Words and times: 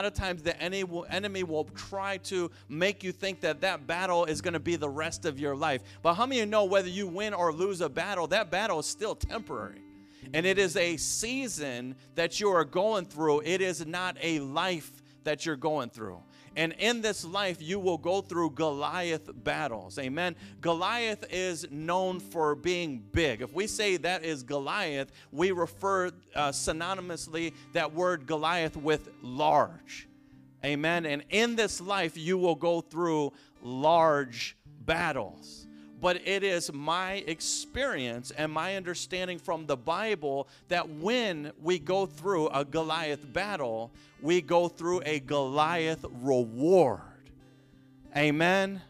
lot 0.00 0.06
of 0.06 0.14
times 0.14 0.42
the 0.42 0.58
enemy 0.62 0.82
will, 0.82 1.04
enemy 1.10 1.42
will 1.42 1.64
try 1.74 2.16
to 2.16 2.50
make 2.70 3.04
you 3.04 3.12
think 3.12 3.42
that 3.42 3.60
that 3.60 3.86
battle 3.86 4.24
is 4.24 4.40
going 4.40 4.54
to 4.54 4.60
be 4.60 4.74
the 4.74 4.88
rest 4.88 5.26
of 5.26 5.38
your 5.38 5.54
life. 5.54 5.82
But 6.00 6.14
how 6.14 6.24
many 6.24 6.40
of 6.40 6.46
you 6.46 6.50
know 6.50 6.64
whether 6.64 6.88
you 6.88 7.06
win 7.06 7.34
or 7.34 7.52
lose 7.52 7.82
a 7.82 7.88
battle, 7.90 8.26
that 8.28 8.50
battle 8.50 8.78
is 8.78 8.86
still 8.86 9.14
temporary? 9.14 9.82
And 10.32 10.46
it 10.46 10.58
is 10.58 10.74
a 10.78 10.96
season 10.96 11.96
that 12.14 12.40
you 12.40 12.48
are 12.48 12.64
going 12.64 13.04
through. 13.04 13.42
It 13.44 13.60
is 13.60 13.84
not 13.84 14.16
a 14.22 14.38
life 14.38 14.90
that 15.24 15.44
you're 15.44 15.56
going 15.56 15.90
through. 15.90 16.22
And 16.56 16.74
in 16.78 17.00
this 17.00 17.24
life, 17.24 17.62
you 17.62 17.78
will 17.78 17.98
go 17.98 18.20
through 18.20 18.50
Goliath 18.50 19.30
battles. 19.44 19.98
Amen. 19.98 20.34
Goliath 20.60 21.24
is 21.30 21.70
known 21.70 22.18
for 22.18 22.54
being 22.54 23.04
big. 23.12 23.40
If 23.40 23.52
we 23.52 23.66
say 23.66 23.96
that 23.98 24.24
is 24.24 24.42
Goliath, 24.42 25.12
we 25.30 25.52
refer 25.52 26.08
uh, 26.34 26.48
synonymously 26.50 27.54
that 27.72 27.94
word 27.94 28.26
Goliath 28.26 28.76
with 28.76 29.10
large. 29.22 30.08
Amen. 30.64 31.06
And 31.06 31.22
in 31.30 31.56
this 31.56 31.80
life, 31.80 32.16
you 32.16 32.36
will 32.36 32.56
go 32.56 32.80
through 32.80 33.32
large 33.62 34.56
battles 34.84 35.66
but 36.00 36.20
it 36.26 36.42
is 36.42 36.72
my 36.72 37.14
experience 37.26 38.30
and 38.30 38.50
my 38.50 38.76
understanding 38.76 39.38
from 39.38 39.66
the 39.66 39.76
Bible 39.76 40.48
that 40.68 40.88
when 40.88 41.52
we 41.62 41.78
go 41.78 42.06
through 42.06 42.48
a 42.48 42.64
Goliath 42.64 43.32
battle, 43.32 43.90
we 44.22 44.40
go 44.40 44.68
through 44.68 45.02
a 45.04 45.20
Goliath 45.20 46.04
reward. 46.22 47.00
Amen. 48.16 48.82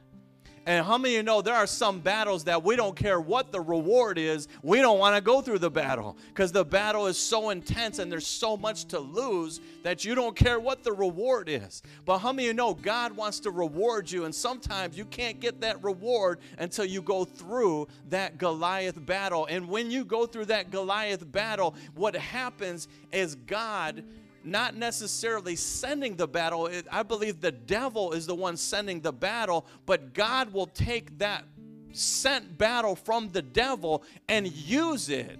And 0.67 0.85
how 0.85 0.99
many 0.99 1.15
of 1.15 1.19
you 1.19 1.23
know 1.23 1.41
there 1.41 1.55
are 1.55 1.67
some 1.67 2.01
battles 2.01 2.45
that 2.45 2.63
we 2.63 2.77
don't 2.77 2.95
care 2.95 3.19
what 3.19 3.51
the 3.51 3.61
reward 3.61 4.19
is, 4.19 4.47
we 4.63 4.81
don't 4.81 4.99
want 4.99 5.17
to 5.17 5.23
go 5.23 5.41
through 5.41 5.59
the 5.59 5.71
battle 5.71 6.19
because 6.29 6.53
the 6.53 6.65
battle 6.65 7.07
is 7.07 7.17
so 7.17 7.51
intense 7.51 7.99
and 7.99 8.13
there's 8.13 8.27
so 8.27 8.57
much 8.57 8.85
to 8.87 8.99
lose 8.99 9.61
that 9.83 10.05
you 10.05 10.15
don't 10.15 10.37
care 10.37 10.61
what 10.61 10.85
the 10.85 10.93
reward 10.93 11.49
is. 11.49 11.83
But 12.05 12.19
how 12.19 12.33
many 12.33 12.49
of 12.49 12.49
you 12.49 12.55
know 12.55 12.75
God 12.75 13.17
wants 13.17 13.41
to 13.41 13.51
reward 13.51 14.11
you, 14.11 14.27
and 14.27 14.35
sometimes 14.35 14.99
you 14.99 15.07
can't 15.07 15.41
get 15.41 15.63
that 15.63 15.83
reward 15.83 16.41
until 16.59 16.85
you 16.85 17.01
go 17.01 17.25
through 17.25 17.89
that 18.11 18.37
Goliath 18.37 19.05
battle. 19.07 19.47
And 19.47 19.67
when 19.67 19.91
you 19.91 20.05
go 20.05 20.27
through 20.27 20.47
that 20.47 20.71
Goliath 20.71 21.31
battle, 21.33 21.75
what 21.95 22.15
happens 22.15 22.87
is 23.13 23.35
God 23.35 24.05
not 24.45 24.75
necessarily 24.75 25.57
sending 25.57 26.17
the 26.17 26.27
battle. 26.27 26.71
I 26.91 27.03
believe 27.03 27.41
the 27.41 27.53
devil 27.53 28.13
is 28.13 28.27
the 28.27 28.35
one 28.35 28.57
sending 28.57 29.01
the 29.01 29.13
battle, 29.13 29.67
but 29.87 30.15
God 30.15 30.53
will 30.53 30.67
take 30.67 31.19
that 31.19 31.45
sent 31.93 32.57
battle 32.57 32.95
from 32.95 33.31
the 33.31 33.43
devil 33.43 34.05
and 34.29 34.47
use 34.47 35.09
it 35.09 35.39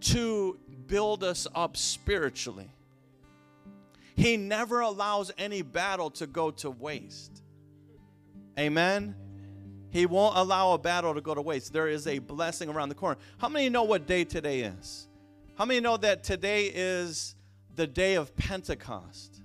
to 0.00 0.58
build 0.86 1.24
us 1.24 1.46
up 1.54 1.76
spiritually. 1.76 2.68
He 4.16 4.36
never 4.36 4.80
allows 4.80 5.32
any 5.38 5.62
battle 5.62 6.10
to 6.12 6.26
go 6.26 6.50
to 6.52 6.70
waste. 6.70 7.42
Amen. 8.58 9.14
He 9.90 10.06
won't 10.06 10.36
allow 10.36 10.72
a 10.72 10.78
battle 10.78 11.14
to 11.14 11.20
go 11.20 11.34
to 11.34 11.40
waste. 11.40 11.72
There 11.72 11.88
is 11.88 12.06
a 12.06 12.18
blessing 12.18 12.68
around 12.68 12.88
the 12.88 12.94
corner. 12.94 13.18
How 13.38 13.48
many 13.48 13.68
know 13.68 13.84
what 13.84 14.06
day 14.06 14.24
today 14.24 14.60
is? 14.60 15.08
How 15.56 15.64
many 15.64 15.78
know 15.78 15.96
that 15.98 16.24
today 16.24 16.64
is 16.74 17.36
the 17.76 17.86
day 17.86 18.16
of 18.16 18.34
Pentecost? 18.34 19.40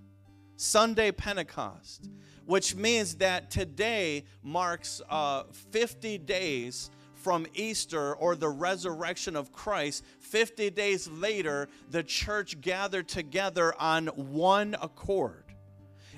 Sunday 0.56 1.12
Pentecost, 1.12 2.10
which 2.48 2.74
means 2.76 3.14
that 3.18 3.52
today 3.52 4.24
marks 4.42 5.04
uh, 5.08 5.44
50 5.72 6.18
days 6.18 6.90
from 7.14 7.46
Easter 7.54 8.16
or 8.16 8.36
the 8.36 8.50
resurrection 8.50 9.36
of 9.36 9.52
Christ. 9.52 10.04
50 10.20 10.72
days 10.72 11.08
later, 11.10 11.70
the 11.92 12.02
church 12.02 12.60
gathered 12.60 13.08
together 13.08 13.80
on 13.80 14.08
one 14.08 14.76
accord. 14.82 15.44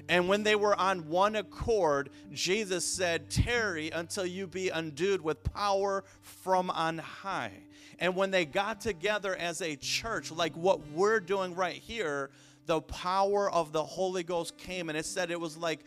And 0.09 0.27
when 0.27 0.43
they 0.43 0.55
were 0.55 0.77
on 0.79 1.07
one 1.09 1.35
accord, 1.35 2.09
Jesus 2.31 2.85
said, 2.85 3.29
Tarry 3.29 3.89
until 3.91 4.25
you 4.25 4.47
be 4.47 4.69
endued 4.69 5.21
with 5.21 5.43
power 5.43 6.03
from 6.21 6.69
on 6.69 6.97
high. 6.97 7.53
And 7.99 8.15
when 8.15 8.31
they 8.31 8.45
got 8.45 8.81
together 8.81 9.35
as 9.35 9.61
a 9.61 9.75
church, 9.75 10.31
like 10.31 10.53
what 10.55 10.87
we're 10.89 11.19
doing 11.19 11.53
right 11.55 11.75
here, 11.75 12.31
the 12.65 12.81
power 12.81 13.51
of 13.51 13.71
the 13.71 13.83
Holy 13.83 14.23
Ghost 14.23 14.57
came, 14.57 14.89
and 14.89 14.97
it 14.97 15.05
said 15.05 15.29
it 15.31 15.39
was 15.39 15.57
like 15.57 15.81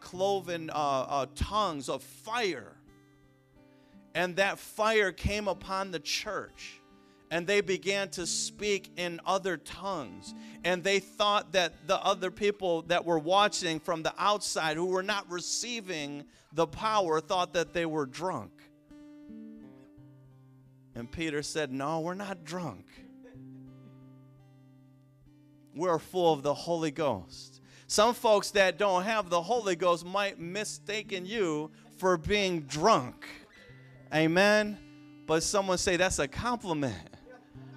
cloven 0.00 0.70
uh, 0.70 0.72
uh, 0.72 1.26
tongues 1.34 1.88
of 1.88 2.02
fire. 2.02 2.76
And 4.14 4.36
that 4.36 4.58
fire 4.58 5.12
came 5.12 5.46
upon 5.46 5.92
the 5.92 6.00
church, 6.00 6.79
and 7.30 7.46
they 7.46 7.60
began 7.60 8.08
to 8.10 8.26
speak 8.26 8.90
in 8.96 9.20
other 9.24 9.56
tongues. 9.56 10.34
And 10.64 10.82
they 10.82 10.98
thought 10.98 11.52
that 11.52 11.86
the 11.86 11.96
other 12.02 12.30
people 12.30 12.82
that 12.82 13.04
were 13.04 13.18
watching 13.18 13.78
from 13.78 14.02
the 14.02 14.12
outside, 14.18 14.76
who 14.76 14.86
were 14.86 15.02
not 15.02 15.30
receiving 15.30 16.24
the 16.52 16.66
power, 16.66 17.20
thought 17.20 17.52
that 17.52 17.72
they 17.72 17.86
were 17.86 18.06
drunk. 18.06 18.50
And 20.94 21.10
Peter 21.10 21.42
said, 21.42 21.72
No, 21.72 22.00
we're 22.00 22.14
not 22.14 22.44
drunk. 22.44 22.84
We're 25.74 26.00
full 26.00 26.32
of 26.32 26.42
the 26.42 26.52
Holy 26.52 26.90
Ghost. 26.90 27.60
Some 27.86 28.14
folks 28.14 28.50
that 28.52 28.76
don't 28.76 29.04
have 29.04 29.30
the 29.30 29.40
Holy 29.40 29.76
Ghost 29.76 30.04
might 30.04 30.38
mistaken 30.38 31.26
you 31.26 31.70
for 31.98 32.16
being 32.16 32.62
drunk. 32.62 33.26
Amen. 34.12 34.78
But 35.26 35.44
someone 35.44 35.78
say 35.78 35.96
that's 35.96 36.18
a 36.18 36.26
compliment. 36.26 37.09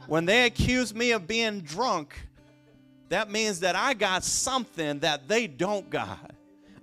When 0.08 0.25
they 0.25 0.46
accuse 0.46 0.94
me 0.94 1.12
of 1.12 1.28
being 1.28 1.62
drunk, 1.62 2.16
that 3.09 3.30
means 3.30 3.62
that 3.62 3.75
I 3.75 3.94
got 3.94 4.24
something 4.24 5.00
that 5.00 5.28
they 5.28 5.47
don't 5.47 5.90
got. 5.90 6.31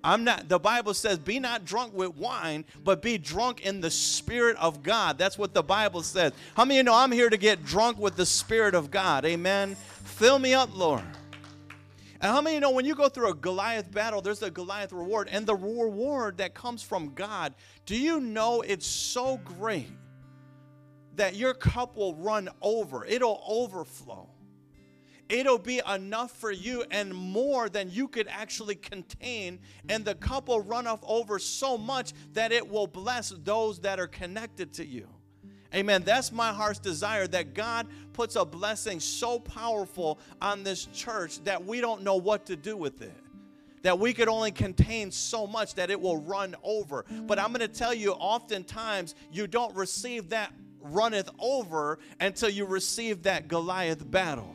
I'm 0.02 0.24
not, 0.24 0.48
the 0.48 0.58
Bible 0.58 0.94
says, 0.94 1.18
be 1.18 1.38
not 1.38 1.64
drunk 1.64 1.92
with 1.92 2.16
wine, 2.16 2.64
but 2.84 3.02
be 3.02 3.18
drunk 3.18 3.60
in 3.60 3.80
the 3.80 3.90
Spirit 3.90 4.56
of 4.56 4.82
God. 4.82 5.18
That's 5.18 5.36
what 5.36 5.52
the 5.52 5.62
Bible 5.62 6.02
says. 6.02 6.32
How 6.54 6.64
many 6.64 6.78
of 6.78 6.78
you 6.78 6.84
know 6.84 6.94
I'm 6.94 7.12
here 7.12 7.28
to 7.28 7.36
get 7.36 7.64
drunk 7.64 7.98
with 7.98 8.16
the 8.16 8.24
Spirit 8.24 8.74
of 8.74 8.90
God? 8.90 9.24
Amen. 9.26 9.74
Fill 10.04 10.38
me 10.38 10.54
up, 10.54 10.74
Lord. 10.74 11.02
And 12.22 12.30
how 12.30 12.40
many 12.40 12.56
of 12.56 12.60
you 12.60 12.60
know 12.60 12.70
when 12.70 12.84
you 12.84 12.94
go 12.94 13.08
through 13.08 13.30
a 13.30 13.34
Goliath 13.34 13.90
battle, 13.90 14.22
there's 14.22 14.42
a 14.42 14.50
Goliath 14.50 14.92
reward, 14.92 15.28
and 15.30 15.46
the 15.46 15.54
reward 15.54 16.38
that 16.38 16.54
comes 16.54 16.82
from 16.82 17.12
God, 17.14 17.54
do 17.86 17.96
you 17.96 18.20
know 18.20 18.62
it's 18.62 18.86
so 18.86 19.38
great 19.38 19.90
that 21.16 21.34
your 21.34 21.54
cup 21.54 21.96
will 21.96 22.14
run 22.14 22.48
over? 22.62 23.04
It'll 23.04 23.42
overflow 23.46 24.28
it'll 25.30 25.58
be 25.58 25.80
enough 25.88 26.32
for 26.32 26.50
you 26.50 26.84
and 26.90 27.14
more 27.14 27.68
than 27.68 27.90
you 27.90 28.08
could 28.08 28.26
actually 28.28 28.74
contain. 28.74 29.60
And 29.88 30.04
the 30.04 30.16
cup 30.16 30.48
will 30.48 30.60
run 30.60 30.86
off 30.86 31.00
over 31.06 31.38
so 31.38 31.78
much 31.78 32.12
that 32.32 32.52
it 32.52 32.68
will 32.68 32.86
bless 32.86 33.30
those 33.44 33.78
that 33.80 33.98
are 33.98 34.08
connected 34.08 34.72
to 34.74 34.84
you. 34.84 35.08
Amen. 35.72 36.02
That's 36.04 36.32
my 36.32 36.52
heart's 36.52 36.80
desire 36.80 37.28
that 37.28 37.54
God 37.54 37.86
puts 38.12 38.34
a 38.34 38.44
blessing 38.44 38.98
so 38.98 39.38
powerful 39.38 40.18
on 40.42 40.64
this 40.64 40.86
church 40.86 41.42
that 41.44 41.64
we 41.64 41.80
don't 41.80 42.02
know 42.02 42.16
what 42.16 42.46
to 42.46 42.56
do 42.56 42.76
with 42.76 43.02
it. 43.02 43.14
That 43.82 43.98
we 43.98 44.12
could 44.12 44.28
only 44.28 44.50
contain 44.50 45.10
so 45.12 45.46
much 45.46 45.74
that 45.76 45.88
it 45.90 45.98
will 45.98 46.18
run 46.18 46.56
over. 46.62 47.06
But 47.08 47.38
I'm 47.38 47.48
going 47.48 47.60
to 47.60 47.68
tell 47.68 47.94
you, 47.94 48.12
oftentimes, 48.12 49.14
you 49.32 49.46
don't 49.46 49.74
receive 49.74 50.30
that 50.30 50.52
runneth 50.80 51.30
over 51.38 51.98
until 52.18 52.48
you 52.48 52.64
receive 52.66 53.22
that 53.24 53.48
Goliath 53.48 54.08
battle. 54.10 54.54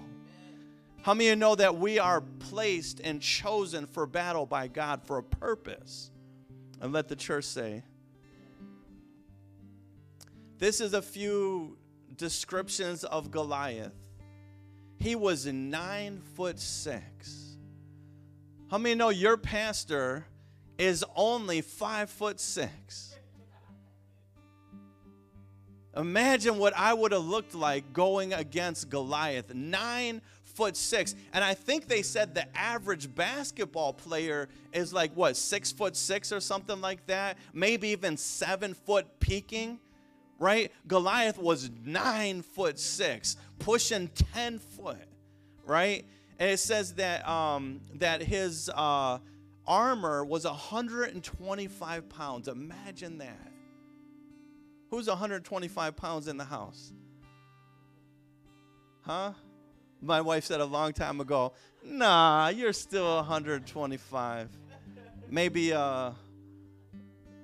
How 1.02 1.14
many 1.14 1.28
of 1.28 1.30
you 1.32 1.36
know 1.36 1.56
that 1.56 1.78
we 1.78 2.00
are 2.00 2.22
placed 2.22 3.00
and 3.00 3.22
chosen 3.22 3.86
for 3.86 4.08
battle 4.08 4.46
by 4.46 4.68
God 4.68 5.04
for 5.04 5.20
a 5.20 5.24
purpose? 5.24 6.10
And 6.82 6.92
let 6.92 7.08
the 7.08 7.16
church 7.16 7.46
say, 7.46 7.84
this 10.58 10.82
is 10.82 10.94
a 10.94 11.02
few 11.02 11.78
descriptions 12.16 13.04
of 13.04 13.30
Goliath. 13.30 13.94
He 14.98 15.16
was 15.16 15.46
nine 15.46 16.22
foot 16.36 16.60
six. 16.60 17.58
How 18.72 18.78
many 18.78 18.96
know 18.96 19.10
your 19.10 19.38
pastor 19.38 20.26
is 20.78 21.06
only 21.16 21.62
five 21.62 22.10
foot 22.10 22.40
six? 22.40 23.15
Imagine 25.96 26.58
what 26.58 26.76
I 26.76 26.94
would 26.94 27.12
have 27.12 27.24
looked 27.24 27.56
like 27.56 27.94
going 27.94 28.34
against 28.34 28.90
Goliath. 28.90 29.54
Nine 29.54 30.22
foot 30.56 30.76
six. 30.76 31.16
And 31.34 31.44
I 31.44 31.54
think 31.54 31.88
they 31.88 32.02
said 32.02 32.34
the 32.34 32.58
average 32.58 33.14
basketball 33.14 33.94
player 33.94 34.50
is 34.74 34.94
like 34.94 35.14
what, 35.14 35.38
six 35.38 35.72
foot 35.72 35.96
six 35.96 36.32
or 36.32 36.40
something 36.40 36.82
like 36.82 37.06
that? 37.08 37.38
Maybe 37.54 37.90
even 37.90 38.18
seven 38.18 38.74
foot 38.74 39.20
peaking, 39.20 39.80
right? 40.40 40.72
Goliath 40.88 41.38
was 41.38 41.70
nine 41.84 42.42
foot 42.42 42.80
six, 42.80 43.38
pushing 43.60 44.10
10 44.34 44.60
foot, 44.60 45.08
right? 45.66 46.06
And 46.40 46.50
it 46.50 46.60
says 46.60 46.94
that 46.96 47.28
um, 47.28 47.80
that 47.96 48.22
his 48.22 48.70
uh, 48.74 49.20
armor 49.66 50.26
was 50.26 50.46
125 50.46 52.10
pounds. 52.10 52.48
Imagine 52.48 53.20
that. 53.20 53.55
Who's 54.96 55.10
125 55.10 55.98
pounds 55.98 56.30
in 56.30 56.38
the 56.38 56.46
house? 56.46 56.94
Huh? 59.02 59.34
my 60.02 60.22
wife 60.22 60.46
said 60.46 60.62
a 60.62 60.66
long 60.66 60.94
time 60.94 61.20
ago, 61.20 61.52
Nah, 61.84 62.48
you're 62.48 62.72
still 62.72 63.18
125. 63.18 64.50
Maybe, 65.30 65.74
uh, 65.74 66.12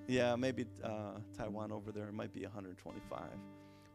yeah, 0.08 0.38
maybe 0.38 0.66
uh, 0.82 1.18
Taiwan 1.38 1.74
over 1.74 1.92
there 1.92 2.10
might 2.14 2.34
be 2.34 2.44
125. 2.44 3.20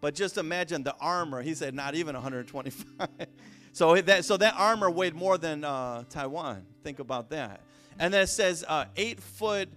But 0.03 0.15
just 0.15 0.37
imagine 0.37 0.83
the 0.83 0.95
armor. 1.01 1.41
He 1.41 1.55
said 1.55 1.75
not 1.75 1.95
even 1.95 2.13
125. 2.13 3.09
so 3.73 3.99
that 4.03 4.27
so 4.27 4.37
that 4.37 4.53
armor 4.59 4.91
weighed 4.91 5.15
more 5.15 5.39
than 5.39 5.65
uh, 5.65 6.05
Taiwan. 6.11 6.67
Think 6.85 6.99
about 6.99 7.31
that. 7.31 7.63
And 7.99 8.13
then 8.13 8.25
it 8.25 8.27
says 8.27 8.67
uh, 8.69 8.85
eight 8.97 9.19
foot, 9.19 9.71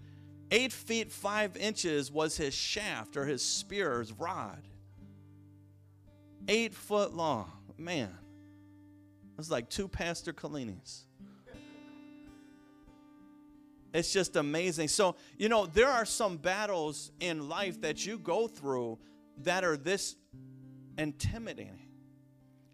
eight 0.51 0.73
feet 0.73 1.11
five 1.11 1.55
inches 1.57 2.11
was 2.11 2.37
his 2.37 2.53
shaft 2.53 3.17
or 3.17 3.25
his 3.25 3.43
spear's 3.43 4.11
rod. 4.11 4.61
Eight 6.47 6.73
foot 6.73 7.13
long, 7.13 7.51
man. 7.77 8.15
It's 9.37 9.51
like 9.51 9.69
two 9.69 9.87
Pastor 9.87 10.33
Collinis. 10.33 11.03
It's 13.93 14.13
just 14.13 14.35
amazing. 14.35 14.87
So, 14.87 15.15
you 15.37 15.49
know, 15.49 15.65
there 15.65 15.87
are 15.89 16.05
some 16.05 16.37
battles 16.37 17.11
in 17.19 17.49
life 17.49 17.81
that 17.81 18.05
you 18.05 18.19
go 18.19 18.47
through 18.47 18.99
that 19.43 19.63
are 19.63 19.77
this 19.77 20.15
intimidating. 20.97 21.87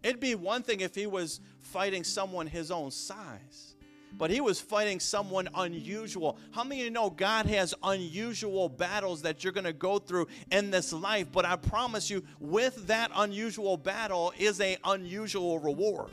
It'd 0.02 0.20
be 0.20 0.34
one 0.34 0.62
thing 0.62 0.80
if 0.80 0.94
he 0.94 1.06
was 1.06 1.40
fighting 1.60 2.04
someone 2.04 2.46
his 2.46 2.70
own 2.70 2.90
size, 2.90 3.75
but 4.16 4.30
he 4.30 4.40
was 4.40 4.60
fighting 4.60 5.00
someone 5.00 5.48
unusual. 5.54 6.38
How 6.50 6.64
many 6.64 6.80
of 6.80 6.84
you 6.86 6.90
know 6.90 7.10
God 7.10 7.46
has 7.46 7.74
unusual 7.82 8.68
battles 8.68 9.22
that 9.22 9.44
you're 9.44 9.52
going 9.52 9.64
to 9.64 9.72
go 9.72 9.98
through 9.98 10.28
in 10.50 10.70
this 10.70 10.92
life? 10.92 11.28
But 11.30 11.44
I 11.44 11.56
promise 11.56 12.10
you, 12.10 12.24
with 12.40 12.86
that 12.86 13.10
unusual 13.14 13.76
battle 13.76 14.32
is 14.38 14.60
a 14.60 14.76
unusual 14.84 15.58
reward. 15.58 16.10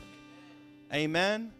Amen. 0.92 1.52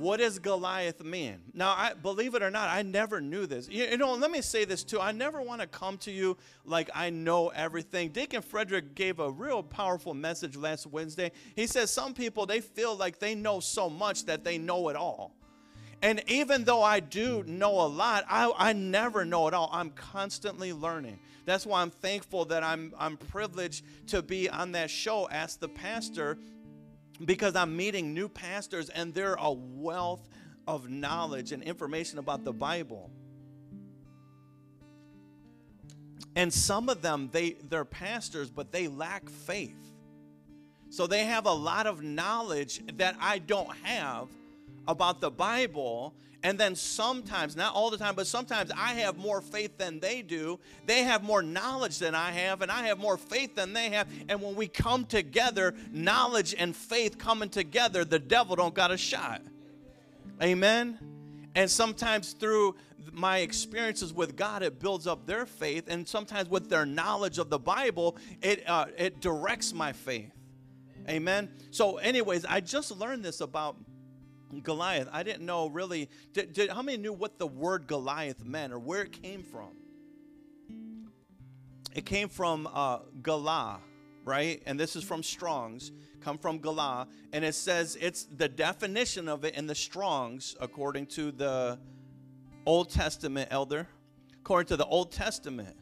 What 0.00 0.16
does 0.16 0.38
Goliath 0.38 1.04
mean? 1.04 1.36
Now, 1.52 1.74
I 1.76 1.92
believe 1.92 2.34
it 2.34 2.42
or 2.42 2.50
not, 2.50 2.70
I 2.70 2.80
never 2.80 3.20
knew 3.20 3.44
this. 3.44 3.68
You, 3.68 3.84
you 3.84 3.98
know, 3.98 4.14
let 4.14 4.30
me 4.30 4.40
say 4.40 4.64
this 4.64 4.82
too. 4.82 4.98
I 4.98 5.12
never 5.12 5.42
want 5.42 5.60
to 5.60 5.66
come 5.66 5.98
to 5.98 6.10
you 6.10 6.38
like 6.64 6.88
I 6.94 7.10
know 7.10 7.48
everything. 7.48 8.08
Deacon 8.08 8.40
Frederick 8.40 8.94
gave 8.94 9.18
a 9.18 9.30
real 9.30 9.62
powerful 9.62 10.14
message 10.14 10.56
last 10.56 10.86
Wednesday. 10.86 11.32
He 11.54 11.66
says 11.66 11.90
some 11.90 12.14
people 12.14 12.46
they 12.46 12.62
feel 12.62 12.96
like 12.96 13.18
they 13.18 13.34
know 13.34 13.60
so 13.60 13.90
much 13.90 14.24
that 14.24 14.42
they 14.42 14.56
know 14.56 14.88
it 14.88 14.96
all. 14.96 15.34
And 16.00 16.22
even 16.28 16.64
though 16.64 16.82
I 16.82 17.00
do 17.00 17.44
know 17.46 17.72
a 17.82 17.86
lot, 17.86 18.24
I, 18.26 18.50
I 18.56 18.72
never 18.72 19.26
know 19.26 19.48
it 19.48 19.54
all. 19.54 19.68
I'm 19.70 19.90
constantly 19.90 20.72
learning. 20.72 21.18
That's 21.44 21.66
why 21.66 21.82
I'm 21.82 21.90
thankful 21.90 22.46
that 22.46 22.62
I'm 22.62 22.94
I'm 22.98 23.18
privileged 23.18 23.84
to 24.08 24.22
be 24.22 24.48
on 24.48 24.72
that 24.72 24.90
show. 24.90 25.28
Ask 25.30 25.60
the 25.60 25.68
pastor 25.68 26.38
because 27.24 27.56
I'm 27.56 27.76
meeting 27.76 28.14
new 28.14 28.28
pastors 28.28 28.88
and 28.88 29.12
they're 29.12 29.34
a 29.34 29.52
wealth 29.52 30.28
of 30.66 30.88
knowledge 30.88 31.52
and 31.52 31.62
information 31.62 32.18
about 32.18 32.44
the 32.44 32.52
Bible. 32.52 33.10
And 36.36 36.52
some 36.52 36.88
of 36.88 37.02
them 37.02 37.28
they 37.32 37.52
they're 37.68 37.84
pastors 37.84 38.50
but 38.50 38.72
they 38.72 38.88
lack 38.88 39.28
faith. 39.28 39.76
So 40.90 41.06
they 41.06 41.24
have 41.24 41.46
a 41.46 41.52
lot 41.52 41.86
of 41.86 42.02
knowledge 42.02 42.80
that 42.96 43.16
I 43.20 43.38
don't 43.38 43.74
have 43.82 44.28
about 44.88 45.20
the 45.20 45.30
Bible 45.30 46.14
and 46.42 46.58
then 46.58 46.74
sometimes, 46.74 47.54
not 47.54 47.74
all 47.74 47.90
the 47.90 47.98
time, 47.98 48.14
but 48.14 48.26
sometimes 48.26 48.70
I 48.74 48.94
have 48.94 49.18
more 49.18 49.40
faith 49.40 49.76
than 49.76 50.00
they 50.00 50.22
do. 50.22 50.58
They 50.86 51.02
have 51.02 51.22
more 51.22 51.42
knowledge 51.42 51.98
than 51.98 52.14
I 52.14 52.30
have, 52.30 52.62
and 52.62 52.72
I 52.72 52.86
have 52.86 52.98
more 52.98 53.18
faith 53.18 53.54
than 53.54 53.74
they 53.74 53.90
have. 53.90 54.08
And 54.28 54.40
when 54.40 54.54
we 54.54 54.66
come 54.66 55.04
together, 55.04 55.74
knowledge 55.92 56.54
and 56.56 56.74
faith 56.74 57.18
coming 57.18 57.50
together, 57.50 58.04
the 58.04 58.18
devil 58.18 58.56
don't 58.56 58.74
got 58.74 58.90
a 58.90 58.96
shot. 58.96 59.42
Amen. 60.42 60.98
And 61.54 61.70
sometimes 61.70 62.32
through 62.32 62.76
my 63.12 63.38
experiences 63.38 64.14
with 64.14 64.34
God, 64.34 64.62
it 64.62 64.78
builds 64.78 65.06
up 65.06 65.26
their 65.26 65.44
faith, 65.44 65.84
and 65.88 66.08
sometimes 66.08 66.48
with 66.48 66.70
their 66.70 66.86
knowledge 66.86 67.38
of 67.38 67.50
the 67.50 67.58
Bible, 67.58 68.16
it 68.40 68.66
uh, 68.68 68.86
it 68.96 69.20
directs 69.20 69.74
my 69.74 69.92
faith. 69.92 70.32
Amen. 71.08 71.50
So, 71.70 71.96
anyways, 71.96 72.44
I 72.44 72.60
just 72.60 72.92
learned 72.92 73.24
this 73.24 73.40
about 73.40 73.76
Goliath. 74.62 75.08
I 75.12 75.22
didn't 75.22 75.46
know 75.46 75.68
really. 75.68 76.08
Did, 76.32 76.52
did, 76.52 76.70
how 76.70 76.82
many 76.82 76.98
knew 76.98 77.12
what 77.12 77.38
the 77.38 77.46
word 77.46 77.86
Goliath 77.86 78.44
meant 78.44 78.72
or 78.72 78.78
where 78.78 79.02
it 79.02 79.22
came 79.22 79.42
from? 79.42 79.70
It 81.94 82.04
came 82.04 82.28
from 82.28 82.68
uh, 82.72 82.98
Galah, 83.22 83.80
right? 84.24 84.62
And 84.66 84.78
this 84.78 84.96
is 84.96 85.04
from 85.04 85.22
Strong's. 85.22 85.92
Come 86.20 86.36
from 86.36 86.58
Galah, 86.58 87.08
and 87.32 87.44
it 87.44 87.54
says 87.54 87.96
it's 87.98 88.24
the 88.24 88.48
definition 88.48 89.26
of 89.26 89.44
it 89.44 89.54
in 89.54 89.66
the 89.66 89.74
Strong's, 89.74 90.54
according 90.60 91.06
to 91.06 91.32
the 91.32 91.78
Old 92.66 92.90
Testament 92.90 93.48
elder. 93.50 93.88
According 94.40 94.68
to 94.68 94.76
the 94.76 94.86
Old 94.86 95.12
Testament, 95.12 95.76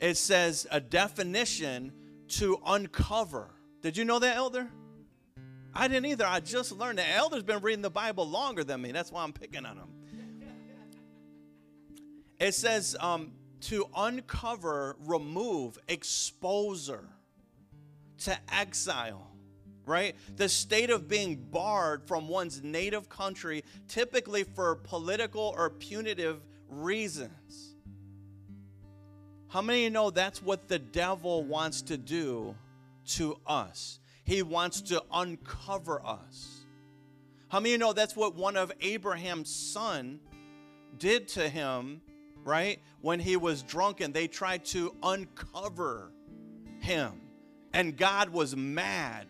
it 0.00 0.16
says 0.16 0.66
a 0.70 0.80
definition 0.80 1.92
to 2.28 2.60
uncover. 2.66 3.50
Did 3.80 3.96
you 3.96 4.04
know 4.04 4.18
that, 4.18 4.36
elder? 4.36 4.68
I 5.74 5.88
didn't 5.88 6.06
either. 6.06 6.26
I 6.26 6.40
just 6.40 6.72
learned. 6.72 6.98
The 6.98 7.08
elder's 7.08 7.42
been 7.42 7.60
reading 7.60 7.82
the 7.82 7.90
Bible 7.90 8.28
longer 8.28 8.62
than 8.62 8.80
me. 8.80 8.92
That's 8.92 9.10
why 9.10 9.24
I'm 9.24 9.32
picking 9.32 9.66
on 9.66 9.76
him. 9.76 9.88
It 12.38 12.54
says 12.54 12.96
um, 13.00 13.32
to 13.62 13.86
uncover, 13.96 14.96
remove, 15.06 15.78
exposer, 15.88 17.04
to 18.18 18.36
exile, 18.52 19.30
right? 19.86 20.14
The 20.36 20.48
state 20.48 20.90
of 20.90 21.08
being 21.08 21.36
barred 21.36 22.06
from 22.06 22.28
one's 22.28 22.62
native 22.62 23.08
country, 23.08 23.64
typically 23.88 24.44
for 24.44 24.76
political 24.76 25.54
or 25.56 25.70
punitive 25.70 26.40
reasons. 26.68 27.74
How 29.48 29.62
many 29.62 29.80
of 29.80 29.84
you 29.84 29.90
know 29.90 30.10
that's 30.10 30.42
what 30.42 30.68
the 30.68 30.78
devil 30.78 31.44
wants 31.44 31.82
to 31.82 31.96
do 31.96 32.54
to 33.10 33.38
us? 33.46 34.00
He 34.24 34.42
wants 34.42 34.80
to 34.82 35.02
uncover 35.12 36.04
us. 36.04 36.64
How 37.48 37.60
many 37.60 37.70
of 37.70 37.72
you 37.72 37.78
know 37.78 37.92
that's 37.92 38.16
what 38.16 38.34
one 38.34 38.56
of 38.56 38.72
Abraham's 38.80 39.54
son 39.54 40.20
did 40.98 41.28
to 41.28 41.48
him, 41.48 42.00
right? 42.42 42.80
When 43.00 43.20
he 43.20 43.36
was 43.36 43.62
drunken, 43.62 44.12
they 44.12 44.26
tried 44.26 44.64
to 44.66 44.94
uncover 45.02 46.10
him. 46.80 47.20
And 47.72 47.96
God 47.96 48.30
was 48.30 48.56
mad 48.56 49.26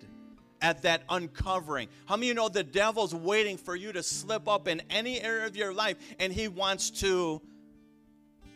at 0.63 0.83
that 0.83 1.03
uncovering. 1.09 1.89
How 2.07 2.17
many 2.17 2.29
of 2.29 2.29
you 2.29 2.35
know 2.35 2.49
the 2.49 2.63
devil's 2.63 3.15
waiting 3.15 3.57
for 3.57 3.77
you 3.77 3.93
to 3.93 4.03
slip 4.03 4.49
up 4.49 4.69
in 4.69 4.81
any 4.91 5.21
area 5.21 5.47
of 5.47 5.57
your 5.57 5.75
life 5.75 5.97
and 6.19 6.33
he 6.33 6.49
wants 6.49 6.91
to 6.91 7.43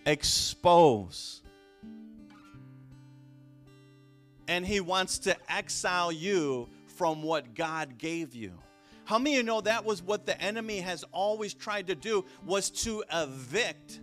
expose 0.06 1.42
and 4.48 4.66
he 4.66 4.80
wants 4.80 5.18
to 5.20 5.36
exile 5.52 6.10
you 6.10 6.68
from 6.96 7.22
what 7.22 7.54
God 7.54 7.98
gave 7.98 8.34
you. 8.34 8.54
How 9.04 9.18
many 9.18 9.32
of 9.32 9.36
you 9.38 9.42
know 9.44 9.60
that 9.60 9.84
was 9.84 10.02
what 10.02 10.26
the 10.26 10.38
enemy 10.40 10.80
has 10.80 11.04
always 11.12 11.54
tried 11.54 11.86
to 11.86 11.94
do 11.94 12.24
was 12.44 12.70
to 12.82 13.04
evict 13.12 14.00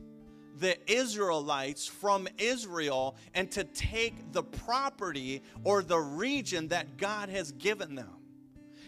the 0.58 0.78
Israelites 0.92 1.86
from 1.86 2.28
Israel 2.38 3.18
and 3.34 3.52
to 3.52 3.64
take 3.66 4.32
the 4.32 4.42
property 4.42 5.44
or 5.64 5.84
the 5.84 6.00
region 6.00 6.70
that 6.70 6.98
God 6.98 7.30
has 7.30 7.52
given 7.52 7.96
them. 7.96 8.10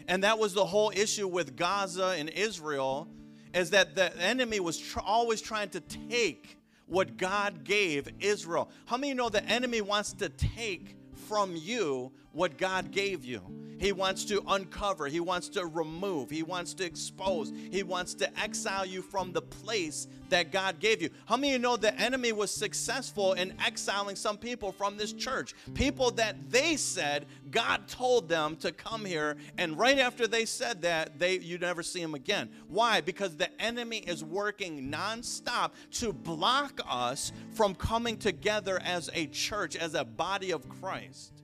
And 0.07 0.23
that 0.23 0.39
was 0.39 0.53
the 0.53 0.65
whole 0.65 0.91
issue 0.95 1.27
with 1.27 1.57
Gaza 1.57 2.15
and 2.17 2.29
Israel 2.29 3.09
is 3.53 3.71
that 3.71 3.95
the 3.95 4.15
enemy 4.17 4.59
was 4.59 4.77
tr- 4.77 4.99
always 4.99 5.41
trying 5.41 5.69
to 5.69 5.81
take 5.81 6.57
what 6.85 7.17
God 7.17 7.65
gave 7.65 8.07
Israel. 8.19 8.69
How 8.85 8.95
many 8.95 9.11
of 9.11 9.15
you 9.15 9.23
know 9.23 9.29
the 9.29 9.43
enemy 9.43 9.81
wants 9.81 10.13
to 10.13 10.29
take 10.29 10.95
from 11.27 11.55
you 11.55 12.11
what 12.31 12.57
God 12.57 12.91
gave 12.91 13.25
you. 13.25 13.41
He 13.79 13.91
wants 13.91 14.25
to 14.25 14.41
uncover, 14.47 15.07
He 15.07 15.19
wants 15.19 15.49
to 15.49 15.65
remove, 15.65 16.29
He 16.29 16.43
wants 16.43 16.73
to 16.75 16.85
expose, 16.85 17.51
He 17.71 17.83
wants 17.83 18.13
to 18.15 18.39
exile 18.39 18.85
you 18.85 19.01
from 19.01 19.31
the 19.31 19.41
place 19.41 20.07
that 20.29 20.51
God 20.51 20.79
gave 20.79 21.01
you. 21.01 21.09
How 21.25 21.37
many 21.37 21.49
of 21.49 21.53
you 21.53 21.59
know 21.59 21.77
the 21.77 21.97
enemy 21.99 22.31
was 22.31 22.51
successful 22.51 23.33
in 23.33 23.53
exiling 23.63 24.15
some 24.15 24.37
people 24.37 24.71
from 24.71 24.97
this 24.97 25.13
church? 25.13 25.53
People 25.73 26.11
that 26.11 26.49
they 26.49 26.75
said 26.75 27.27
God 27.51 27.87
told 27.87 28.27
them 28.27 28.55
to 28.57 28.71
come 28.71 29.05
here, 29.05 29.37
and 29.57 29.77
right 29.77 29.99
after 29.99 30.27
they 30.27 30.45
said 30.45 30.81
that, 30.81 31.19
they 31.19 31.37
you 31.37 31.57
never 31.57 31.83
see 31.83 32.01
them 32.01 32.15
again. 32.15 32.49
Why? 32.67 33.01
Because 33.01 33.37
the 33.37 33.61
enemy 33.61 33.99
is 33.99 34.23
working 34.23 34.91
nonstop 34.91 35.71
to 35.91 36.11
block 36.11 36.81
us 36.89 37.31
from 37.53 37.75
coming 37.75 38.17
together 38.17 38.81
as 38.83 39.09
a 39.13 39.27
church, 39.27 39.75
as 39.75 39.93
a 39.93 40.03
body 40.03 40.51
of 40.51 40.67
Christ. 40.67 41.36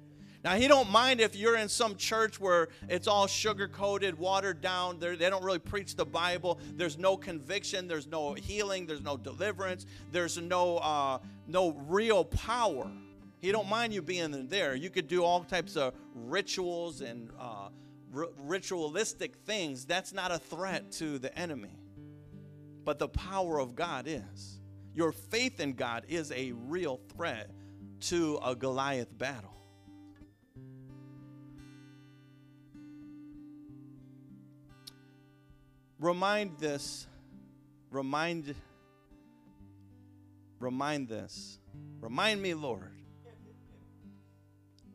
Now, 0.44 0.56
he 0.56 0.68
don't 0.68 0.90
mind 0.92 1.22
if 1.22 1.36
you're 1.36 1.56
in 1.56 1.70
some 1.70 1.96
church 1.96 2.40
where 2.40 2.68
it's 2.90 3.08
all 3.08 3.28
sugar-coated, 3.28 4.20
watered 4.20 4.60
down. 4.60 5.00
They're, 5.00 5.16
they 5.16 5.26
do 5.26 5.32
not 5.32 5.44
really 5.44 5.60
preach 5.60 5.96
the 5.96 6.06
Bible. 6.06 6.60
There's 6.76 6.98
no 6.98 7.16
conviction. 7.16 7.88
There's 7.88 8.08
no 8.08 8.34
healing. 8.34 8.86
There's 8.86 9.02
no 9.02 9.16
deliverance. 9.16 9.86
There's 10.12 10.38
no 10.38 10.78
uh, 10.78 11.20
no 11.48 11.72
real 11.88 12.26
power. 12.26 12.92
He 13.40 13.52
don't 13.52 13.70
mind 13.70 13.94
you 13.94 14.02
being 14.02 14.48
there. 14.48 14.76
You 14.76 14.90
could 14.90 15.08
do 15.08 15.24
all 15.24 15.44
types 15.44 15.78
of 15.78 15.94
rituals 16.14 17.02
and 17.02 17.30
uh, 17.40 17.70
r- 18.16 18.30
ritualistic 18.40 19.36
things, 19.46 19.86
that's 19.86 20.14
not 20.14 20.32
a 20.32 20.38
threat 20.38 20.92
to 20.94 21.20
the 21.20 21.38
enemy. 21.38 21.78
But 22.84 23.00
the 23.00 23.08
power 23.08 23.60
of 23.60 23.76
God 23.76 24.06
is. 24.08 24.60
Your 24.94 25.12
faith 25.12 25.60
in 25.60 25.74
God 25.74 26.06
is 26.08 26.32
a 26.32 26.52
real 26.52 27.00
threat 27.16 27.50
to 28.02 28.40
a 28.44 28.56
Goliath 28.56 29.18
battle. 29.18 29.50
Remind 36.04 36.58
this, 36.58 37.08
remind, 37.90 38.54
remind 40.60 41.08
this. 41.08 41.60
Remind 42.02 42.42
me, 42.42 42.54
Lord. 42.54 42.92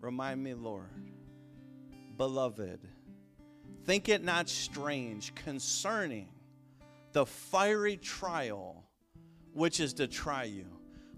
Remind 0.02 0.44
me, 0.44 0.52
Lord. 0.52 0.90
Beloved, 2.18 2.80
think 3.86 4.10
it 4.10 4.22
not 4.22 4.50
strange 4.50 5.34
concerning 5.34 6.28
the 7.12 7.24
fiery 7.24 7.96
trial 7.96 8.84
which 9.54 9.80
is 9.80 9.94
to 9.94 10.06
try 10.06 10.44
you. 10.44 10.66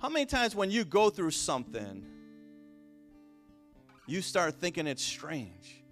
How 0.00 0.08
many 0.08 0.24
times 0.24 0.54
when 0.54 0.70
you 0.70 0.84
go 0.84 1.10
through 1.10 1.32
something, 1.32 2.06
you 4.06 4.22
start 4.22 4.54
thinking 4.54 4.86
it's 4.86 5.02
strange? 5.02 5.82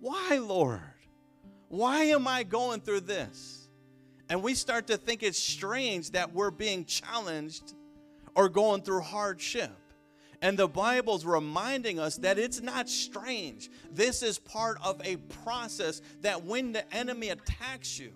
Why, 0.00 0.38
Lord? 0.38 0.80
Why 1.68 2.04
am 2.04 2.26
I 2.26 2.42
going 2.42 2.80
through 2.80 3.00
this? 3.00 3.68
And 4.28 4.42
we 4.42 4.54
start 4.54 4.86
to 4.88 4.96
think 4.96 5.22
it's 5.22 5.38
strange 5.38 6.10
that 6.10 6.34
we're 6.34 6.50
being 6.50 6.84
challenged 6.84 7.74
or 8.34 8.48
going 8.48 8.82
through 8.82 9.00
hardship. 9.00 9.72
And 10.40 10.56
the 10.58 10.68
Bible's 10.68 11.24
reminding 11.24 11.98
us 11.98 12.16
that 12.18 12.38
it's 12.38 12.60
not 12.60 12.88
strange. 12.88 13.70
This 13.90 14.22
is 14.22 14.38
part 14.38 14.78
of 14.84 15.00
a 15.04 15.16
process 15.42 16.00
that 16.20 16.44
when 16.44 16.72
the 16.72 16.94
enemy 16.94 17.30
attacks 17.30 17.98
you, 17.98 18.12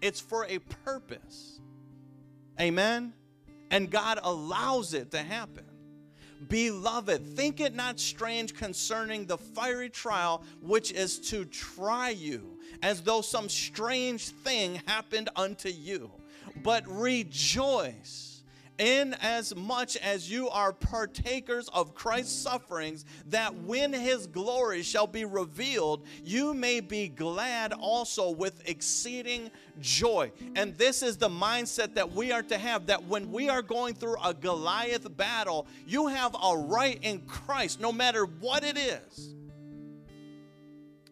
it's 0.00 0.20
for 0.20 0.46
a 0.48 0.58
purpose. 0.84 1.60
Amen? 2.60 3.12
And 3.70 3.90
God 3.90 4.20
allows 4.22 4.94
it 4.94 5.10
to 5.10 5.18
happen. 5.18 5.64
Beloved, 6.46 7.36
think 7.36 7.60
it 7.60 7.74
not 7.74 7.98
strange 7.98 8.54
concerning 8.54 9.26
the 9.26 9.38
fiery 9.38 9.90
trial 9.90 10.44
which 10.62 10.92
is 10.92 11.18
to 11.30 11.44
try 11.46 12.10
you, 12.10 12.58
as 12.82 13.02
though 13.02 13.20
some 13.20 13.48
strange 13.48 14.28
thing 14.28 14.80
happened 14.86 15.28
unto 15.34 15.68
you. 15.68 16.10
But 16.62 16.84
rejoice 16.86 18.27
in 18.78 19.14
as 19.20 19.54
much 19.54 19.96
as 19.96 20.30
you 20.30 20.48
are 20.48 20.72
partakers 20.72 21.68
of 21.68 21.94
Christ's 21.94 22.32
sufferings, 22.32 23.04
that 23.26 23.54
when 23.62 23.92
his 23.92 24.26
glory 24.26 24.82
shall 24.82 25.06
be 25.06 25.24
revealed, 25.24 26.04
you 26.24 26.54
may 26.54 26.80
be 26.80 27.08
glad 27.08 27.72
also 27.72 28.30
with 28.30 28.60
exceeding 28.68 29.50
joy. 29.80 30.30
And 30.56 30.76
this 30.76 31.02
is 31.02 31.16
the 31.16 31.28
mindset 31.28 31.94
that 31.94 32.12
we 32.12 32.32
are 32.32 32.42
to 32.44 32.58
have 32.58 32.86
that 32.86 33.04
when 33.04 33.30
we 33.32 33.48
are 33.48 33.62
going 33.62 33.94
through 33.94 34.16
a 34.24 34.32
Goliath 34.32 35.16
battle, 35.16 35.66
you 35.86 36.08
have 36.08 36.34
a 36.34 36.56
right 36.56 36.98
in 37.02 37.20
Christ, 37.22 37.80
no 37.80 37.92
matter 37.92 38.24
what 38.24 38.64
it 38.64 38.78
is. 38.78 39.34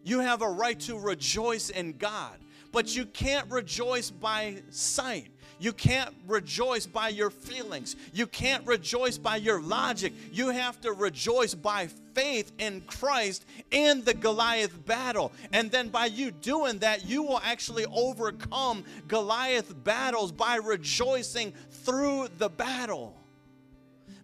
You 0.03 0.21
have 0.21 0.41
a 0.41 0.49
right 0.49 0.79
to 0.81 0.97
rejoice 0.97 1.69
in 1.69 1.97
God, 1.97 2.37
but 2.71 2.95
you 2.95 3.05
can't 3.05 3.51
rejoice 3.51 4.09
by 4.09 4.61
sight. 4.69 5.27
You 5.59 5.73
can't 5.73 6.13
rejoice 6.27 6.85
by 6.85 7.09
your 7.09 7.29
feelings. 7.29 7.95
You 8.13 8.27
can't 8.27 8.65
rejoice 8.65 9.17
by 9.17 9.37
your 9.37 9.61
logic. 9.61 10.13
You 10.31 10.49
have 10.49 10.79
to 10.81 10.93
rejoice 10.93 11.53
by 11.55 11.87
faith 12.13 12.51
in 12.59 12.81
Christ 12.81 13.45
in 13.71 14.03
the 14.03 14.13
Goliath 14.13 14.85
battle. 14.85 15.31
And 15.51 15.71
then 15.71 15.89
by 15.89 16.07
you 16.07 16.31
doing 16.31 16.79
that, 16.79 17.05
you 17.05 17.23
will 17.23 17.41
actually 17.43 17.85
overcome 17.85 18.83
Goliath 19.07 19.83
battles 19.83 20.31
by 20.31 20.57
rejoicing 20.57 21.53
through 21.71 22.27
the 22.37 22.49
battle. 22.49 23.16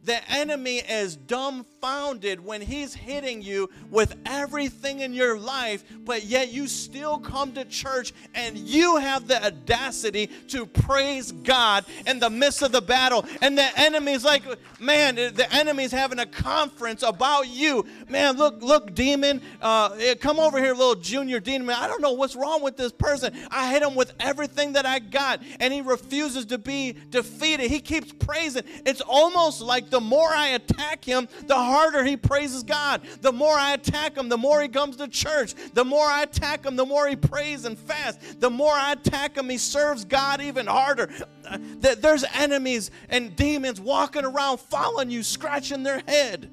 The 0.04 0.30
enemy 0.30 0.78
is 0.80 1.16
dumbfounded 1.16 2.44
when 2.44 2.60
he's 2.60 2.94
hitting 2.94 3.42
you 3.42 3.70
with 3.90 4.16
everything 4.26 5.00
in 5.00 5.14
your 5.14 5.40
life, 5.40 5.86
but 6.04 6.26
yet 6.26 6.52
you 6.52 6.68
still 6.68 7.18
come 7.20 7.54
to 7.54 7.64
church 7.64 8.14
and 8.36 8.58
you 8.58 8.98
have 8.98 9.30
the 9.30 9.46
audacity 9.46 10.28
to 10.50 10.66
praise 10.66 11.32
God 11.32 11.86
in 12.06 12.20
the 12.20 12.30
midst 12.30 12.62
of 12.64 12.74
the 12.74 12.82
battle. 12.82 13.26
And 13.42 13.58
the 13.58 13.80
enemy's 13.80 14.26
like, 14.26 14.44
man, 14.78 15.16
the 15.16 15.48
enemy's 15.54 15.92
having 15.92 16.20
a 16.20 16.26
conference 16.26 17.02
about 17.02 17.48
you. 17.48 17.86
Man, 18.10 18.36
look, 18.36 18.62
look, 18.62 18.94
demon, 18.94 19.42
uh, 19.62 19.98
come 20.20 20.38
over 20.38 20.60
here, 20.60 20.74
little 20.74 20.96
junior 20.96 21.40
demon. 21.40 21.70
I 21.70 21.88
don't 21.88 22.02
know 22.02 22.14
what's 22.14 22.36
wrong 22.36 22.62
with 22.62 22.76
this 22.76 22.92
person. 22.92 23.34
I 23.50 23.72
hit 23.72 23.82
him 23.82 23.96
with 23.96 24.14
everything 24.20 24.74
that 24.74 24.86
I 24.86 25.00
got, 25.00 25.42
and 25.62 25.74
he 25.74 25.80
refuses 25.80 26.46
to 26.48 26.58
be 26.58 26.98
defeated. 27.10 27.72
He 27.72 27.80
keeps 27.80 28.12
praising. 28.12 28.64
It's 28.86 29.02
almost 29.02 29.62
like 29.62 29.93
the 29.94 30.02
more 30.02 30.30
I 30.30 30.48
attack 30.50 31.06
him, 31.06 31.28
the 31.46 31.56
harder 31.56 32.04
he 32.04 32.18
praises 32.18 32.64
God. 32.64 33.04
The 33.22 33.32
more 33.32 33.54
I 33.54 33.74
attack 33.74 34.18
him, 34.18 34.28
the 34.28 34.38
more 34.38 34.60
he 34.60 34.68
comes 34.68 34.96
to 34.96 35.08
church. 35.08 35.54
The 35.76 35.86
more 35.86 36.08
I 36.08 36.24
attack 36.24 36.66
him, 36.66 36.76
the 36.76 36.86
more 36.86 37.08
he 37.08 37.16
prays 37.16 37.66
and 37.66 37.78
fasts. 37.78 38.34
The 38.40 38.50
more 38.50 38.74
I 38.74 38.94
attack 38.94 39.38
him, 39.38 39.50
he 39.50 39.60
serves 39.60 40.04
God 40.04 40.42
even 40.42 40.66
harder. 40.66 41.12
Uh, 41.48 41.60
there's 41.80 42.26
enemies 42.34 42.90
and 43.10 43.36
demons 43.36 43.80
walking 43.80 44.26
around 44.26 44.60
following 44.60 45.12
you, 45.12 45.22
scratching 45.22 45.84
their 45.84 46.02
head. 46.08 46.50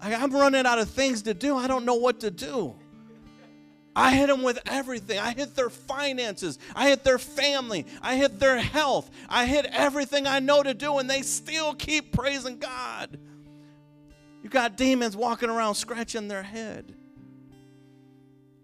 I'm 0.00 0.32
running 0.32 0.66
out 0.66 0.78
of 0.78 0.88
things 0.88 1.22
to 1.22 1.34
do. 1.34 1.56
I 1.56 1.66
don't 1.66 1.84
know 1.84 1.96
what 1.96 2.20
to 2.20 2.30
do. 2.30 2.76
I 3.98 4.14
hit 4.14 4.26
them 4.26 4.42
with 4.42 4.58
everything. 4.66 5.18
I 5.18 5.32
hit 5.32 5.56
their 5.56 5.70
finances. 5.70 6.58
I 6.74 6.90
hit 6.90 7.02
their 7.02 7.18
family. 7.18 7.86
I 8.02 8.16
hit 8.16 8.38
their 8.38 8.58
health. 8.58 9.10
I 9.26 9.46
hit 9.46 9.64
everything 9.72 10.26
I 10.26 10.38
know 10.38 10.62
to 10.62 10.74
do, 10.74 10.98
and 10.98 11.08
they 11.08 11.22
still 11.22 11.74
keep 11.74 12.12
praising 12.12 12.58
God. 12.58 13.18
You 14.42 14.50
got 14.50 14.76
demons 14.76 15.16
walking 15.16 15.48
around 15.48 15.76
scratching 15.76 16.28
their 16.28 16.42
head. 16.42 16.94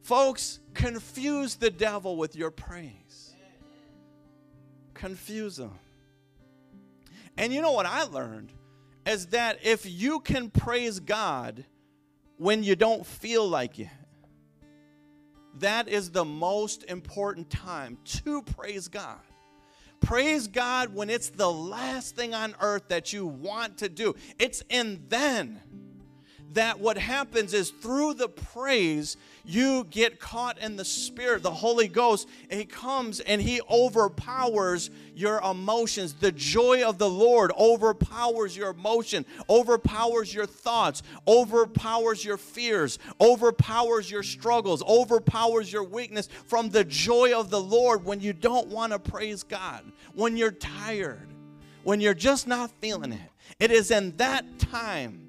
Folks, 0.03 0.61
confuse 0.75 1.55
the 1.55 1.71
devil 1.71 2.19
with 2.19 2.37
your 2.37 2.51
praise. 2.51 3.35
Confuse 4.93 5.59
him. 5.59 5.73
And 7.39 7.55
you 7.55 7.63
know 7.63 7.73
what 7.73 7.87
I 7.87 8.03
learned? 8.03 8.53
Is 9.07 9.29
that 9.29 9.61
if 9.65 9.87
you 9.87 10.21
can 10.21 10.51
praise 10.51 11.01
God 11.01 11.65
when 12.37 12.63
you 12.63 12.77
don't 12.77 13.07
feel 13.07 13.49
like 13.49 13.79
it, 13.79 13.89
that 15.61 15.89
is 15.89 16.11
the 16.11 16.25
most 16.25 16.85
important 16.85 17.51
time 17.51 17.99
to 18.05 18.43
praise 18.43 18.89
God. 18.89 19.21
Praise 20.01 20.49
God 20.49 20.95
when 20.95 21.11
it's 21.11 21.31
the 21.31 21.51
last 21.51 22.17
thing 22.17 22.35
on 22.35 22.55
earth 22.61 22.89
that 22.89 23.13
you 23.13 23.27
want 23.27 23.79
to 23.79 23.89
do. 23.89 24.15
It's 24.39 24.63
in 24.69 25.05
then 25.09 25.61
that 26.55 26.81
what 26.81 26.99
happens 26.99 27.55
is 27.55 27.71
through 27.71 28.15
the 28.15 28.29
praise, 28.29 29.17
you 29.45 29.85
get 29.91 30.21
caught 30.21 30.59
in 30.59 30.77
the 30.77 30.85
Spirit, 30.85 31.43
the 31.43 31.51
Holy 31.51 31.89
Ghost. 31.89 32.29
He 32.51 32.65
comes 32.65 33.21
and 33.21 33.41
He 33.41 33.61
overpowers 33.71 34.91
your 35.15 35.41
emotions. 35.41 36.15
The 36.15 36.33
joy 36.33 36.85
of 36.85 36.99
the 36.99 37.09
Lord 37.09 37.53
overpowers 37.59 38.57
your 38.57 38.71
emotion, 38.71 39.25
overpowers 39.49 40.33
your 40.33 40.47
thoughts, 40.47 41.03
overpowers 41.27 42.25
your 42.25 42.37
fears, 42.37 42.99
overpowers 43.21 44.11
your 44.11 44.23
struggles, 44.23 44.83
overpowers 44.85 45.73
your 45.73 45.85
weakness 45.85 46.29
from 46.47 46.69
the 46.69 46.85
joy 46.85 47.39
of 47.39 47.51
the 47.51 47.61
Lord 47.61 48.05
when 48.05 48.21
you 48.21 48.33
don't 48.33 48.69
want 48.69 48.93
to 48.93 48.99
praise 48.99 49.43
God, 49.43 49.85
when 50.15 50.37
you're 50.37 50.51
tired, 50.51 51.29
when 51.83 52.01
you're 52.01 52.15
just 52.15 52.47
not 52.47 52.71
feeling 52.81 53.13
it. 53.13 53.21
It 53.59 53.71
is 53.71 53.91
in 53.91 54.17
that 54.17 54.59
time 54.59 55.29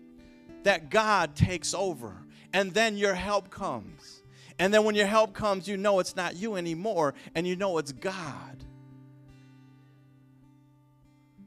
that 0.63 0.89
God 0.89 1.35
takes 1.35 1.73
over. 1.73 2.15
And 2.53 2.73
then 2.73 2.97
your 2.97 3.15
help 3.15 3.49
comes. 3.49 4.21
And 4.59 4.73
then 4.73 4.83
when 4.83 4.95
your 4.95 5.07
help 5.07 5.33
comes, 5.33 5.67
you 5.67 5.77
know 5.77 5.99
it's 5.99 6.15
not 6.15 6.35
you 6.35 6.55
anymore 6.55 7.15
and 7.33 7.47
you 7.47 7.55
know 7.55 7.77
it's 7.79 7.91
God. 7.91 8.63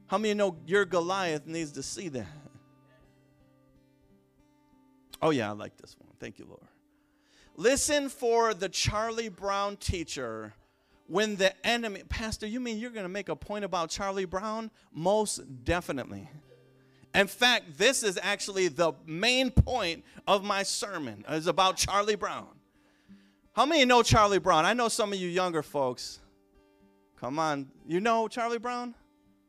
How 0.07 0.17
many 0.17 0.33
know 0.33 0.55
your 0.65 0.85
Goliath 0.85 1.45
needs 1.45 1.73
to 1.73 1.83
see 1.83 2.09
that? 2.09 2.27
Oh, 5.21 5.31
yeah, 5.31 5.49
I 5.49 5.53
like 5.53 5.77
this 5.77 5.95
one. 5.99 6.09
Thank 6.19 6.39
you, 6.39 6.45
Lord. 6.45 6.61
Listen 7.55 8.07
for 8.07 8.53
the 8.53 8.69
Charlie 8.69 9.29
Brown 9.29 9.77
teacher 9.77 10.53
when 11.07 11.35
the 11.37 11.53
enemy. 11.65 12.03
Pastor, 12.07 12.45
you 12.45 12.59
mean 12.59 12.77
you're 12.77 12.91
going 12.91 13.05
to 13.05 13.09
make 13.09 13.29
a 13.29 13.35
point 13.35 13.65
about 13.65 13.89
Charlie 13.89 14.25
Brown? 14.25 14.69
Most 14.93 15.41
definitely. 15.65 16.29
In 17.17 17.25
fact, 17.25 17.79
this 17.79 18.03
is 18.03 18.19
actually 18.21 18.67
the 18.67 18.93
main 19.07 19.49
point 19.49 20.03
of 20.27 20.43
my 20.43 20.61
sermon 20.61 21.25
is 21.27 21.47
about 21.47 21.75
Charlie 21.75 22.15
Brown. 22.15 22.45
How 23.53 23.65
many 23.65 23.85
know 23.85 24.03
Charlie 24.03 24.37
Brown? 24.37 24.65
I 24.65 24.73
know 24.73 24.87
some 24.87 25.11
of 25.11 25.17
you 25.17 25.27
younger 25.27 25.63
folks. 25.63 26.19
Come 27.19 27.39
on. 27.39 27.71
You 27.87 27.99
know 28.01 28.27
Charlie 28.27 28.59
Brown? 28.59 28.93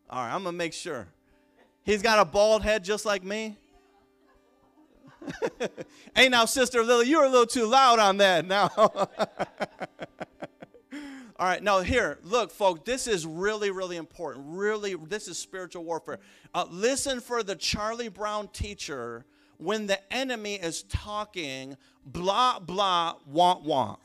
All 0.08 0.24
right, 0.24 0.34
I'm 0.34 0.44
to 0.44 0.52
make 0.52 0.72
sure. 0.72 1.08
He's 1.82 2.00
got 2.00 2.18
a 2.18 2.24
bald 2.24 2.62
head 2.62 2.84
just 2.84 3.04
like 3.04 3.22
me. 3.22 3.58
hey, 6.16 6.30
now, 6.30 6.46
Sister 6.46 6.82
Lily, 6.82 7.08
you're 7.08 7.24
a 7.24 7.28
little 7.28 7.44
too 7.44 7.66
loud 7.66 7.98
on 7.98 8.16
that 8.16 8.46
now. 8.46 8.70
All 11.40 11.46
right, 11.46 11.62
now 11.62 11.82
here, 11.82 12.18
look, 12.24 12.50
folks, 12.50 12.80
this 12.84 13.06
is 13.06 13.24
really, 13.24 13.70
really 13.70 13.96
important. 13.96 14.44
Really, 14.48 14.96
this 14.96 15.28
is 15.28 15.38
spiritual 15.38 15.84
warfare. 15.84 16.18
Uh, 16.52 16.64
listen 16.68 17.20
for 17.20 17.44
the 17.44 17.54
Charlie 17.54 18.08
Brown 18.08 18.48
teacher 18.48 19.24
when 19.58 19.86
the 19.86 20.00
enemy 20.12 20.56
is 20.56 20.82
talking, 20.84 21.76
blah, 22.04 22.58
blah, 22.58 23.14
want, 23.24 23.62
want. 23.62 24.00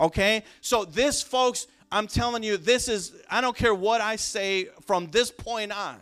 Okay? 0.00 0.42
So, 0.60 0.84
this, 0.84 1.22
folks, 1.22 1.68
I'm 1.92 2.08
telling 2.08 2.42
you, 2.42 2.56
this 2.56 2.88
is, 2.88 3.12
I 3.30 3.40
don't 3.40 3.56
care 3.56 3.74
what 3.74 4.00
I 4.00 4.16
say 4.16 4.68
from 4.86 5.06
this 5.12 5.30
point 5.30 5.70
on. 5.70 6.00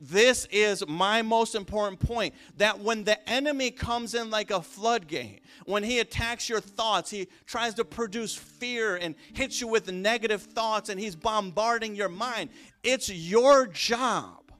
This 0.00 0.46
is 0.52 0.86
my 0.86 1.22
most 1.22 1.56
important 1.56 1.98
point 1.98 2.34
that 2.56 2.78
when 2.78 3.02
the 3.02 3.28
enemy 3.28 3.72
comes 3.72 4.14
in 4.14 4.30
like 4.30 4.52
a 4.52 4.62
floodgate, 4.62 5.42
when 5.66 5.82
he 5.82 5.98
attacks 5.98 6.48
your 6.48 6.60
thoughts, 6.60 7.10
he 7.10 7.26
tries 7.46 7.74
to 7.74 7.84
produce 7.84 8.36
fear 8.36 8.94
and 8.94 9.16
hits 9.32 9.60
you 9.60 9.66
with 9.66 9.90
negative 9.90 10.42
thoughts 10.42 10.88
and 10.88 11.00
he's 11.00 11.16
bombarding 11.16 11.96
your 11.96 12.08
mind. 12.08 12.50
It's 12.84 13.08
your 13.08 13.66
job 13.66 14.52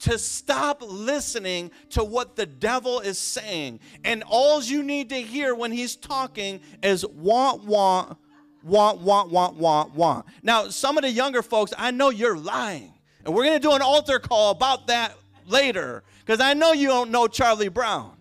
to 0.00 0.18
stop 0.18 0.82
listening 0.82 1.70
to 1.90 2.02
what 2.02 2.34
the 2.34 2.46
devil 2.46 3.00
is 3.00 3.18
saying. 3.18 3.80
And 4.02 4.24
all 4.26 4.62
you 4.62 4.82
need 4.82 5.10
to 5.10 5.20
hear 5.20 5.54
when 5.54 5.72
he's 5.72 5.94
talking 5.94 6.60
is 6.82 7.06
want, 7.06 7.64
want, 7.64 8.16
want, 8.62 9.00
want, 9.00 9.30
want, 9.30 9.56
want, 9.56 9.94
want. 9.94 10.26
Now, 10.42 10.68
some 10.68 10.96
of 10.96 11.02
the 11.02 11.10
younger 11.10 11.42
folks, 11.42 11.74
I 11.76 11.90
know 11.90 12.08
you're 12.08 12.36
lying. 12.36 12.93
And 13.24 13.34
we're 13.34 13.44
going 13.44 13.60
to 13.60 13.68
do 13.68 13.72
an 13.72 13.82
altar 13.82 14.18
call 14.18 14.50
about 14.50 14.86
that 14.88 15.16
later 15.46 16.02
because 16.20 16.40
I 16.40 16.54
know 16.54 16.72
you 16.72 16.88
don't 16.88 17.10
know 17.10 17.26
Charlie 17.26 17.68
Brown. 17.68 18.16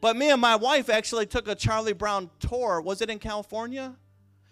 But 0.00 0.16
me 0.16 0.30
and 0.30 0.40
my 0.40 0.56
wife 0.56 0.88
actually 0.88 1.26
took 1.26 1.48
a 1.48 1.54
Charlie 1.54 1.92
Brown 1.92 2.30
tour. 2.40 2.80
Was 2.80 3.02
it 3.02 3.10
in 3.10 3.18
California? 3.18 3.94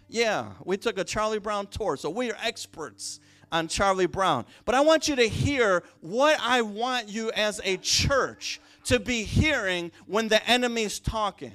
Yeah, 0.09 0.51
we 0.63 0.77
took 0.77 0.97
a 0.97 1.03
Charlie 1.03 1.39
Brown 1.39 1.67
tour. 1.67 1.97
So 1.97 2.09
we 2.09 2.31
are 2.31 2.37
experts 2.43 3.19
on 3.51 3.67
Charlie 3.67 4.07
Brown. 4.07 4.45
But 4.65 4.75
I 4.75 4.81
want 4.81 5.07
you 5.07 5.15
to 5.15 5.27
hear 5.27 5.83
what 6.01 6.37
I 6.41 6.61
want 6.61 7.07
you 7.09 7.31
as 7.31 7.61
a 7.63 7.77
church 7.77 8.59
to 8.85 8.99
be 8.99 9.23
hearing 9.23 9.91
when 10.05 10.27
the 10.27 10.45
enemy's 10.49 10.99
talking. 10.99 11.53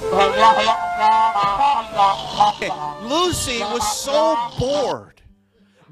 Lucy 3.02 3.60
was 3.60 3.98
so 3.98 4.36
bored 4.58 5.14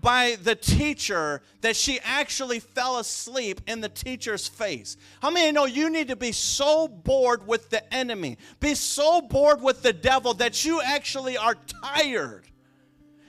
by 0.03 0.37
the 0.43 0.57
teacher 0.57 1.41
that 1.61 1.77
she 1.77 2.01
actually 2.03 2.59
fell 2.59 2.99
asleep 2.99 3.61
in 3.69 3.81
the 3.81 3.89
teacher's 3.89 4.49
face. 4.49 4.97
How 5.21 5.31
many 5.31 5.53
know 5.53 5.65
you 5.65 5.89
need 5.89 6.09
to 6.09 6.17
be 6.17 6.33
so 6.33 6.89
bored 6.89 7.47
with 7.47 7.71
the 7.71 7.95
enemy, 7.95 8.37
be 8.59 8.75
so 8.75 9.23
bored 9.23 9.63
with 9.63 9.83
the 9.83 9.93
devil 9.93 10.35
that 10.35 10.65
you 10.65 10.83
actually 10.83 11.37
are 11.37 11.57
tired? 11.85 12.49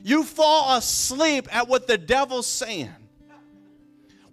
You 0.02 0.24
fall 0.24 0.76
asleep 0.76 1.48
at 1.56 1.68
what 1.68 1.88
the 1.88 1.98
devil's 1.98 2.48
saying. 2.48 3.03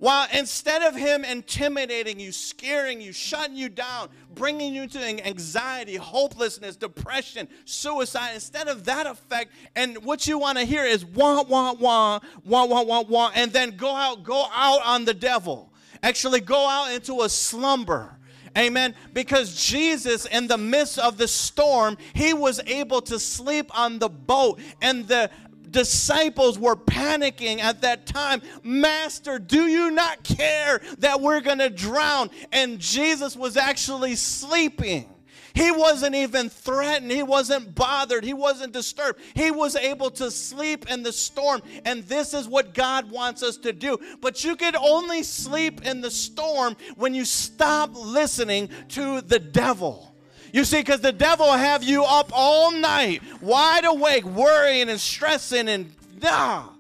While 0.01 0.29
instead 0.33 0.81
of 0.81 0.97
him 0.97 1.27
intimidating 1.27 2.19
you, 2.19 2.33
scaring 2.33 3.03
you, 3.03 3.13
shutting 3.13 3.55
you 3.55 3.69
down, 3.69 4.09
bringing 4.35 4.75
you 4.75 4.87
to 4.87 5.27
anxiety, 5.27 5.97
hopelessness, 5.97 6.77
depression, 6.77 7.47
suicide, 7.67 8.33
instead 8.33 8.69
of 8.69 8.87
that 8.87 9.07
effect, 9.07 9.53
and 9.77 10.03
what 10.03 10.27
you 10.27 10.39
want 10.39 10.57
to 10.57 10.65
hear 10.65 10.85
is 10.85 11.05
wah, 11.05 11.43
wah, 11.43 11.75
wah, 11.75 12.19
wah, 12.47 12.65
wah, 12.65 12.83
wah, 12.83 13.03
wah, 13.03 13.31
and 13.35 13.53
then 13.53 13.77
go 13.77 13.95
out, 13.95 14.25
go 14.25 14.47
out 14.55 14.81
on 14.87 15.05
the 15.05 15.13
devil. 15.13 15.71
Actually, 16.03 16.41
go 16.41 16.67
out 16.67 16.91
into 16.93 17.21
a 17.21 17.29
slumber. 17.29 18.17
Amen. 18.57 18.95
Because 19.13 19.55
Jesus, 19.55 20.25
in 20.25 20.47
the 20.47 20.57
midst 20.57 20.99
of 20.99 21.19
the 21.19 21.29
storm, 21.29 21.99
he 22.15 22.33
was 22.33 22.59
able 22.67 23.03
to 23.03 23.19
sleep 23.19 23.71
on 23.79 23.99
the 23.99 24.09
boat, 24.09 24.61
and 24.81 25.07
the 25.07 25.31
disciples 25.71 26.59
were 26.59 26.77
panicking 26.77 27.61
at 27.61 27.83
that 27.83 28.07
time. 28.07 28.43
Master, 28.63 29.39
do 29.39 29.67
you 29.67 29.91
not 29.91 30.23
care 30.23 30.81
that 30.99 31.21
we're 31.21 31.41
going 31.41 31.59
to 31.59 31.71
drown? 31.71 32.31
And 32.53 32.79
Jesus 32.79 33.37
was 33.37 33.57
actually 33.57 34.17
sleeping. 34.17 35.07
He 35.55 35.71
wasn't 35.71 36.15
even 36.15 36.49
threatened. 36.49 37.11
He 37.11 37.23
wasn't 37.23 37.75
bothered. 37.75 38.25
He 38.25 38.35
wasn't 38.35 38.73
disturbed. 38.73 39.21
He 39.35 39.51
was 39.51 39.77
able 39.77 40.11
to 40.13 40.31
sleep 40.31 40.91
in 40.91 41.03
the 41.03 41.13
storm. 41.13 41.63
And 41.85 42.05
this 42.05 42.35
is 42.35 42.47
what 42.47 42.75
God 42.75 43.11
wants 43.11 43.43
us 43.43 43.57
to 43.59 43.73
do. 43.73 43.99
But 44.21 44.45
you 44.45 44.57
can 44.57 44.77
only 44.77 45.23
sleep 45.23 45.85
in 45.85 46.01
the 46.01 46.11
storm 46.11 46.77
when 46.97 47.15
you 47.15 47.25
stop 47.25 47.91
listening 47.95 48.69
to 48.91 49.21
the 49.23 49.39
devil. 49.39 50.10
You 50.53 50.65
see, 50.65 50.81
because 50.81 51.01
the 51.01 51.13
devil 51.13 51.47
will 51.47 51.53
have 51.53 51.83
you 51.83 52.05
up 52.05 52.31
all 52.33 52.73
night, 52.73 53.23
wide 53.41 53.85
awake, 53.85 54.25
worrying 54.25 54.89
and 54.89 55.01
stressing 55.01 55.69
and 55.69 55.93
ah, 56.25 56.73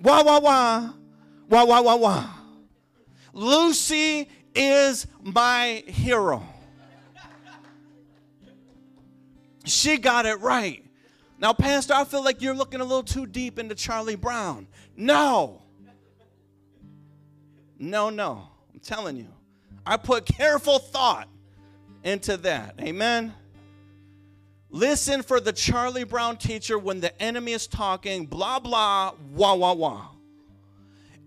wah, 0.00 0.22
wah, 0.22 0.38
wah, 0.40 0.92
wah, 1.48 1.64
wah, 1.64 1.82
wah, 1.82 1.96
wah. 1.96 2.30
Lucy 3.32 4.28
is 4.54 5.06
my 5.22 5.82
hero. 5.86 6.42
She 9.64 9.96
got 9.96 10.26
it 10.26 10.40
right. 10.40 10.84
Now, 11.38 11.52
Pastor, 11.52 11.94
I 11.94 12.04
feel 12.04 12.22
like 12.22 12.42
you're 12.42 12.54
looking 12.54 12.80
a 12.80 12.84
little 12.84 13.02
too 13.02 13.26
deep 13.26 13.58
into 13.58 13.74
Charlie 13.74 14.16
Brown. 14.16 14.66
No. 14.96 15.62
No, 17.78 18.10
no. 18.10 18.48
I'm 18.72 18.80
telling 18.80 19.16
you. 19.16 19.28
I 19.84 19.96
put 19.96 20.26
careful 20.26 20.78
thought 20.78 21.28
into 22.04 22.36
that. 22.38 22.74
Amen. 22.80 23.34
Listen 24.70 25.22
for 25.22 25.38
the 25.38 25.52
Charlie 25.52 26.04
Brown 26.04 26.36
teacher 26.36 26.78
when 26.78 27.00
the 27.00 27.20
enemy 27.22 27.52
is 27.52 27.66
talking, 27.66 28.24
blah, 28.24 28.58
blah, 28.58 29.12
wah, 29.34 29.54
wah, 29.54 29.74
wah. 29.74 30.08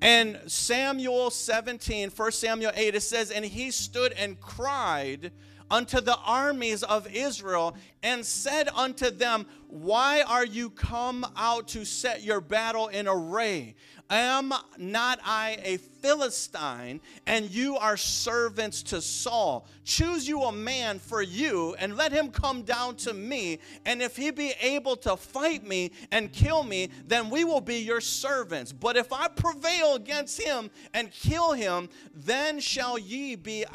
And 0.01 0.39
Samuel 0.47 1.29
17, 1.29 2.09
1 2.09 2.31
Samuel 2.31 2.71
8, 2.75 2.95
it 2.95 3.01
says, 3.01 3.31
And 3.31 3.45
he 3.45 3.71
stood 3.71 4.13
and 4.13 4.39
cried 4.39 5.31
unto 5.69 6.01
the 6.01 6.17
armies 6.17 6.83
of 6.83 7.07
Israel 7.13 7.75
and 8.03 8.25
said 8.25 8.69
unto 8.69 9.09
them, 9.09 9.45
Why 9.67 10.21
are 10.21 10.45
you 10.45 10.69
come 10.69 11.25
out 11.35 11.67
to 11.69 11.85
set 11.85 12.23
your 12.23 12.41
battle 12.41 12.87
in 12.87 13.07
array? 13.07 13.75
Am 14.07 14.53
not 14.77 15.19
I 15.23 15.57
a 15.63 15.77
Philistine, 15.77 17.01
and 17.25 17.49
you 17.49 17.75
are 17.77 17.97
servants 17.97 18.83
to 18.83 19.01
Saul? 19.01 19.65
Choose 19.83 20.27
you 20.27 20.43
a 20.43 20.51
man 20.51 20.99
for 20.99 21.23
you, 21.23 21.75
and 21.79 21.97
let 21.97 22.11
him 22.11 22.29
come 22.29 22.61
down 22.61 22.97
to 22.97 23.15
me. 23.15 23.57
And 23.83 24.03
if 24.03 24.15
he 24.15 24.29
be 24.29 24.53
able 24.61 24.95
to 24.97 25.17
fight 25.17 25.65
me 25.65 25.91
and 26.11 26.31
kill 26.31 26.61
me, 26.63 26.89
then 27.07 27.31
we 27.31 27.45
will 27.45 27.61
be 27.61 27.77
your 27.77 27.99
servants. 27.99 28.71
But 28.71 28.95
if 28.95 29.11
I 29.11 29.27
prevail 29.27 29.95
against 29.95 30.39
him 30.39 30.69
and 30.93 31.09
kill 31.11 31.53
him, 31.53 31.89
then 32.13 32.59
shall 32.59 32.99
ye 32.99 33.35
be 33.35 33.65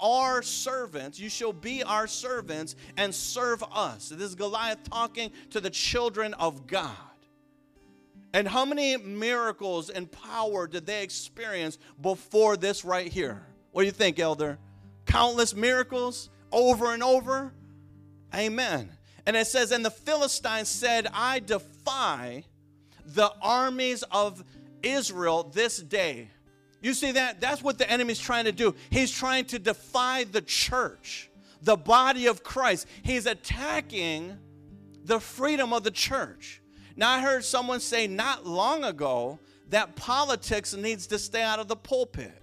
our 0.00 0.42
servants. 0.42 1.18
You 1.18 1.28
shall 1.28 1.52
be 1.52 1.82
our 1.82 2.06
servants 2.06 2.74
and 2.96 3.14
serve 3.14 3.62
us. 3.70 4.08
This 4.08 4.30
is 4.30 4.34
Goliath 4.34 4.88
talking 4.88 5.30
to 5.50 5.60
the 5.60 5.70
children 5.70 6.32
of 6.34 6.66
God. 6.66 6.96
And 8.34 8.48
how 8.48 8.64
many 8.64 8.96
miracles 8.96 9.90
and 9.90 10.10
power 10.10 10.66
did 10.66 10.86
they 10.86 11.04
experience 11.04 11.78
before 12.02 12.56
this 12.56 12.84
right 12.84 13.06
here? 13.06 13.46
What 13.70 13.82
do 13.82 13.86
you 13.86 13.92
think, 13.92 14.18
elder? 14.18 14.58
Countless 15.06 15.54
miracles 15.54 16.30
over 16.50 16.92
and 16.92 17.00
over? 17.00 17.54
Amen. 18.34 18.90
And 19.24 19.36
it 19.36 19.46
says, 19.46 19.70
And 19.70 19.84
the 19.84 19.90
Philistines 19.90 20.68
said, 20.68 21.06
I 21.14 21.38
defy 21.38 22.42
the 23.06 23.32
armies 23.40 24.02
of 24.10 24.42
Israel 24.82 25.44
this 25.44 25.76
day. 25.78 26.28
You 26.82 26.92
see 26.92 27.12
that? 27.12 27.40
That's 27.40 27.62
what 27.62 27.78
the 27.78 27.88
enemy's 27.88 28.18
trying 28.18 28.46
to 28.46 28.52
do. 28.52 28.74
He's 28.90 29.12
trying 29.12 29.44
to 29.46 29.60
defy 29.60 30.24
the 30.24 30.42
church, 30.42 31.30
the 31.62 31.76
body 31.76 32.26
of 32.26 32.42
Christ. 32.42 32.88
He's 33.04 33.26
attacking 33.26 34.36
the 35.04 35.20
freedom 35.20 35.72
of 35.72 35.84
the 35.84 35.92
church. 35.92 36.60
Now, 36.96 37.10
I 37.10 37.20
heard 37.20 37.44
someone 37.44 37.80
say 37.80 38.06
not 38.06 38.46
long 38.46 38.84
ago 38.84 39.38
that 39.70 39.96
politics 39.96 40.74
needs 40.74 41.06
to 41.08 41.18
stay 41.18 41.42
out 41.42 41.58
of 41.58 41.68
the 41.68 41.76
pulpit. 41.76 42.40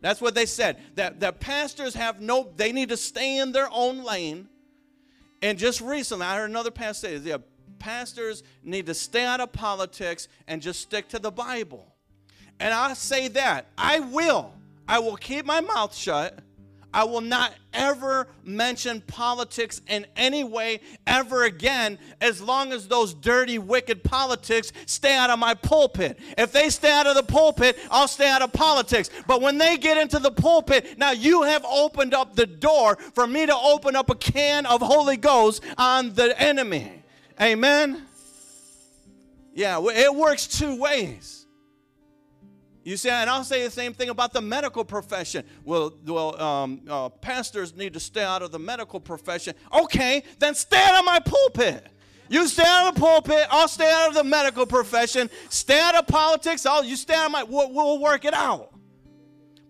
That's 0.00 0.20
what 0.20 0.34
they 0.34 0.46
said. 0.46 0.78
That, 0.96 1.20
that 1.20 1.40
pastors 1.40 1.94
have 1.94 2.20
no, 2.20 2.52
they 2.56 2.72
need 2.72 2.90
to 2.90 2.96
stay 2.96 3.38
in 3.38 3.52
their 3.52 3.68
own 3.70 4.04
lane. 4.04 4.48
And 5.42 5.58
just 5.58 5.80
recently, 5.80 6.26
I 6.26 6.36
heard 6.36 6.50
another 6.50 6.70
pastor 6.70 7.08
say, 7.08 7.16
yeah, 7.16 7.38
pastors 7.78 8.42
need 8.62 8.86
to 8.86 8.94
stay 8.94 9.24
out 9.24 9.40
of 9.40 9.52
politics 9.52 10.28
and 10.46 10.62
just 10.62 10.80
stick 10.80 11.08
to 11.08 11.18
the 11.18 11.30
Bible. 11.30 11.94
And 12.60 12.72
I 12.72 12.94
say 12.94 13.28
that. 13.28 13.66
I 13.76 14.00
will. 14.00 14.52
I 14.86 14.98
will 14.98 15.16
keep 15.16 15.44
my 15.44 15.60
mouth 15.60 15.94
shut. 15.94 16.38
I 16.94 17.02
will 17.02 17.20
not 17.20 17.52
ever 17.72 18.28
mention 18.44 19.00
politics 19.00 19.82
in 19.88 20.06
any 20.16 20.44
way 20.44 20.80
ever 21.08 21.42
again 21.42 21.98
as 22.20 22.40
long 22.40 22.72
as 22.72 22.86
those 22.86 23.12
dirty, 23.12 23.58
wicked 23.58 24.04
politics 24.04 24.72
stay 24.86 25.16
out 25.16 25.28
of 25.28 25.40
my 25.40 25.54
pulpit. 25.54 26.20
If 26.38 26.52
they 26.52 26.70
stay 26.70 26.92
out 26.92 27.08
of 27.08 27.16
the 27.16 27.24
pulpit, 27.24 27.76
I'll 27.90 28.06
stay 28.06 28.30
out 28.30 28.42
of 28.42 28.52
politics. 28.52 29.10
But 29.26 29.42
when 29.42 29.58
they 29.58 29.76
get 29.76 29.98
into 29.98 30.20
the 30.20 30.30
pulpit, 30.30 30.96
now 30.96 31.10
you 31.10 31.42
have 31.42 31.64
opened 31.64 32.14
up 32.14 32.36
the 32.36 32.46
door 32.46 32.96
for 32.96 33.26
me 33.26 33.44
to 33.44 33.56
open 33.56 33.96
up 33.96 34.08
a 34.08 34.14
can 34.14 34.64
of 34.64 34.80
Holy 34.80 35.16
Ghost 35.16 35.64
on 35.76 36.14
the 36.14 36.40
enemy. 36.40 37.02
Amen? 37.40 38.06
Yeah, 39.52 39.84
it 39.84 40.14
works 40.14 40.46
two 40.46 40.78
ways. 40.80 41.43
You 42.84 42.98
say, 42.98 43.08
and 43.10 43.30
I'll 43.30 43.44
say 43.44 43.64
the 43.64 43.70
same 43.70 43.94
thing 43.94 44.10
about 44.10 44.34
the 44.34 44.42
medical 44.42 44.84
profession. 44.84 45.44
Well, 45.64 45.94
well, 46.06 46.40
um, 46.40 46.82
uh, 46.88 47.08
pastors 47.08 47.74
need 47.74 47.94
to 47.94 48.00
stay 48.00 48.22
out 48.22 48.42
of 48.42 48.52
the 48.52 48.58
medical 48.58 49.00
profession. 49.00 49.54
Okay, 49.72 50.22
then 50.38 50.54
stay 50.54 50.82
out 50.82 50.98
of 50.98 51.04
my 51.06 51.18
pulpit. 51.18 51.86
You 52.28 52.46
stay 52.46 52.62
out 52.66 52.88
of 52.88 52.94
the 52.94 53.00
pulpit. 53.00 53.46
I'll 53.50 53.68
stay 53.68 53.90
out 53.90 54.08
of 54.08 54.14
the 54.14 54.24
medical 54.24 54.66
profession. 54.66 55.30
Stay 55.48 55.80
out 55.80 55.94
of 55.94 56.06
politics. 56.06 56.66
I'll 56.66 56.84
you 56.84 56.96
stay 56.96 57.14
out 57.14 57.26
of 57.26 57.32
my. 57.32 57.42
We'll, 57.42 57.72
we'll 57.72 57.98
work 57.98 58.26
it 58.26 58.34
out. 58.34 58.74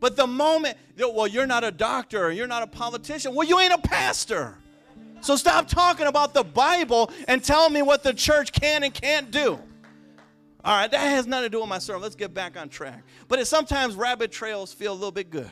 But 0.01 0.17
the 0.17 0.27
moment, 0.27 0.77
that 0.97 1.15
well, 1.15 1.29
you're 1.29 1.47
not 1.47 1.63
a 1.63 1.71
doctor. 1.71 2.33
You're 2.33 2.49
not 2.49 2.65
a 2.65 2.67
politician. 2.67 3.35
Well, 3.35 3.47
you 3.47 3.61
ain't 3.61 3.73
a 3.73 3.79
pastor. 3.79 4.57
So 5.21 5.37
stop 5.37 5.69
talking 5.69 6.07
about 6.07 6.35
the 6.35 6.45
Bible 6.45 7.11
and 7.29 7.43
tell 7.43 7.71
me 7.71 7.81
what 7.81 8.03
the 8.03 8.13
church 8.13 8.53
can 8.53 8.83
and 8.83 8.93
can't 8.93 9.31
do. 9.31 9.59
All 10.65 10.75
right, 10.75 10.91
that 10.91 10.99
has 10.99 11.27
nothing 11.27 11.45
to 11.45 11.51
do 11.51 11.61
with 11.61 11.69
my 11.69 11.79
sermon. 11.79 12.01
Let's 12.01 12.15
get 12.15 12.33
back 12.33 12.57
on 12.57 12.71
track. 12.71 13.05
But 13.29 13.39
it, 13.39 13.47
sometimes 13.47 13.97
rabbit 13.97 14.33
trails 14.33 14.73
feel 14.73 14.93
a 14.93 14.95
little 14.95 15.13
bit 15.13 15.29
good. 15.29 15.51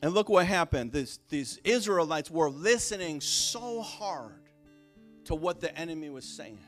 And 0.00 0.14
look 0.14 0.28
what 0.28 0.46
happened. 0.46 0.92
This, 0.92 1.18
these 1.28 1.58
Israelites 1.64 2.30
were 2.30 2.50
listening 2.50 3.20
so 3.20 3.82
hard 3.82 4.42
to 5.24 5.34
what 5.34 5.60
the 5.60 5.76
enemy 5.76 6.08
was 6.08 6.24
saying. 6.24 6.60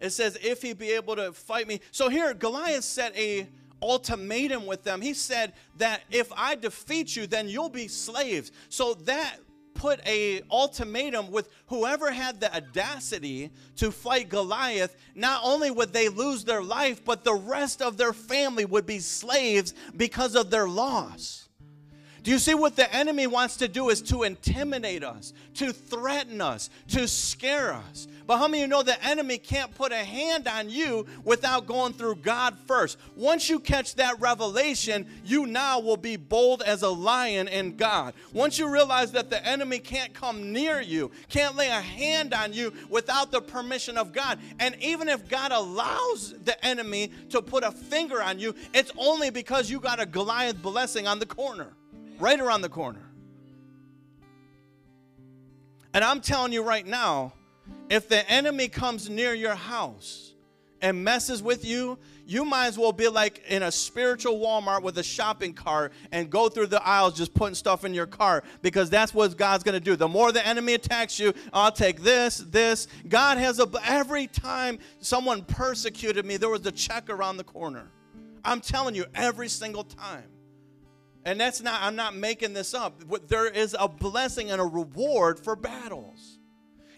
It 0.00 0.10
says, 0.10 0.38
if 0.42 0.62
he 0.62 0.72
be 0.72 0.92
able 0.92 1.16
to 1.16 1.32
fight 1.32 1.68
me. 1.68 1.80
So 1.90 2.08
here, 2.08 2.32
Goliath 2.32 2.84
set 2.84 3.14
a 3.14 3.46
ultimatum 3.82 4.66
with 4.66 4.84
them. 4.84 5.00
He 5.00 5.14
said 5.14 5.52
that 5.78 6.02
if 6.10 6.32
I 6.36 6.54
defeat 6.54 7.16
you, 7.16 7.26
then 7.26 7.48
you'll 7.48 7.68
be 7.68 7.88
slaves. 7.88 8.52
So 8.68 8.94
that 9.04 9.38
put 9.74 10.00
a 10.06 10.42
ultimatum 10.50 11.30
with 11.30 11.50
whoever 11.66 12.10
had 12.10 12.40
the 12.40 12.54
audacity 12.54 13.50
to 13.76 13.92
fight 13.92 14.28
Goliath, 14.28 14.96
not 15.14 15.42
only 15.44 15.70
would 15.70 15.92
they 15.92 16.08
lose 16.08 16.44
their 16.44 16.62
life, 16.62 17.04
but 17.04 17.24
the 17.24 17.34
rest 17.34 17.82
of 17.82 17.96
their 17.96 18.12
family 18.12 18.64
would 18.64 18.86
be 18.86 18.98
slaves 18.98 19.74
because 19.96 20.34
of 20.34 20.50
their 20.50 20.68
loss. 20.68 21.45
Do 22.26 22.32
you 22.32 22.40
see 22.40 22.54
what 22.54 22.74
the 22.74 22.92
enemy 22.92 23.28
wants 23.28 23.56
to 23.58 23.68
do 23.68 23.88
is 23.88 24.02
to 24.02 24.24
intimidate 24.24 25.04
us, 25.04 25.32
to 25.54 25.72
threaten 25.72 26.40
us, 26.40 26.70
to 26.88 27.06
scare 27.06 27.72
us? 27.72 28.08
But 28.26 28.38
how 28.38 28.48
many 28.48 28.64
of 28.64 28.66
you 28.66 28.66
know 28.66 28.82
the 28.82 29.00
enemy 29.06 29.38
can't 29.38 29.72
put 29.72 29.92
a 29.92 30.02
hand 30.02 30.48
on 30.48 30.68
you 30.68 31.06
without 31.22 31.68
going 31.68 31.92
through 31.92 32.16
God 32.16 32.58
first? 32.66 32.98
Once 33.14 33.48
you 33.48 33.60
catch 33.60 33.94
that 33.94 34.18
revelation, 34.18 35.06
you 35.24 35.46
now 35.46 35.78
will 35.78 35.96
be 35.96 36.16
bold 36.16 36.62
as 36.62 36.82
a 36.82 36.88
lion 36.88 37.46
in 37.46 37.76
God. 37.76 38.12
Once 38.32 38.58
you 38.58 38.68
realize 38.68 39.12
that 39.12 39.30
the 39.30 39.46
enemy 39.46 39.78
can't 39.78 40.12
come 40.12 40.52
near 40.52 40.80
you, 40.80 41.12
can't 41.28 41.54
lay 41.54 41.68
a 41.68 41.80
hand 41.80 42.34
on 42.34 42.52
you 42.52 42.72
without 42.90 43.30
the 43.30 43.40
permission 43.40 43.96
of 43.96 44.12
God. 44.12 44.40
And 44.58 44.74
even 44.80 45.08
if 45.08 45.28
God 45.28 45.52
allows 45.52 46.34
the 46.42 46.66
enemy 46.66 47.12
to 47.30 47.40
put 47.40 47.62
a 47.62 47.70
finger 47.70 48.20
on 48.20 48.40
you, 48.40 48.52
it's 48.74 48.90
only 48.96 49.30
because 49.30 49.70
you 49.70 49.78
got 49.78 50.00
a 50.00 50.06
Goliath 50.06 50.60
blessing 50.60 51.06
on 51.06 51.20
the 51.20 51.26
corner 51.26 51.76
right 52.18 52.38
around 52.38 52.62
the 52.62 52.68
corner. 52.68 53.02
And 55.94 56.04
I'm 56.04 56.20
telling 56.20 56.52
you 56.52 56.62
right 56.62 56.86
now, 56.86 57.32
if 57.88 58.08
the 58.08 58.28
enemy 58.30 58.68
comes 58.68 59.08
near 59.08 59.32
your 59.34 59.54
house 59.54 60.34
and 60.82 61.02
messes 61.02 61.42
with 61.42 61.64
you, 61.64 61.98
you 62.26 62.44
might 62.44 62.66
as 62.66 62.76
well 62.76 62.92
be 62.92 63.08
like 63.08 63.42
in 63.48 63.62
a 63.62 63.70
spiritual 63.72 64.38
Walmart 64.38 64.82
with 64.82 64.98
a 64.98 65.02
shopping 65.02 65.54
cart 65.54 65.92
and 66.10 66.28
go 66.28 66.48
through 66.48 66.66
the 66.66 66.84
aisles 66.86 67.16
just 67.16 67.32
putting 67.32 67.54
stuff 67.54 67.84
in 67.84 67.94
your 67.94 68.06
cart 68.06 68.44
because 68.62 68.90
that's 68.90 69.14
what 69.14 69.36
God's 69.36 69.62
going 69.62 69.74
to 69.74 69.80
do. 69.80 69.96
The 69.96 70.08
more 70.08 70.32
the 70.32 70.46
enemy 70.46 70.74
attacks 70.74 71.18
you, 71.18 71.32
I'll 71.52 71.72
take 71.72 72.02
this, 72.02 72.38
this. 72.38 72.88
God 73.08 73.38
has 73.38 73.60
a 73.60 73.68
every 73.84 74.26
time 74.26 74.78
someone 75.00 75.44
persecuted 75.44 76.26
me, 76.26 76.36
there 76.36 76.50
was 76.50 76.66
a 76.66 76.72
check 76.72 77.08
around 77.08 77.36
the 77.36 77.44
corner. 77.44 77.90
I'm 78.44 78.60
telling 78.60 78.94
you, 78.94 79.06
every 79.14 79.48
single 79.48 79.84
time. 79.84 80.24
And 81.26 81.40
that's 81.40 81.60
not, 81.60 81.82
I'm 81.82 81.96
not 81.96 82.14
making 82.14 82.52
this 82.52 82.72
up. 82.72 83.02
There 83.26 83.48
is 83.48 83.74
a 83.78 83.88
blessing 83.88 84.52
and 84.52 84.60
a 84.60 84.64
reward 84.64 85.40
for 85.40 85.56
battles. 85.56 86.38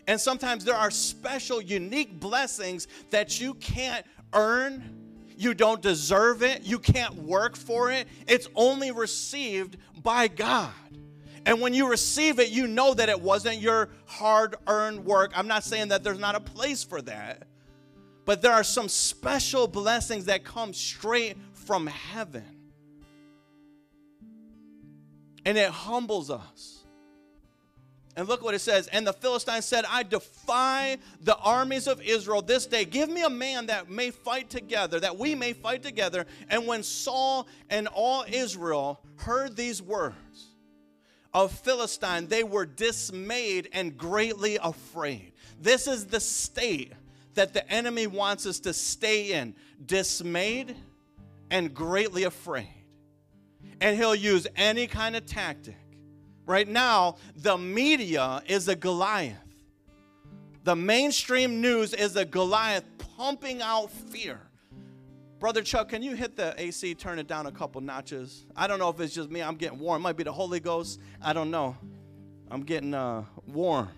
And 0.06 0.20
sometimes 0.20 0.66
there 0.66 0.76
are 0.76 0.90
special, 0.90 1.62
unique 1.62 2.20
blessings 2.20 2.88
that 3.08 3.40
you 3.40 3.54
can't 3.54 4.04
earn. 4.34 5.24
You 5.34 5.54
don't 5.54 5.80
deserve 5.80 6.42
it. 6.42 6.62
You 6.62 6.78
can't 6.78 7.14
work 7.14 7.56
for 7.56 7.90
it. 7.90 8.06
It's 8.26 8.48
only 8.54 8.90
received 8.90 9.78
by 10.02 10.28
God. 10.28 10.74
And 11.46 11.62
when 11.62 11.72
you 11.72 11.88
receive 11.88 12.38
it, 12.38 12.50
you 12.50 12.66
know 12.66 12.92
that 12.92 13.08
it 13.08 13.18
wasn't 13.18 13.62
your 13.62 13.88
hard 14.04 14.56
earned 14.66 15.06
work. 15.06 15.32
I'm 15.34 15.48
not 15.48 15.64
saying 15.64 15.88
that 15.88 16.04
there's 16.04 16.18
not 16.18 16.34
a 16.34 16.40
place 16.40 16.84
for 16.84 17.00
that, 17.00 17.48
but 18.26 18.42
there 18.42 18.52
are 18.52 18.64
some 18.64 18.90
special 18.90 19.66
blessings 19.66 20.26
that 20.26 20.44
come 20.44 20.74
straight 20.74 21.38
from 21.54 21.86
heaven 21.86 22.57
and 25.48 25.56
it 25.56 25.70
humbles 25.70 26.30
us. 26.30 26.84
And 28.14 28.28
look 28.28 28.42
what 28.42 28.54
it 28.54 28.58
says. 28.58 28.86
And 28.88 29.06
the 29.06 29.14
Philistine 29.14 29.62
said, 29.62 29.86
I 29.88 30.02
defy 30.02 30.98
the 31.22 31.38
armies 31.38 31.86
of 31.86 32.02
Israel 32.02 32.42
this 32.42 32.66
day. 32.66 32.84
Give 32.84 33.08
me 33.08 33.22
a 33.22 33.30
man 33.30 33.64
that 33.68 33.88
may 33.88 34.10
fight 34.10 34.50
together, 34.50 35.00
that 35.00 35.16
we 35.16 35.34
may 35.34 35.54
fight 35.54 35.82
together. 35.82 36.26
And 36.50 36.66
when 36.66 36.82
Saul 36.82 37.48
and 37.70 37.88
all 37.88 38.26
Israel 38.28 39.00
heard 39.16 39.56
these 39.56 39.80
words 39.80 40.48
of 41.32 41.50
Philistine, 41.50 42.26
they 42.26 42.44
were 42.44 42.66
dismayed 42.66 43.70
and 43.72 43.96
greatly 43.96 44.58
afraid. 44.62 45.32
This 45.58 45.86
is 45.86 46.04
the 46.04 46.20
state 46.20 46.92
that 47.36 47.54
the 47.54 47.66
enemy 47.72 48.06
wants 48.06 48.44
us 48.44 48.60
to 48.60 48.74
stay 48.74 49.32
in 49.32 49.54
dismayed 49.86 50.76
and 51.50 51.72
greatly 51.72 52.24
afraid 52.24 52.77
and 53.80 53.96
he'll 53.96 54.14
use 54.14 54.46
any 54.56 54.86
kind 54.86 55.16
of 55.16 55.26
tactic. 55.26 55.76
Right 56.46 56.68
now, 56.68 57.16
the 57.36 57.58
media 57.58 58.42
is 58.46 58.68
a 58.68 58.76
Goliath. 58.76 59.36
The 60.64 60.74
mainstream 60.74 61.60
news 61.60 61.94
is 61.94 62.16
a 62.16 62.24
Goliath 62.24 62.84
pumping 63.16 63.62
out 63.62 63.90
fear. 63.90 64.40
Brother 65.38 65.62
Chuck, 65.62 65.90
can 65.90 66.02
you 66.02 66.16
hit 66.16 66.36
the 66.36 66.54
AC, 66.58 66.94
turn 66.94 67.18
it 67.18 67.28
down 67.28 67.46
a 67.46 67.52
couple 67.52 67.80
notches? 67.80 68.44
I 68.56 68.66
don't 68.66 68.78
know 68.78 68.88
if 68.88 68.98
it's 68.98 69.14
just 69.14 69.30
me. 69.30 69.40
I'm 69.40 69.54
getting 69.54 69.78
warm. 69.78 70.00
It 70.00 70.02
might 70.02 70.16
be 70.16 70.24
the 70.24 70.32
Holy 70.32 70.58
Ghost. 70.58 71.00
I 71.22 71.32
don't 71.32 71.50
know. 71.50 71.76
I'm 72.50 72.62
getting 72.62 72.92
uh, 72.92 73.24
warm. 73.46 73.88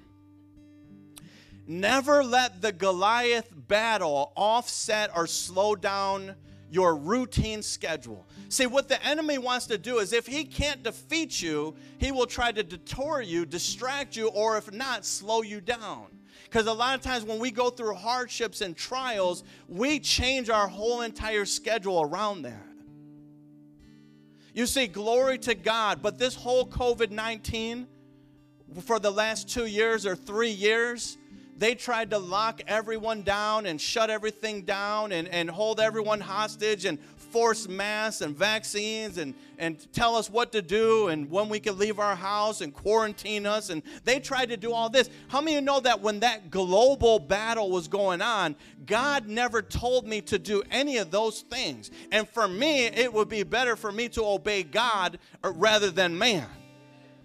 Never 1.66 2.24
let 2.24 2.60
the 2.60 2.72
Goliath 2.72 3.48
battle 3.54 4.32
offset 4.34 5.10
or 5.14 5.26
slow 5.26 5.76
down 5.76 6.34
your 6.70 6.96
routine 6.96 7.62
schedule. 7.62 8.26
See, 8.50 8.66
what 8.66 8.88
the 8.88 9.00
enemy 9.06 9.38
wants 9.38 9.66
to 9.68 9.78
do 9.78 9.98
is 9.98 10.12
if 10.12 10.26
he 10.26 10.44
can't 10.44 10.82
defeat 10.82 11.40
you, 11.40 11.76
he 11.98 12.10
will 12.10 12.26
try 12.26 12.50
to 12.50 12.64
detour 12.64 13.20
you, 13.20 13.46
distract 13.46 14.16
you, 14.16 14.26
or 14.26 14.56
if 14.58 14.72
not, 14.72 15.06
slow 15.06 15.42
you 15.42 15.60
down. 15.60 16.06
Because 16.44 16.66
a 16.66 16.72
lot 16.72 16.96
of 16.96 17.00
times 17.00 17.22
when 17.22 17.38
we 17.38 17.52
go 17.52 17.70
through 17.70 17.94
hardships 17.94 18.60
and 18.60 18.76
trials, 18.76 19.44
we 19.68 20.00
change 20.00 20.50
our 20.50 20.66
whole 20.66 21.02
entire 21.02 21.44
schedule 21.44 22.02
around 22.02 22.42
that. 22.42 22.66
You 24.52 24.66
see, 24.66 24.88
glory 24.88 25.38
to 25.38 25.54
God, 25.54 26.02
but 26.02 26.18
this 26.18 26.34
whole 26.34 26.66
COVID 26.66 27.12
19 27.12 27.86
for 28.82 28.98
the 28.98 29.12
last 29.12 29.48
two 29.48 29.66
years 29.66 30.04
or 30.04 30.16
three 30.16 30.50
years, 30.50 31.18
they 31.56 31.76
tried 31.76 32.10
to 32.10 32.18
lock 32.18 32.62
everyone 32.66 33.22
down 33.22 33.66
and 33.66 33.80
shut 33.80 34.10
everything 34.10 34.62
down 34.62 35.12
and, 35.12 35.28
and 35.28 35.48
hold 35.48 35.78
everyone 35.78 36.20
hostage 36.20 36.84
and 36.84 36.98
force 37.30 37.68
masks 37.68 38.20
and 38.20 38.36
vaccines 38.36 39.18
and, 39.18 39.34
and 39.58 39.92
tell 39.92 40.16
us 40.16 40.28
what 40.28 40.52
to 40.52 40.62
do 40.62 41.08
and 41.08 41.30
when 41.30 41.48
we 41.48 41.60
can 41.60 41.78
leave 41.78 41.98
our 41.98 42.16
house 42.16 42.60
and 42.60 42.74
quarantine 42.74 43.46
us. 43.46 43.70
And 43.70 43.82
they 44.04 44.18
tried 44.20 44.50
to 44.50 44.56
do 44.56 44.72
all 44.72 44.90
this. 44.90 45.08
How 45.28 45.40
many 45.40 45.56
of 45.56 45.62
you 45.62 45.66
know 45.66 45.80
that 45.80 46.00
when 46.00 46.20
that 46.20 46.50
global 46.50 47.18
battle 47.18 47.70
was 47.70 47.88
going 47.88 48.22
on, 48.22 48.56
God 48.86 49.26
never 49.26 49.62
told 49.62 50.06
me 50.06 50.20
to 50.22 50.38
do 50.38 50.62
any 50.70 50.98
of 50.98 51.10
those 51.10 51.42
things? 51.42 51.90
And 52.12 52.28
for 52.28 52.48
me, 52.48 52.86
it 52.86 53.12
would 53.12 53.28
be 53.28 53.42
better 53.42 53.76
for 53.76 53.92
me 53.92 54.08
to 54.10 54.24
obey 54.24 54.62
God 54.62 55.18
rather 55.42 55.90
than 55.90 56.16
man. 56.16 56.48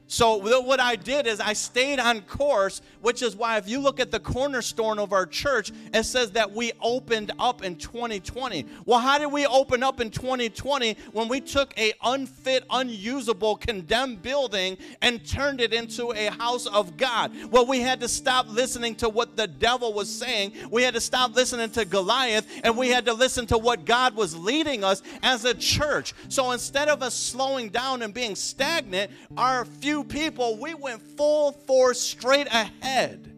So 0.08 0.38
what 0.62 0.80
I 0.80 0.96
did 0.96 1.26
is 1.26 1.40
I 1.40 1.54
stayed 1.54 2.00
on 2.00 2.22
course, 2.22 2.82
which 3.02 3.24
is 3.24 3.36
why 3.36 3.58
if 3.58 3.68
you 3.68 3.80
look 3.80 4.00
at 4.00 4.12
the 4.12 4.20
cornerstone 4.20 5.00
of 5.00 5.12
our 5.12 5.26
church, 5.26 5.72
it 5.94 6.04
says 6.04 6.32
that 6.32 6.52
we 6.52 6.74
opened 6.80 7.32
up 7.40 7.64
in 7.64 7.76
2020. 7.76 8.68
Well, 8.86 9.00
how 9.00 9.18
did 9.18 9.32
we 9.32 9.48
open 9.48 9.82
up 9.82 10.00
in 10.00 10.12
2020 10.12 10.96
when 11.12 11.28
we 11.28 11.42
took 11.42 11.76
a 11.80 11.92
unfit, 12.04 12.66
unusable, 12.70 13.56
condemned 13.56 14.22
building 14.22 14.78
and 15.02 15.26
turned 15.28 15.60
it 15.60 15.74
into 15.74 16.12
a 16.12 16.28
house 16.28 16.68
of 16.68 16.98
God? 16.98 17.32
Well, 17.50 17.66
we 17.66 17.80
had 17.80 18.00
to 18.02 18.08
stop 18.08 18.48
listening 18.48 18.94
to 18.96 19.10
what 19.10 19.36
the 19.36 19.48
devil 19.48 19.92
was 19.92 20.10
saying. 20.10 20.54
We 20.70 20.84
had 20.84 20.94
to 20.94 21.02
stop 21.02 21.36
listening 21.36 21.72
to 21.72 21.84
Goliath 21.84 22.48
and 22.64 22.78
we 22.78 22.90
had 22.90 23.06
to 23.06 23.14
listen 23.14 23.48
to 23.48 23.58
what 23.58 23.86
God 23.86 24.16
was 24.16 24.38
leading 24.38 24.84
us 24.84 25.02
as 25.24 25.46
a 25.46 25.56
church. 25.56 26.14
So 26.30 26.52
instead 26.52 26.90
of 26.90 27.02
us 27.02 27.16
slowing 27.16 27.70
down 27.70 28.04
and 28.04 28.14
being 28.14 28.36
stagnant, 28.36 29.10
our 29.36 29.66
future 29.66 29.95
few 29.96 30.04
people, 30.04 30.58
we 30.58 30.74
went 30.74 31.02
full 31.02 31.54
force 31.54 32.02
straight 32.02 32.48
ahead. 32.48 33.32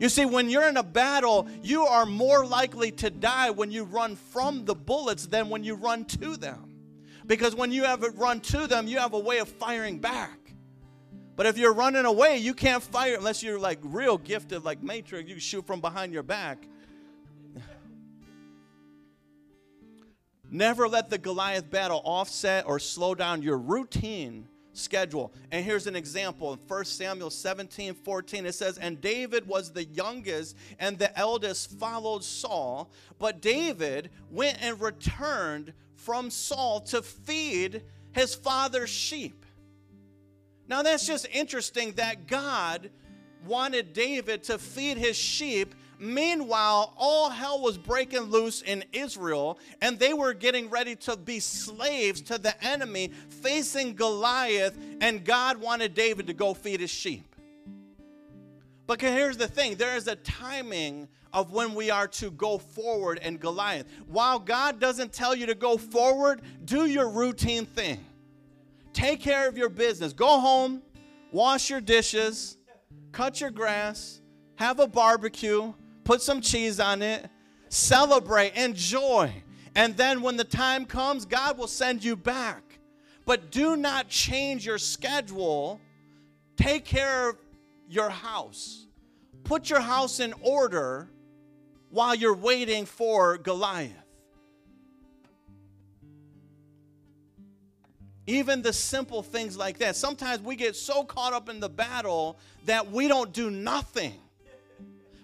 You 0.00 0.08
see, 0.08 0.24
when 0.24 0.50
you're 0.50 0.68
in 0.68 0.76
a 0.76 0.82
battle, 0.82 1.46
you 1.62 1.84
are 1.84 2.04
more 2.04 2.44
likely 2.44 2.90
to 2.92 3.10
die 3.10 3.50
when 3.50 3.70
you 3.70 3.84
run 3.84 4.16
from 4.16 4.64
the 4.64 4.74
bullets 4.74 5.28
than 5.28 5.48
when 5.50 5.62
you 5.62 5.76
run 5.76 6.04
to 6.06 6.36
them. 6.36 6.74
Because 7.28 7.54
when 7.54 7.70
you 7.70 7.84
have 7.84 8.02
it 8.02 8.12
run 8.16 8.40
to 8.40 8.66
them, 8.66 8.88
you 8.88 8.98
have 8.98 9.12
a 9.12 9.18
way 9.20 9.38
of 9.38 9.48
firing 9.48 10.00
back. 10.00 10.36
But 11.36 11.46
if 11.46 11.56
you're 11.56 11.72
running 11.72 12.06
away, 12.06 12.38
you 12.38 12.54
can't 12.54 12.82
fire 12.82 13.14
unless 13.14 13.40
you're 13.40 13.60
like 13.60 13.78
real 13.84 14.18
gifted, 14.18 14.64
like 14.64 14.82
Matrix. 14.82 15.30
You 15.30 15.38
shoot 15.38 15.64
from 15.64 15.80
behind 15.80 16.12
your 16.12 16.24
back. 16.24 16.66
Never 20.50 20.88
let 20.88 21.08
the 21.08 21.18
Goliath 21.18 21.70
battle 21.70 22.02
offset 22.04 22.66
or 22.66 22.80
slow 22.80 23.14
down 23.14 23.42
your 23.42 23.58
routine 23.58 24.48
schedule. 24.74 25.32
And 25.50 25.64
here's 25.64 25.86
an 25.86 25.96
example 25.96 26.52
in 26.52 26.58
1 26.66 26.84
Samuel 26.84 27.30
17 27.30 27.94
14. 27.94 28.46
It 28.46 28.54
says, 28.54 28.78
And 28.78 29.00
David 29.00 29.46
was 29.46 29.72
the 29.72 29.84
youngest, 29.84 30.56
and 30.78 30.98
the 30.98 31.16
eldest 31.18 31.70
followed 31.78 32.24
Saul. 32.24 32.90
But 33.18 33.40
David 33.40 34.10
went 34.30 34.58
and 34.60 34.80
returned 34.80 35.72
from 35.94 36.30
Saul 36.30 36.80
to 36.80 37.02
feed 37.02 37.82
his 38.12 38.34
father's 38.34 38.90
sheep. 38.90 39.44
Now 40.68 40.82
that's 40.82 41.06
just 41.06 41.26
interesting 41.32 41.92
that 41.92 42.26
God 42.26 42.90
wanted 43.46 43.92
David 43.92 44.44
to 44.44 44.58
feed 44.58 44.96
his 44.96 45.16
sheep 45.16 45.74
Meanwhile, 45.98 46.94
all 46.96 47.30
hell 47.30 47.60
was 47.60 47.78
breaking 47.78 48.22
loose 48.22 48.62
in 48.62 48.84
Israel, 48.92 49.58
and 49.80 49.98
they 49.98 50.12
were 50.12 50.34
getting 50.34 50.68
ready 50.70 50.96
to 50.96 51.16
be 51.16 51.40
slaves 51.40 52.20
to 52.22 52.38
the 52.38 52.62
enemy, 52.64 53.12
facing 53.28 53.94
Goliath, 53.94 54.76
and 55.00 55.24
God 55.24 55.58
wanted 55.58 55.94
David 55.94 56.26
to 56.26 56.34
go 56.34 56.54
feed 56.54 56.80
his 56.80 56.90
sheep. 56.90 57.24
But 58.86 59.00
here's 59.00 59.36
the 59.36 59.48
thing 59.48 59.76
there 59.76 59.96
is 59.96 60.08
a 60.08 60.16
timing 60.16 61.08
of 61.32 61.50
when 61.52 61.74
we 61.74 61.90
are 61.90 62.06
to 62.06 62.30
go 62.30 62.58
forward 62.58 63.18
in 63.18 63.38
Goliath. 63.38 63.86
While 64.06 64.38
God 64.38 64.78
doesn't 64.78 65.12
tell 65.12 65.34
you 65.34 65.46
to 65.46 65.54
go 65.54 65.76
forward, 65.76 66.42
do 66.64 66.86
your 66.86 67.08
routine 67.08 67.66
thing. 67.66 68.04
Take 68.92 69.20
care 69.20 69.48
of 69.48 69.58
your 69.58 69.68
business. 69.68 70.12
Go 70.12 70.38
home, 70.38 70.80
wash 71.32 71.68
your 71.68 71.80
dishes, 71.80 72.56
cut 73.10 73.40
your 73.40 73.50
grass, 73.50 74.20
have 74.56 74.78
a 74.78 74.86
barbecue, 74.86 75.72
put 76.04 76.22
some 76.22 76.40
cheese 76.40 76.78
on 76.78 77.02
it, 77.02 77.28
celebrate, 77.68 78.54
enjoy. 78.54 79.32
And 79.74 79.96
then 79.96 80.22
when 80.22 80.36
the 80.36 80.44
time 80.44 80.84
comes, 80.84 81.24
God 81.24 81.58
will 81.58 81.66
send 81.66 82.04
you 82.04 82.14
back. 82.14 82.62
But 83.26 83.50
do 83.50 83.76
not 83.76 84.08
change 84.08 84.66
your 84.66 84.78
schedule. 84.78 85.80
Take 86.56 86.84
care 86.84 87.30
of 87.30 87.36
your 87.88 88.10
house. 88.10 88.86
Put 89.42 89.70
your 89.70 89.80
house 89.80 90.20
in 90.20 90.34
order 90.40 91.08
while 91.90 92.14
you're 92.14 92.36
waiting 92.36 92.86
for 92.86 93.38
Goliath. 93.38 93.92
Even 98.26 98.62
the 98.62 98.72
simple 98.72 99.22
things 99.22 99.56
like 99.56 99.78
that. 99.78 99.96
Sometimes 99.96 100.40
we 100.40 100.56
get 100.56 100.76
so 100.76 101.04
caught 101.04 101.34
up 101.34 101.48
in 101.48 101.60
the 101.60 101.68
battle 101.68 102.38
that 102.64 102.90
we 102.90 103.06
don't 103.06 103.32
do 103.32 103.50
nothing 103.50 104.18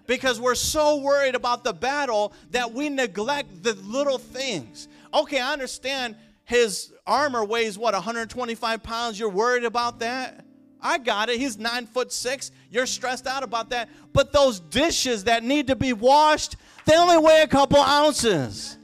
because 0.07 0.39
we're 0.39 0.55
so 0.55 0.97
worried 0.97 1.35
about 1.35 1.63
the 1.63 1.73
battle 1.73 2.33
that 2.51 2.73
we 2.73 2.89
neglect 2.89 3.63
the 3.63 3.73
little 3.73 4.17
things. 4.17 4.87
Okay, 5.13 5.39
I 5.39 5.53
understand 5.53 6.15
his 6.43 6.93
armor 7.07 7.45
weighs 7.45 7.77
what 7.77 7.93
125 7.93 8.83
pounds. 8.83 9.19
You're 9.19 9.29
worried 9.29 9.63
about 9.63 9.99
that? 9.99 10.45
I 10.81 10.97
got 10.97 11.29
it. 11.29 11.39
He's 11.39 11.57
nine 11.57 11.85
foot 11.85 12.11
six. 12.11 12.51
You're 12.69 12.87
stressed 12.87 13.27
out 13.27 13.43
about 13.43 13.69
that. 13.69 13.89
But 14.13 14.33
those 14.33 14.59
dishes 14.59 15.25
that 15.25 15.43
need 15.43 15.67
to 15.67 15.75
be 15.75 15.93
washed, 15.93 16.55
they 16.85 16.97
only 16.97 17.17
weigh 17.17 17.41
a 17.41 17.47
couple 17.47 17.79
ounces. 17.79 18.77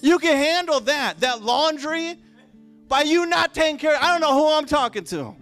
You 0.00 0.18
can 0.18 0.36
handle 0.36 0.80
that. 0.80 1.20
That 1.20 1.42
laundry, 1.42 2.16
by 2.88 3.02
you 3.02 3.26
not 3.26 3.52
taking 3.54 3.76
care, 3.76 3.96
I 4.00 4.06
don't 4.12 4.20
know 4.20 4.32
who 4.32 4.52
I'm 4.52 4.64
talking 4.64 5.04
to. 5.04 5.36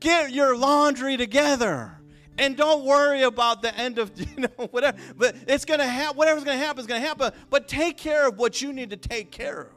Get 0.00 0.32
your 0.32 0.56
laundry 0.56 1.16
together. 1.16 1.98
And 2.38 2.56
don't 2.56 2.84
worry 2.84 3.22
about 3.22 3.62
the 3.62 3.76
end 3.76 3.98
of, 3.98 4.10
you 4.36 4.42
know, 4.42 4.66
whatever. 4.70 4.98
But 5.16 5.36
it's 5.46 5.64
to 5.64 5.86
happen. 5.86 6.16
Whatever's 6.16 6.44
to 6.44 6.54
happen 6.54 6.80
is 6.80 6.86
to 6.86 6.98
happen. 6.98 7.32
But 7.50 7.68
take 7.68 7.96
care 7.96 8.28
of 8.28 8.38
what 8.38 8.62
you 8.62 8.72
need 8.72 8.90
to 8.90 8.96
take 8.96 9.30
care 9.30 9.62
of. 9.62 9.68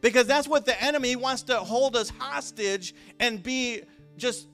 Because 0.00 0.26
that's 0.26 0.48
what 0.48 0.66
the 0.66 0.82
enemy 0.82 1.14
wants 1.14 1.42
to 1.44 1.56
hold 1.58 1.94
us 1.96 2.10
hostage 2.18 2.94
and 3.20 3.42
be 3.42 3.82
just 4.16 4.48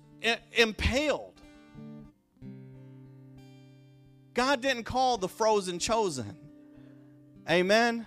impaled. 0.53 1.41
God 4.35 4.61
didn't 4.61 4.85
call 4.85 5.17
the 5.17 5.29
frozen 5.29 5.79
chosen. 5.79 6.37
Amen. 7.51 8.07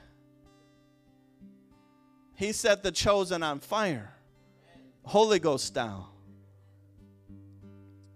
He 2.36 2.52
set 2.52 2.84
the 2.84 2.92
chosen 2.92 3.44
on 3.44 3.60
fire, 3.60 4.14
Holy 5.04 5.40
Ghost 5.40 5.66
style. 5.66 6.11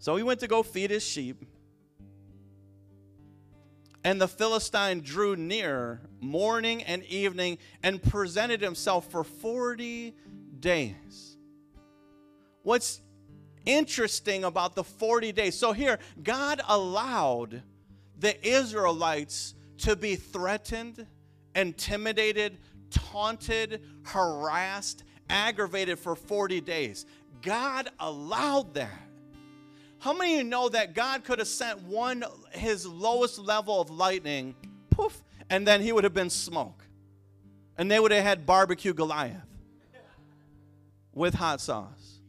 So 0.05 0.15
he 0.15 0.21
went 0.21 0.39
to 0.41 0.47
go 0.47 0.61
feed 0.61 0.91
his 0.91 1.03
sheep. 1.03 1.43
And 4.03 4.21
the 4.21 4.27
Philistine 4.27 5.01
drew 5.01 5.35
near 5.35 5.99
morning 6.21 6.83
and 6.83 7.03
evening 7.05 7.57
and 7.81 7.99
presented 8.03 8.61
himself 8.61 9.09
for 9.09 9.23
40 9.23 10.15
days. 10.59 11.37
What's 12.61 13.01
interesting 13.65 14.43
about 14.43 14.75
the 14.75 14.83
40 14.83 15.31
days? 15.31 15.57
So 15.57 15.73
here, 15.73 15.97
God 16.21 16.61
allowed 16.67 17.63
the 18.19 18.47
Israelites 18.47 19.55
to 19.79 19.95
be 19.95 20.15
threatened, 20.17 21.07
intimidated, 21.55 22.59
taunted, 22.91 23.81
harassed, 24.03 25.03
aggravated 25.31 25.97
for 25.97 26.15
40 26.15 26.61
days. 26.61 27.07
God 27.41 27.89
allowed 27.99 28.75
that. 28.75 29.01
How 30.05 30.13
many 30.13 30.33
of 30.33 30.37
you 30.37 30.43
know 30.43 30.69
that 30.69 30.93
God 30.93 31.23
could 31.23 31.39
have 31.39 31.47
sent 31.47 31.81
one, 31.81 32.23
his 32.51 32.85
lowest 32.85 33.39
level 33.39 33.81
of 33.81 33.89
lightning, 33.89 34.53
poof, 34.91 35.23
and 35.49 35.67
then 35.67 35.81
he 35.81 35.91
would 35.91 36.03
have 36.03 36.13
been 36.13 36.29
smoke? 36.29 36.85
And 37.75 37.89
they 37.89 37.99
would 37.99 38.11
have 38.11 38.23
had 38.23 38.45
barbecue 38.45 38.93
Goliath 38.93 39.41
with 41.11 41.33
hot 41.33 41.59
sauce. 41.59 42.19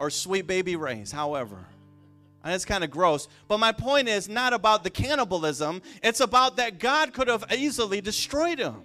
Or 0.00 0.10
Sweet 0.10 0.48
Baby 0.48 0.74
Ray's, 0.74 1.12
however. 1.12 1.68
And 2.42 2.52
it's 2.52 2.64
kind 2.64 2.82
of 2.82 2.90
gross. 2.90 3.28
But 3.46 3.60
my 3.60 3.70
point 3.70 4.08
is 4.08 4.28
not 4.28 4.52
about 4.52 4.82
the 4.82 4.90
cannibalism, 4.90 5.80
it's 6.02 6.18
about 6.18 6.56
that 6.56 6.80
God 6.80 7.12
could 7.12 7.28
have 7.28 7.44
easily 7.52 8.00
destroyed 8.00 8.58
him. 8.58 8.82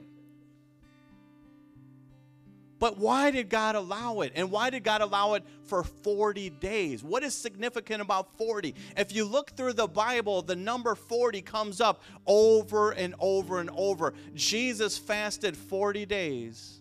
But 2.79 2.97
why 2.97 3.29
did 3.31 3.49
God 3.49 3.75
allow 3.75 4.21
it? 4.21 4.31
And 4.35 4.49
why 4.49 4.69
did 4.69 4.83
God 4.83 5.01
allow 5.01 5.33
it 5.33 5.43
for 5.65 5.83
40 5.83 6.49
days? 6.49 7.03
What 7.03 7.23
is 7.23 7.35
significant 7.35 8.01
about 8.01 8.37
40? 8.37 8.73
If 8.97 9.13
you 9.13 9.25
look 9.25 9.51
through 9.51 9.73
the 9.73 9.87
Bible, 9.87 10.41
the 10.41 10.55
number 10.55 10.95
40 10.95 11.41
comes 11.41 11.81
up 11.81 12.01
over 12.25 12.91
and 12.91 13.13
over 13.19 13.59
and 13.59 13.69
over. 13.75 14.13
Jesus 14.33 14.97
fasted 14.97 15.57
40 15.57 16.05
days 16.05 16.78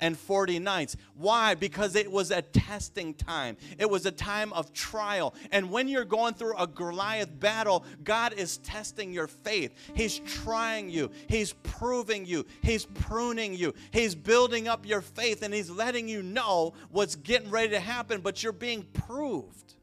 and 0.00 0.18
40 0.18 0.58
nights. 0.58 0.96
Why? 1.14 1.54
Because 1.54 1.94
it 1.96 2.10
was 2.10 2.30
a 2.30 2.42
testing 2.42 3.14
time, 3.14 3.56
it 3.78 3.88
was 3.88 4.06
a 4.06 4.10
time 4.10 4.52
of 4.52 4.72
trial. 4.72 5.34
And 5.52 5.70
when 5.70 5.88
you're 5.88 6.04
going 6.04 6.34
through 6.34 6.56
a 6.56 6.66
Goliath 6.66 7.38
battle, 7.38 7.84
God 8.04 8.32
is 8.34 8.58
testing 8.58 9.12
your 9.12 9.26
faith. 9.26 9.72
He's 9.94 10.18
trying 10.18 10.90
you, 10.90 11.10
He's 11.28 11.52
proving 11.52 12.26
you, 12.26 12.46
He's 12.62 12.84
pruning 12.84 13.54
you, 13.54 13.74
He's 13.90 14.14
building 14.14 14.68
up 14.68 14.86
your 14.86 15.00
faith, 15.00 15.42
and 15.42 15.52
He's 15.54 15.70
letting 15.70 16.08
you 16.08 16.22
know 16.22 16.74
what's 16.90 17.16
getting 17.16 17.50
ready 17.50 17.70
to 17.70 17.80
happen, 17.80 18.20
but 18.20 18.42
you're 18.42 18.52
being 18.52 18.82
proved. 18.92 19.75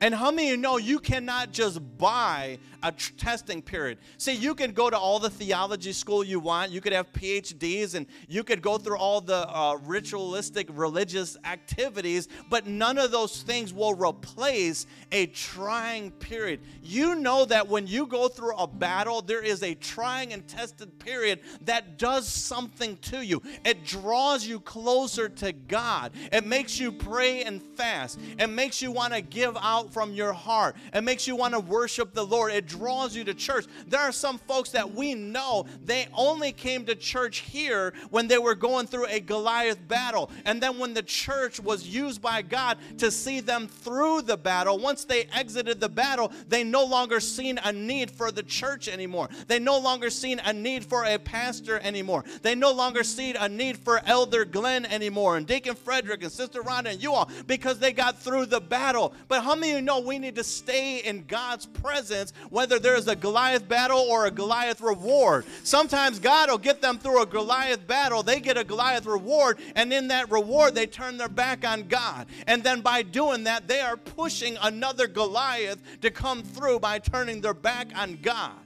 And 0.00 0.14
how 0.14 0.30
many 0.30 0.48
of 0.48 0.50
you 0.52 0.56
know 0.56 0.76
you 0.76 1.00
cannot 1.00 1.52
just 1.52 1.80
buy 1.98 2.58
a 2.84 2.92
testing 2.92 3.60
period? 3.60 3.98
See, 4.16 4.32
you 4.32 4.54
can 4.54 4.70
go 4.70 4.88
to 4.88 4.96
all 4.96 5.18
the 5.18 5.30
theology 5.30 5.92
school 5.92 6.22
you 6.22 6.38
want, 6.38 6.70
you 6.70 6.80
could 6.80 6.92
have 6.92 7.12
PhDs, 7.12 7.96
and 7.96 8.06
you 8.28 8.44
could 8.44 8.62
go 8.62 8.78
through 8.78 8.98
all 8.98 9.20
the 9.20 9.48
uh, 9.48 9.76
ritualistic 9.84 10.68
religious 10.70 11.36
activities, 11.44 12.28
but 12.48 12.68
none 12.68 12.96
of 12.96 13.10
those 13.10 13.42
things 13.42 13.74
will 13.74 13.94
replace 13.94 14.86
a 15.10 15.26
trying 15.26 16.12
period. 16.12 16.60
You 16.80 17.16
know 17.16 17.44
that 17.46 17.66
when 17.66 17.88
you 17.88 18.06
go 18.06 18.28
through 18.28 18.56
a 18.56 18.68
battle, 18.68 19.20
there 19.20 19.42
is 19.42 19.64
a 19.64 19.74
trying 19.74 20.32
and 20.32 20.46
tested 20.46 20.96
period 21.00 21.40
that 21.62 21.98
does 21.98 22.28
something 22.28 22.96
to 22.98 23.24
you. 23.24 23.42
It 23.64 23.84
draws 23.84 24.46
you 24.46 24.60
closer 24.60 25.28
to 25.28 25.52
God, 25.52 26.12
it 26.30 26.46
makes 26.46 26.78
you 26.78 26.92
pray 26.92 27.42
and 27.42 27.60
fast, 27.60 28.20
it 28.38 28.48
makes 28.48 28.80
you 28.80 28.92
want 28.92 29.12
to 29.12 29.20
give 29.20 29.56
out 29.60 29.87
from 29.88 30.12
your 30.12 30.32
heart. 30.32 30.76
It 30.92 31.02
makes 31.02 31.26
you 31.26 31.36
want 31.36 31.54
to 31.54 31.60
worship 31.60 32.14
the 32.14 32.24
Lord. 32.24 32.52
It 32.52 32.66
draws 32.66 33.16
you 33.16 33.24
to 33.24 33.34
church. 33.34 33.66
There 33.86 34.00
are 34.00 34.12
some 34.12 34.38
folks 34.38 34.70
that 34.70 34.94
we 34.94 35.14
know 35.14 35.66
they 35.84 36.08
only 36.14 36.52
came 36.52 36.84
to 36.86 36.94
church 36.94 37.38
here 37.38 37.92
when 38.10 38.28
they 38.28 38.38
were 38.38 38.54
going 38.54 38.86
through 38.86 39.06
a 39.06 39.20
Goliath 39.20 39.86
battle. 39.88 40.30
And 40.44 40.62
then 40.62 40.78
when 40.78 40.94
the 40.94 41.02
church 41.02 41.60
was 41.60 41.86
used 41.86 42.20
by 42.20 42.42
God 42.42 42.78
to 42.98 43.10
see 43.10 43.40
them 43.40 43.68
through 43.68 44.22
the 44.22 44.36
battle, 44.36 44.78
once 44.78 45.04
they 45.04 45.24
exited 45.32 45.80
the 45.80 45.88
battle, 45.88 46.32
they 46.48 46.64
no 46.64 46.84
longer 46.84 47.20
seen 47.20 47.58
a 47.64 47.72
need 47.72 48.10
for 48.10 48.30
the 48.30 48.42
church 48.42 48.88
anymore. 48.88 49.28
They 49.46 49.58
no 49.58 49.78
longer 49.78 50.10
seen 50.10 50.40
a 50.44 50.52
need 50.52 50.84
for 50.84 51.04
a 51.04 51.18
pastor 51.18 51.78
anymore. 51.80 52.24
They 52.42 52.54
no 52.54 52.72
longer 52.72 53.04
see 53.04 53.34
a 53.34 53.48
need 53.48 53.78
for 53.78 54.00
Elder 54.06 54.44
Glenn 54.44 54.86
anymore 54.86 55.36
and 55.36 55.46
Deacon 55.46 55.74
Frederick 55.74 56.22
and 56.22 56.32
Sister 56.32 56.62
Rhonda 56.62 56.90
and 56.90 57.02
you 57.02 57.12
all 57.12 57.30
because 57.46 57.78
they 57.78 57.92
got 57.92 58.18
through 58.18 58.46
the 58.46 58.60
battle. 58.60 59.12
But 59.28 59.42
how 59.42 59.54
many 59.54 59.77
you 59.78 59.82
know 59.82 60.00
we 60.00 60.18
need 60.18 60.34
to 60.34 60.42
stay 60.42 60.98
in 60.98 61.24
God's 61.28 61.64
presence, 61.64 62.32
whether 62.50 62.80
there's 62.80 63.06
a 63.06 63.14
Goliath 63.14 63.68
battle 63.68 64.00
or 64.00 64.26
a 64.26 64.30
Goliath 64.30 64.80
reward. 64.80 65.44
Sometimes 65.62 66.18
God 66.18 66.50
will 66.50 66.58
get 66.58 66.82
them 66.82 66.98
through 66.98 67.22
a 67.22 67.26
Goliath 67.26 67.86
battle, 67.86 68.24
they 68.24 68.40
get 68.40 68.56
a 68.56 68.64
Goliath 68.64 69.06
reward, 69.06 69.60
and 69.76 69.92
in 69.92 70.08
that 70.08 70.32
reward, 70.32 70.74
they 70.74 70.86
turn 70.86 71.16
their 71.16 71.28
back 71.28 71.64
on 71.64 71.86
God. 71.86 72.26
And 72.48 72.64
then 72.64 72.80
by 72.80 73.02
doing 73.02 73.44
that, 73.44 73.68
they 73.68 73.80
are 73.80 73.96
pushing 73.96 74.56
another 74.60 75.06
Goliath 75.06 75.80
to 76.00 76.10
come 76.10 76.42
through 76.42 76.80
by 76.80 76.98
turning 76.98 77.40
their 77.40 77.54
back 77.54 77.96
on 77.96 78.18
God. 78.20 78.56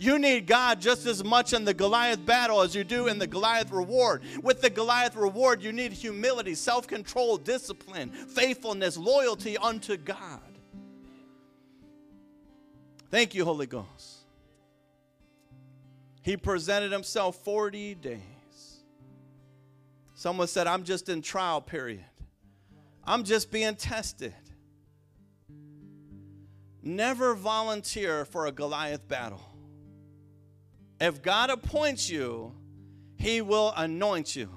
You 0.00 0.18
need 0.18 0.46
God 0.46 0.80
just 0.80 1.04
as 1.04 1.22
much 1.22 1.52
in 1.52 1.66
the 1.66 1.74
Goliath 1.74 2.24
battle 2.24 2.62
as 2.62 2.74
you 2.74 2.82
do 2.82 3.08
in 3.08 3.18
the 3.18 3.26
Goliath 3.26 3.70
reward. 3.70 4.22
With 4.42 4.62
the 4.62 4.70
Goliath 4.70 5.16
reward, 5.16 5.62
you 5.62 5.70
need 5.70 5.92
humility, 5.92 6.54
self 6.54 6.86
control, 6.86 7.36
discipline, 7.36 8.08
faithfulness, 8.08 8.96
loyalty 8.96 9.58
unto 9.58 9.98
God. 9.98 10.40
Thank 13.12 13.34
you, 13.34 13.44
Holy 13.44 13.66
Ghost. 13.66 14.20
He 16.22 16.38
presented 16.38 16.92
himself 16.92 17.36
40 17.44 17.94
days. 17.96 18.20
Someone 20.14 20.48
said, 20.48 20.66
I'm 20.66 20.82
just 20.82 21.10
in 21.10 21.20
trial 21.20 21.60
period. 21.60 22.06
I'm 23.04 23.22
just 23.24 23.50
being 23.50 23.76
tested. 23.76 24.32
Never 26.82 27.34
volunteer 27.34 28.24
for 28.24 28.46
a 28.46 28.52
Goliath 28.52 29.06
battle. 29.06 29.42
If 30.98 31.20
God 31.20 31.50
appoints 31.50 32.08
you, 32.08 32.54
he 33.16 33.42
will 33.42 33.74
anoint 33.76 34.34
you. 34.34 34.48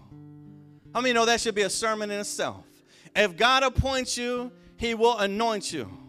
How 0.94 1.02
many 1.02 1.14
know 1.14 1.26
that 1.26 1.42
should 1.42 1.56
be 1.56 1.64
a 1.64 1.70
sermon 1.70 2.10
in 2.10 2.22
itself? 2.22 2.64
If 3.14 3.36
God 3.36 3.64
appoints 3.64 4.18
you, 4.18 4.54
he 4.78 4.94
will 4.94 5.18
anoint 5.18 5.74
you. 5.74 6.05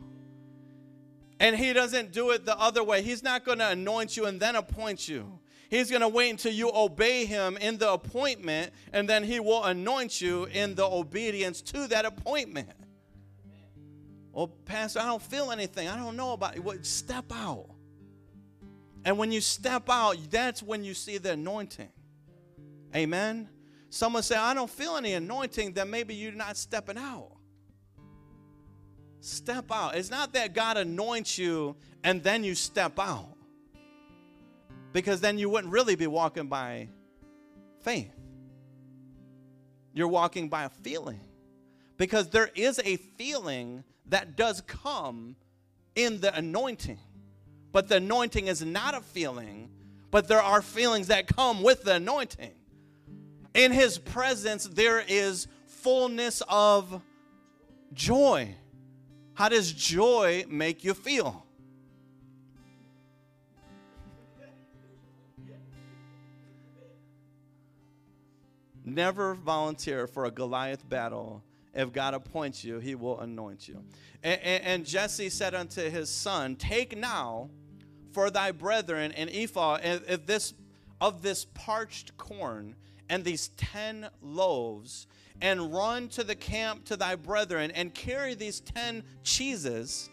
And 1.38 1.57
he 1.57 1.72
doesn't 1.72 2.12
do 2.12 2.31
it 2.31 2.46
the 2.46 2.59
other 2.59 2.83
way. 2.83 3.03
He's 3.03 3.22
not 3.22 3.44
going 3.44 3.59
to 3.59 3.68
anoint 3.68 4.16
you 4.16 4.25
and 4.27 4.40
then 4.40 4.57
appoint 4.57 5.09
you. 5.09 5.38
He's 5.68 5.90
going 5.90 6.03
to 6.03 6.09
wait 6.09 6.31
until 6.31 6.53
you 6.53 6.70
obey 6.72 7.27
him 7.27 7.57
in 7.57 7.77
the 7.77 7.92
appointment, 7.92 8.72
and 8.92 9.09
then 9.09 9.25
he 9.25 9.40
will 9.40 9.64
anoint 9.64 10.20
you 10.20 10.44
in 10.44 10.75
the 10.77 10.85
obedience 10.85 11.61
to 11.62 11.88
that 11.88 12.05
appointment. 12.05 12.70
Well, 14.33 14.49
Pastor, 14.49 15.01
I 15.01 15.07
don't 15.07 15.22
feel 15.22 15.51
anything. 15.51 15.88
I 15.88 15.96
don't 15.96 16.16
know 16.16 16.33
about 16.33 16.57
it. 16.57 16.62
Well, 16.62 16.77
step 16.83 17.25
out. 17.33 17.66
And 19.05 19.18
when 19.18 19.33
you 19.33 19.40
step 19.40 19.88
out, 19.88 20.16
that's 20.31 20.62
when 20.62 20.85
you 20.85 20.94
see 20.94 21.18
the 21.18 21.33
anointing. 21.33 21.88
Amen. 22.94 23.49
Someone 23.88 24.22
say, 24.22 24.37
I 24.37 24.53
don't 24.55 24.70
feel 24.70 24.96
any 24.96 25.14
anointing, 25.14 25.72
then 25.72 25.90
maybe 25.90 26.14
you're 26.14 26.33
not 26.33 26.57
stepping 26.57 26.99
out. 26.99 27.36
Step 29.26 29.72
out. 29.72 29.96
It's 29.96 30.08
not 30.08 30.34
that 30.34 30.54
God 30.54 30.76
anoints 30.76 31.36
you 31.36 31.74
and 32.04 32.22
then 32.22 32.44
you 32.44 32.54
step 32.54 32.96
out. 32.96 33.26
Because 34.92 35.20
then 35.20 35.36
you 35.36 35.50
wouldn't 35.50 35.72
really 35.72 35.96
be 35.96 36.06
walking 36.06 36.46
by 36.46 36.90
faith. 37.80 38.14
You're 39.92 40.06
walking 40.06 40.48
by 40.48 40.62
a 40.62 40.68
feeling. 40.68 41.18
Because 41.96 42.28
there 42.28 42.50
is 42.54 42.80
a 42.84 42.98
feeling 42.98 43.82
that 44.10 44.36
does 44.36 44.60
come 44.60 45.34
in 45.96 46.20
the 46.20 46.32
anointing. 46.32 47.00
But 47.72 47.88
the 47.88 47.96
anointing 47.96 48.46
is 48.46 48.64
not 48.64 48.94
a 48.94 49.00
feeling, 49.00 49.70
but 50.12 50.28
there 50.28 50.40
are 50.40 50.62
feelings 50.62 51.08
that 51.08 51.26
come 51.26 51.64
with 51.64 51.82
the 51.82 51.96
anointing. 51.96 52.52
In 53.54 53.72
his 53.72 53.98
presence, 53.98 54.68
there 54.68 55.00
is 55.00 55.48
fullness 55.66 56.44
of 56.48 57.02
joy. 57.92 58.54
How 59.37 59.51
does 59.51 59.70
joy 59.70 60.46
make 60.49 60.83
you 60.83 60.94
feel? 60.94 61.44
Never 68.83 69.35
volunteer 69.35 70.07
for 70.07 70.25
a 70.25 70.31
Goliath 70.31 70.88
battle. 70.88 71.42
If 71.75 71.92
God 71.92 72.14
appoints 72.14 72.64
you, 72.64 72.79
he 72.79 72.94
will 72.94 73.20
anoint 73.20 73.68
you. 73.68 73.85
And, 74.22 74.40
and, 74.40 74.64
and, 74.64 74.87
Jesse 74.87 75.29
said 75.29 75.55
unto 75.55 75.83
his 75.83 76.09
son, 76.09 76.57
Take 76.57 76.96
now 76.96 77.51
for 78.12 78.31
thy 78.31 78.53
brethren 78.53 79.12
an 79.12 79.29
ephah 79.29 79.77
this, 80.25 80.55
of 80.99 81.20
this 81.20 81.44
parched 81.53 82.16
corn 82.16 82.75
and 83.11 83.22
these 83.22 83.49
ten 83.49 84.09
loaves 84.22 85.07
and 85.40 85.72
run 85.72 86.09
to 86.09 86.25
the 86.25 86.35
camp 86.35 86.85
to 86.87 86.96
thy 86.96 87.14
brethren, 87.14 87.70
and 87.72 87.92
carry 87.94 88.35
these 88.35 88.61
ten 88.61 89.03
cheeses 89.22 90.11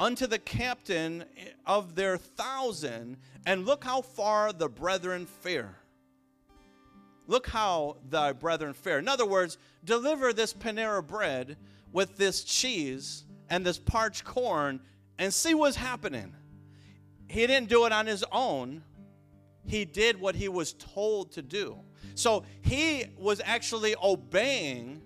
unto 0.00 0.26
the 0.26 0.38
captain 0.38 1.24
of 1.66 1.94
their 1.94 2.16
thousand, 2.16 3.16
and 3.46 3.66
look 3.66 3.84
how 3.84 4.02
far 4.02 4.52
the 4.52 4.68
brethren 4.68 5.26
fare. 5.26 5.76
Look 7.26 7.46
how 7.46 7.96
thy 8.10 8.32
brethren 8.32 8.74
fare. 8.74 8.98
In 8.98 9.08
other 9.08 9.26
words, 9.26 9.56
deliver 9.84 10.32
this 10.32 10.52
Panera 10.52 11.06
bread 11.06 11.56
with 11.92 12.16
this 12.16 12.44
cheese 12.44 13.24
and 13.48 13.64
this 13.64 13.78
parched 13.78 14.24
corn 14.24 14.80
and 15.18 15.32
see 15.32 15.54
what's 15.54 15.76
happening. 15.76 16.34
He 17.28 17.46
didn't 17.46 17.68
do 17.68 17.86
it 17.86 17.92
on 17.92 18.06
his 18.06 18.24
own, 18.30 18.82
he 19.66 19.84
did 19.84 20.20
what 20.20 20.34
he 20.34 20.48
was 20.48 20.74
told 20.74 21.32
to 21.32 21.42
do. 21.42 21.78
So 22.14 22.44
he 22.62 23.06
was 23.18 23.40
actually 23.44 23.94
obeying 24.02 25.02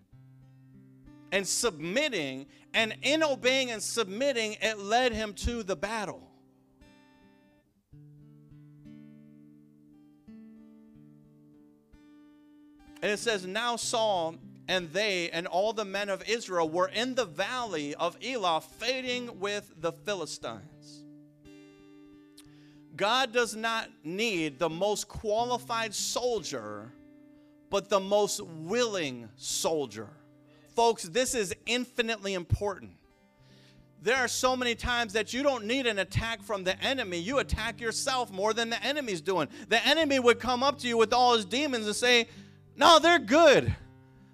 and 1.32 1.46
submitting, 1.46 2.46
and 2.74 2.94
in 3.02 3.22
obeying 3.22 3.70
and 3.70 3.82
submitting, 3.82 4.56
it 4.62 4.78
led 4.78 5.12
him 5.12 5.34
to 5.34 5.62
the 5.62 5.76
battle. 5.76 6.22
And 13.00 13.12
it 13.12 13.18
says, 13.18 13.46
Now 13.46 13.76
Saul 13.76 14.36
and 14.66 14.90
they 14.92 15.30
and 15.30 15.46
all 15.46 15.72
the 15.72 15.84
men 15.84 16.08
of 16.08 16.22
Israel 16.28 16.68
were 16.68 16.88
in 16.88 17.14
the 17.14 17.24
valley 17.24 17.94
of 17.94 18.16
Elah 18.22 18.60
fighting 18.60 19.38
with 19.40 19.72
the 19.80 19.92
Philistines. 19.92 20.97
God 22.98 23.32
does 23.32 23.56
not 23.56 23.88
need 24.04 24.58
the 24.58 24.68
most 24.68 25.08
qualified 25.08 25.94
soldier 25.94 26.92
but 27.70 27.88
the 27.88 28.00
most 28.00 28.40
willing 28.40 29.28
soldier. 29.36 30.08
Folks, 30.74 31.04
this 31.04 31.34
is 31.34 31.54
infinitely 31.66 32.34
important. 32.34 32.92
There 34.00 34.16
are 34.16 34.28
so 34.28 34.56
many 34.56 34.74
times 34.76 35.12
that 35.14 35.34
you 35.34 35.42
don't 35.42 35.64
need 35.64 35.86
an 35.86 35.98
attack 35.98 36.42
from 36.42 36.62
the 36.62 36.80
enemy. 36.80 37.18
You 37.18 37.38
attack 37.40 37.80
yourself 37.80 38.30
more 38.30 38.52
than 38.52 38.70
the 38.70 38.82
enemy's 38.82 39.20
doing. 39.20 39.48
The 39.68 39.84
enemy 39.84 40.20
would 40.20 40.38
come 40.38 40.62
up 40.62 40.78
to 40.80 40.88
you 40.88 40.96
with 40.96 41.12
all 41.12 41.34
his 41.34 41.44
demons 41.44 41.86
and 41.86 41.96
say, 41.96 42.28
No, 42.76 43.00
they're 43.00 43.18
good. 43.18 43.74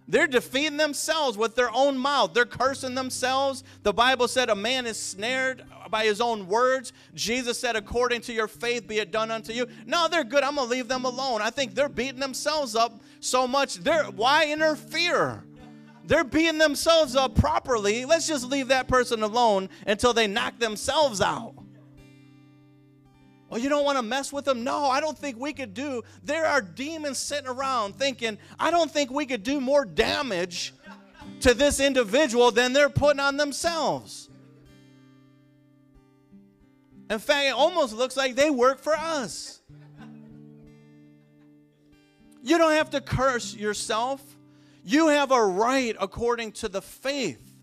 They're 0.06 0.26
defeating 0.26 0.76
themselves 0.76 1.38
with 1.38 1.54
their 1.54 1.70
own 1.72 1.96
mouth. 1.96 2.34
They're 2.34 2.44
cursing 2.44 2.94
themselves. 2.94 3.64
The 3.82 3.92
Bible 3.92 4.28
said 4.28 4.50
a 4.50 4.54
man 4.54 4.86
is 4.86 4.98
snared 4.98 5.64
by 5.90 6.04
his 6.04 6.20
own 6.20 6.46
words. 6.46 6.92
Jesus 7.14 7.58
said, 7.58 7.74
according 7.74 8.20
to 8.22 8.32
your 8.32 8.48
faith, 8.48 8.86
be 8.86 8.98
it 8.98 9.10
done 9.10 9.30
unto 9.30 9.52
you. 9.52 9.66
No, 9.86 10.08
they're 10.08 10.24
good. 10.24 10.44
I'm 10.44 10.56
going 10.56 10.68
to 10.68 10.74
leave 10.74 10.88
them 10.88 11.06
alone. 11.06 11.40
I 11.40 11.50
think 11.50 11.74
they're 11.74 11.88
beating 11.88 12.20
themselves 12.20 12.76
up 12.76 13.00
so 13.20 13.46
much. 13.48 13.76
They're, 13.76 14.04
why 14.04 14.52
interfere? 14.52 15.42
They're 16.06 16.24
beating 16.24 16.58
themselves 16.58 17.16
up 17.16 17.34
properly. 17.34 18.04
Let's 18.04 18.26
just 18.26 18.44
leave 18.44 18.68
that 18.68 18.88
person 18.88 19.22
alone 19.22 19.70
until 19.86 20.12
they 20.12 20.26
knock 20.26 20.58
themselves 20.58 21.22
out. 21.22 21.54
Well, 23.54 23.62
you 23.62 23.68
don't 23.68 23.84
want 23.84 23.98
to 23.98 24.02
mess 24.02 24.32
with 24.32 24.46
them? 24.46 24.64
No, 24.64 24.86
I 24.86 25.00
don't 25.00 25.16
think 25.16 25.38
we 25.38 25.52
could 25.52 25.74
do. 25.74 26.02
There 26.24 26.44
are 26.44 26.60
demons 26.60 27.18
sitting 27.18 27.46
around 27.46 27.94
thinking, 27.94 28.36
I 28.58 28.72
don't 28.72 28.90
think 28.90 29.12
we 29.12 29.26
could 29.26 29.44
do 29.44 29.60
more 29.60 29.84
damage 29.84 30.74
to 31.42 31.54
this 31.54 31.78
individual 31.78 32.50
than 32.50 32.72
they're 32.72 32.90
putting 32.90 33.20
on 33.20 33.36
themselves. 33.36 34.28
In 37.08 37.20
fact, 37.20 37.46
it 37.46 37.54
almost 37.54 37.94
looks 37.94 38.16
like 38.16 38.34
they 38.34 38.50
work 38.50 38.80
for 38.80 38.96
us. 38.96 39.60
You 42.42 42.58
don't 42.58 42.72
have 42.72 42.90
to 42.90 43.00
curse 43.00 43.54
yourself. 43.54 44.20
You 44.84 45.06
have 45.06 45.30
a 45.30 45.40
right, 45.40 45.94
according 46.00 46.50
to 46.52 46.68
the 46.68 46.82
faith 46.82 47.54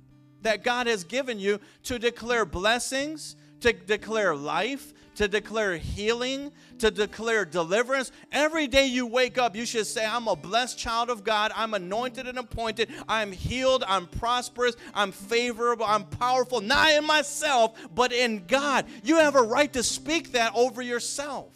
that 0.43 0.63
God 0.63 0.87
has 0.87 1.03
given 1.03 1.37
you, 1.37 1.59
to 1.83 1.99
declare 1.99 2.45
blessings, 2.45 3.35
to 3.59 3.73
declare 3.73 4.33
life, 4.33 4.93
to 5.15 5.27
declare 5.27 5.77
healing, 5.77 6.51
to 6.79 6.91
declare 6.91 7.45
deliverance. 7.45 8.11
Every 8.31 8.67
day 8.67 8.85
you 8.85 9.05
wake 9.05 9.37
up, 9.37 9.55
you 9.55 9.65
should 9.65 9.87
say, 9.87 10.05
I'm 10.05 10.27
a 10.27 10.35
blessed 10.35 10.77
child 10.77 11.09
of 11.09 11.23
God. 11.23 11.51
I'm 11.55 11.73
anointed 11.73 12.27
and 12.27 12.37
appointed. 12.37 12.89
I'm 13.07 13.31
healed. 13.31 13.83
I'm 13.87 14.07
prosperous. 14.07 14.75
I'm 14.93 15.11
favorable. 15.11 15.85
I'm 15.85 16.05
powerful, 16.05 16.61
not 16.61 16.91
in 16.91 17.05
myself, 17.05 17.77
but 17.93 18.13
in 18.13 18.45
God. 18.45 18.85
You 19.03 19.17
have 19.17 19.35
a 19.35 19.41
right 19.41 19.71
to 19.73 19.83
speak 19.83 20.31
that 20.33 20.53
over 20.55 20.81
yourself. 20.81 21.53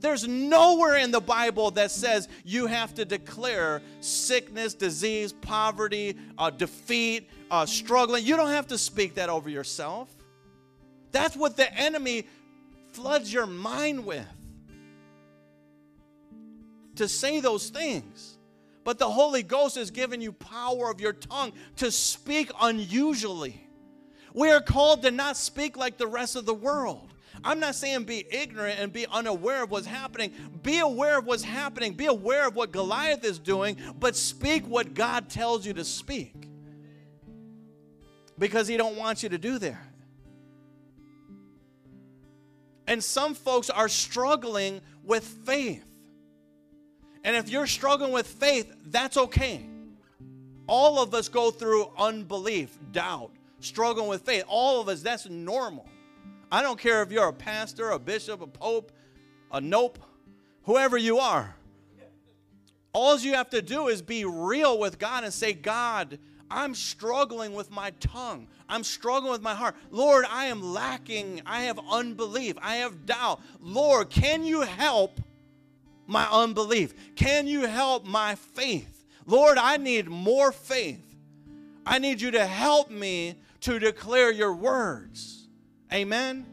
There's 0.00 0.26
nowhere 0.26 0.96
in 0.96 1.10
the 1.10 1.20
Bible 1.20 1.70
that 1.72 1.90
says 1.90 2.28
you 2.44 2.66
have 2.66 2.94
to 2.94 3.04
declare 3.04 3.82
sickness, 4.00 4.72
disease, 4.72 5.32
poverty, 5.32 6.16
uh, 6.38 6.48
defeat, 6.48 7.28
uh, 7.50 7.66
struggling. 7.66 8.24
You 8.24 8.36
don't 8.36 8.48
have 8.48 8.68
to 8.68 8.78
speak 8.78 9.16
that 9.16 9.28
over 9.28 9.50
yourself. 9.50 10.08
That's 11.12 11.36
what 11.36 11.56
the 11.56 11.72
enemy 11.74 12.26
floods 13.00 13.32
your 13.32 13.46
mind 13.46 14.04
with 14.04 14.26
to 16.96 17.08
say 17.08 17.40
those 17.40 17.70
things. 17.70 18.36
But 18.84 18.98
the 18.98 19.08
Holy 19.08 19.42
Ghost 19.42 19.76
has 19.76 19.90
given 19.90 20.20
you 20.20 20.32
power 20.32 20.90
of 20.90 21.00
your 21.00 21.12
tongue 21.14 21.52
to 21.76 21.90
speak 21.90 22.50
unusually. 22.60 23.66
We 24.34 24.50
are 24.50 24.60
called 24.60 25.02
to 25.02 25.10
not 25.10 25.36
speak 25.36 25.76
like 25.76 25.96
the 25.96 26.06
rest 26.06 26.36
of 26.36 26.44
the 26.44 26.54
world. 26.54 27.14
I'm 27.42 27.58
not 27.58 27.74
saying 27.74 28.04
be 28.04 28.26
ignorant 28.30 28.78
and 28.78 28.92
be 28.92 29.06
unaware 29.06 29.64
of 29.64 29.70
what's 29.70 29.86
happening. 29.86 30.32
Be 30.62 30.78
aware 30.78 31.18
of 31.18 31.26
what's 31.26 31.42
happening. 31.42 31.94
Be 31.94 32.06
aware 32.06 32.46
of 32.48 32.54
what 32.54 32.70
Goliath 32.70 33.24
is 33.24 33.38
doing, 33.38 33.76
but 33.98 34.14
speak 34.14 34.66
what 34.66 34.92
God 34.92 35.30
tells 35.30 35.64
you 35.64 35.72
to 35.74 35.84
speak. 35.84 36.34
Because 38.38 38.68
he 38.68 38.76
don't 38.76 38.96
want 38.96 39.22
you 39.22 39.30
to 39.30 39.38
do 39.38 39.58
that. 39.58 39.89
And 42.90 43.04
some 43.04 43.34
folks 43.34 43.70
are 43.70 43.88
struggling 43.88 44.80
with 45.04 45.22
faith. 45.22 45.86
And 47.22 47.36
if 47.36 47.48
you're 47.48 47.68
struggling 47.68 48.10
with 48.10 48.26
faith, 48.26 48.68
that's 48.86 49.16
okay. 49.16 49.64
All 50.66 51.00
of 51.00 51.14
us 51.14 51.28
go 51.28 51.52
through 51.52 51.88
unbelief, 51.96 52.76
doubt, 52.90 53.30
struggling 53.60 54.08
with 54.08 54.22
faith. 54.22 54.42
All 54.48 54.80
of 54.80 54.88
us, 54.88 55.02
that's 55.02 55.28
normal. 55.28 55.88
I 56.50 56.62
don't 56.62 56.80
care 56.80 57.00
if 57.04 57.12
you're 57.12 57.28
a 57.28 57.32
pastor, 57.32 57.90
a 57.90 57.98
bishop, 58.00 58.40
a 58.40 58.48
pope, 58.48 58.90
a 59.52 59.60
nope, 59.60 60.00
whoever 60.64 60.98
you 60.98 61.20
are. 61.20 61.54
All 62.92 63.16
you 63.20 63.34
have 63.34 63.50
to 63.50 63.62
do 63.62 63.86
is 63.86 64.02
be 64.02 64.24
real 64.24 64.80
with 64.80 64.98
God 64.98 65.22
and 65.22 65.32
say, 65.32 65.52
God, 65.52 66.18
I'm 66.50 66.74
struggling 66.74 67.54
with 67.54 67.70
my 67.70 67.92
tongue. 68.00 68.48
I'm 68.68 68.82
struggling 68.82 69.30
with 69.30 69.42
my 69.42 69.54
heart. 69.54 69.76
Lord, 69.90 70.24
I 70.28 70.46
am 70.46 70.62
lacking. 70.62 71.42
I 71.46 71.62
have 71.62 71.78
unbelief. 71.90 72.56
I 72.60 72.76
have 72.76 73.06
doubt. 73.06 73.40
Lord, 73.60 74.10
can 74.10 74.44
you 74.44 74.62
help 74.62 75.20
my 76.06 76.26
unbelief? 76.30 77.14
Can 77.14 77.46
you 77.46 77.66
help 77.66 78.04
my 78.04 78.34
faith? 78.34 79.04
Lord, 79.26 79.58
I 79.58 79.76
need 79.76 80.08
more 80.08 80.50
faith. 80.50 81.14
I 81.86 81.98
need 81.98 82.20
you 82.20 82.32
to 82.32 82.44
help 82.44 82.90
me 82.90 83.36
to 83.60 83.78
declare 83.78 84.32
your 84.32 84.54
words. 84.54 85.48
Amen. 85.92 86.46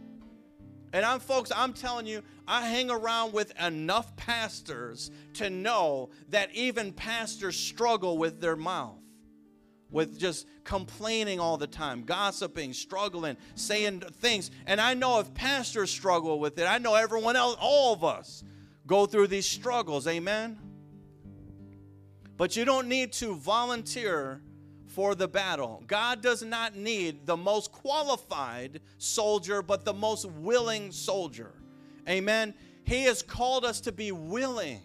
And 0.93 1.05
I'm 1.05 1.19
folks, 1.19 1.51
I'm 1.55 1.73
telling 1.73 2.05
you, 2.05 2.21
I 2.47 2.67
hang 2.67 2.89
around 2.89 3.33
with 3.33 3.59
enough 3.61 4.15
pastors 4.15 5.11
to 5.33 5.49
know 5.49 6.09
that 6.29 6.53
even 6.53 6.93
pastors 6.93 7.57
struggle 7.57 8.17
with 8.17 8.39
their 8.39 8.55
mouth. 8.55 8.99
With 9.89 10.19
just 10.19 10.47
complaining 10.63 11.39
all 11.39 11.57
the 11.57 11.67
time, 11.67 12.03
gossiping, 12.03 12.73
struggling, 12.73 13.37
saying 13.55 14.01
things. 14.19 14.51
And 14.65 14.81
I 14.81 14.93
know 14.93 15.19
if 15.19 15.33
pastors 15.33 15.89
struggle 15.89 16.39
with 16.39 16.59
it, 16.59 16.65
I 16.65 16.77
know 16.77 16.95
everyone 16.95 17.37
else, 17.37 17.55
all 17.59 17.93
of 17.93 18.03
us, 18.03 18.43
go 18.85 19.05
through 19.05 19.27
these 19.27 19.45
struggles. 19.45 20.05
Amen? 20.07 20.57
But 22.35 22.55
you 22.55 22.65
don't 22.65 22.87
need 22.87 23.13
to 23.13 23.35
volunteer 23.35 24.41
for 24.97 25.15
the 25.15 25.27
battle. 25.27 25.83
God 25.87 26.21
does 26.21 26.43
not 26.43 26.75
need 26.75 27.25
the 27.25 27.37
most 27.37 27.71
qualified 27.71 28.81
soldier, 28.97 29.61
but 29.61 29.85
the 29.85 29.93
most 29.93 30.25
willing 30.25 30.91
soldier. 30.91 31.51
Amen. 32.09 32.53
He 32.83 33.03
has 33.03 33.21
called 33.21 33.65
us 33.65 33.81
to 33.81 33.91
be 33.91 34.11
willing. 34.11 34.81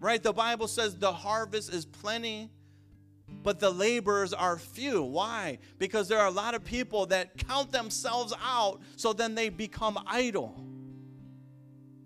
Right? 0.00 0.22
The 0.22 0.32
Bible 0.32 0.68
says 0.68 0.94
the 0.94 1.12
harvest 1.12 1.72
is 1.72 1.84
plenty, 1.84 2.50
but 3.42 3.60
the 3.60 3.70
laborers 3.70 4.32
are 4.32 4.58
few. 4.58 5.02
Why? 5.02 5.58
Because 5.78 6.08
there 6.08 6.18
are 6.18 6.26
a 6.26 6.32
lot 6.32 6.54
of 6.54 6.64
people 6.64 7.06
that 7.06 7.36
count 7.48 7.72
themselves 7.72 8.34
out, 8.42 8.80
so 8.96 9.12
then 9.12 9.34
they 9.34 9.48
become 9.48 9.98
idle 10.06 10.60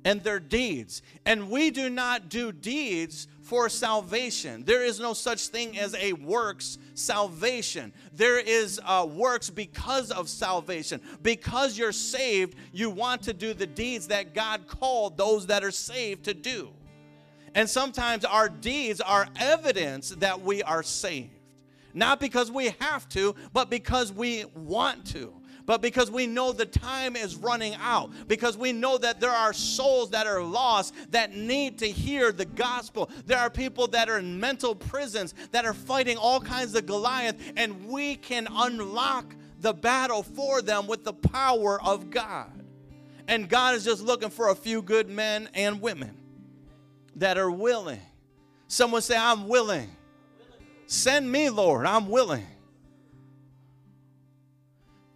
and 0.05 0.23
their 0.23 0.41
deeds. 0.41 1.03
And 1.25 1.51
we 1.51 1.71
do 1.71 1.89
not 1.89 2.29
do 2.29 2.53
deeds 2.53 3.29
for 3.43 3.69
salvation. 3.69 4.65
There 4.65 4.85
is 4.85 5.01
no 5.01 5.15
such 5.15 5.49
thing 5.49 5.79
as 5.79 5.95
a 5.95 6.13
works 6.13 6.79
salvation. 6.95 7.93
There 8.13 8.39
is 8.39 8.81
uh, 8.85 9.07
works 9.11 9.51
because 9.51 10.11
of 10.11 10.29
salvation. 10.29 11.01
Because 11.23 11.79
you're 11.79 11.93
saved, 11.93 12.57
you 12.73 12.91
want 12.91 13.23
to 13.23 13.33
do 13.33 13.55
the 13.55 13.67
deeds 13.67 14.09
that 14.09 14.35
God 14.35 14.67
called 14.67 15.17
those 15.17 15.47
that 15.47 15.65
are 15.65 15.71
saved 15.71 16.25
to 16.25 16.35
do. 16.35 16.71
And 17.55 17.69
sometimes 17.69 18.25
our 18.25 18.49
deeds 18.49 19.01
are 19.01 19.29
evidence 19.37 20.11
that 20.11 20.41
we 20.41 20.63
are 20.63 20.83
saved. 20.83 21.31
Not 21.95 22.21
because 22.21 22.51
we 22.51 22.75
have 22.81 23.09
to, 23.11 23.35
but 23.53 23.69
because 23.69 24.13
we 24.13 24.47
want 24.55 25.07
to 25.09 25.35
but 25.67 25.81
because 25.81 26.11
we 26.11 26.27
know 26.27 26.53
the 26.53 26.67
time 26.67 27.17
is 27.17 27.37
running 27.37 27.75
out, 27.81 28.11
because 28.29 28.57
we 28.57 28.73
know 28.73 28.99
that 28.99 29.21
there 29.21 29.31
are 29.31 29.53
souls 29.53 30.11
that 30.11 30.27
are 30.27 30.43
lost 30.43 30.95
that 31.11 31.37
need 31.37 31.79
to 31.79 31.87
hear 31.87 32.33
the 32.33 32.45
gospel. 32.45 33.11
There 33.27 33.39
are 33.39 33.51
people 33.51 33.87
that 33.89 34.09
are 34.09 34.19
in 34.19 34.39
mental 34.41 34.75
prisons 34.75 35.35
that 35.53 35.65
are 35.65 35.75
fighting 35.75 36.17
all 36.17 36.41
kinds 36.41 36.75
of 36.75 36.87
Goliath, 36.87 37.37
and 37.57 37.87
we 37.87 38.17
can 38.17 38.49
unlock 38.51 39.35
the 39.61 39.73
battle 39.73 40.23
for 40.23 40.61
them 40.63 40.87
with 40.87 41.05
the 41.05 41.13
power 41.13 41.81
of 41.83 42.11
God. 42.11 42.51
And 43.29 43.49
God 43.49 43.77
is 43.77 43.85
just 43.85 44.03
looking 44.03 44.31
for 44.31 44.51
a 44.51 44.55
few 44.55 44.83
good 44.83 45.09
men 45.09 45.49
and 45.55 45.81
women 45.81 46.17
that 47.17 47.39
are 47.39 47.51
willing. 47.51 48.01
Someone 48.69 49.03
say, 49.03 49.17
I'm 49.17 49.49
willing. 49.49 49.91
Send 50.87 51.31
me, 51.31 51.51
Lord. 51.51 51.87
I'm 51.87 52.09
willing. 52.09 52.47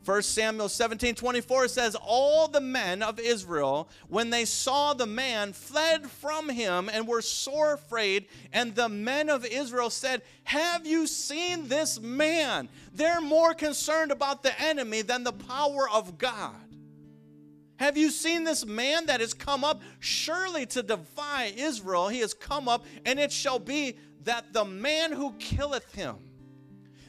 1 0.06 0.22
Samuel 0.22 0.68
17 0.68 1.16
24 1.16 1.66
says, 1.66 1.96
All 2.00 2.46
the 2.46 2.60
men 2.60 3.02
of 3.02 3.18
Israel, 3.18 3.88
when 4.08 4.30
they 4.30 4.44
saw 4.44 4.94
the 4.94 5.06
man, 5.06 5.52
fled 5.52 6.08
from 6.08 6.48
him 6.48 6.88
and 6.92 7.08
were 7.08 7.22
sore 7.22 7.74
afraid. 7.74 8.26
And 8.52 8.74
the 8.74 8.88
men 8.88 9.28
of 9.28 9.44
Israel 9.44 9.90
said, 9.90 10.22
Have 10.44 10.86
you 10.86 11.08
seen 11.08 11.66
this 11.66 12.00
man? 12.00 12.68
They're 12.94 13.20
more 13.20 13.52
concerned 13.52 14.12
about 14.12 14.44
the 14.44 14.58
enemy 14.60 15.02
than 15.02 15.24
the 15.24 15.32
power 15.32 15.90
of 15.90 16.18
God. 16.18 16.54
Have 17.78 17.96
you 17.96 18.10
seen 18.10 18.44
this 18.44 18.64
man 18.64 19.06
that 19.06 19.20
has 19.20 19.34
come 19.34 19.64
up? 19.64 19.82
Surely 20.00 20.66
to 20.66 20.82
defy 20.82 21.52
Israel, 21.56 22.08
he 22.08 22.20
has 22.20 22.34
come 22.34 22.68
up, 22.68 22.84
and 23.04 23.18
it 23.18 23.30
shall 23.30 23.58
be 23.58 23.98
that 24.22 24.52
the 24.52 24.64
man 24.64 25.12
who 25.12 25.32
killeth 25.38 25.92
him 25.94 26.16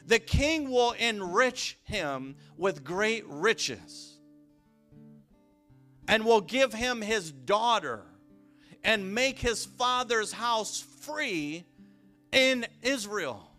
the 0.08 0.18
king 0.18 0.70
will 0.70 0.92
enrich 0.92 1.78
him 1.84 2.34
with 2.56 2.82
great 2.82 3.24
riches 3.28 4.18
and 6.08 6.24
will 6.24 6.40
give 6.40 6.72
him 6.72 7.02
his 7.02 7.30
daughter 7.30 8.06
and 8.82 9.14
make 9.14 9.38
his 9.38 9.66
father's 9.66 10.32
house 10.32 10.80
free 11.02 11.66
in 12.32 12.66
Israel. 12.80 13.50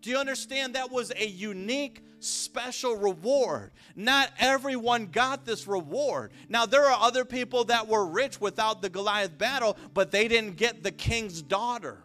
Do 0.00 0.10
you 0.10 0.16
understand 0.16 0.76
that 0.76 0.92
was 0.92 1.10
a 1.16 1.26
unique, 1.26 2.03
special 2.24 2.96
reward? 2.96 3.72
Not 3.96 4.30
everyone 4.38 5.06
got 5.06 5.44
this 5.44 5.66
reward. 5.66 6.32
Now, 6.48 6.66
there 6.66 6.84
are 6.84 6.98
other 7.00 7.24
people 7.24 7.64
that 7.64 7.88
were 7.88 8.06
rich 8.06 8.40
without 8.40 8.82
the 8.82 8.90
Goliath 8.90 9.36
battle, 9.36 9.76
but 9.92 10.10
they 10.10 10.28
didn't 10.28 10.56
get 10.56 10.82
the 10.82 10.92
king's 10.92 11.42
daughter. 11.42 11.98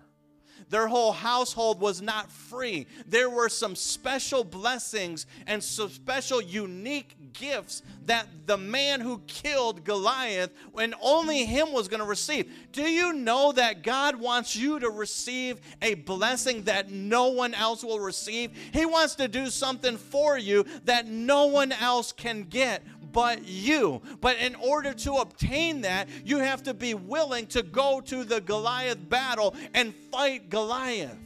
Their 0.70 0.88
whole 0.88 1.12
household 1.12 1.80
was 1.80 2.02
not 2.02 2.32
free. 2.32 2.88
There 3.08 3.30
were 3.30 3.50
some 3.50 3.76
special 3.76 4.44
blessings 4.44 5.26
and 5.48 5.64
some 5.64 5.90
special 5.90 6.42
unique 6.42 7.16
gifts 7.34 7.82
that 8.06 8.28
the 8.46 8.58
man 8.58 9.02
who 9.02 9.22
killed 9.28 9.84
Goliath, 9.84 10.52
and 10.80 10.96
only 11.02 11.46
him 11.46 11.72
was 11.72 11.88
going 11.88 12.00
to 12.00 12.06
receive. 12.06 12.52
Do 12.72 12.84
you 12.84 13.14
know 13.14 13.52
that 13.52 13.84
God 13.84 14.16
wants 14.16 14.56
you 14.56 14.80
to 14.80 14.90
receive 14.90 15.60
a 15.82 15.96
blessing 15.96 16.64
that 16.64 16.92
no 16.92 17.28
one 17.28 17.54
else 17.54 17.84
will 17.84 18.00
receive? 18.00 18.52
He 18.72 18.86
wants 18.86 19.16
to 19.16 19.28
do 19.28 19.48
something 19.48 19.98
for 19.98 20.38
you 20.38 20.66
that 20.86 21.08
no 21.08 21.48
one 21.48 21.72
else 21.72 22.12
can 22.12 22.44
get 22.44 22.84
but 23.12 23.48
you. 23.48 24.02
But 24.22 24.38
in 24.38 24.56
order 24.56 24.94
to 24.94 25.14
obtain 25.16 25.82
that, 25.82 26.10
you 26.24 26.40
have 26.40 26.64
to 26.64 26.74
be 26.74 26.94
willing 26.94 27.48
to 27.48 27.64
go 27.64 28.02
to 28.02 28.24
the 28.24 28.42
Goliath 28.42 29.10
battle 29.10 29.56
and 29.74 29.94
fight 30.12 30.50
Goliath. 30.50 31.18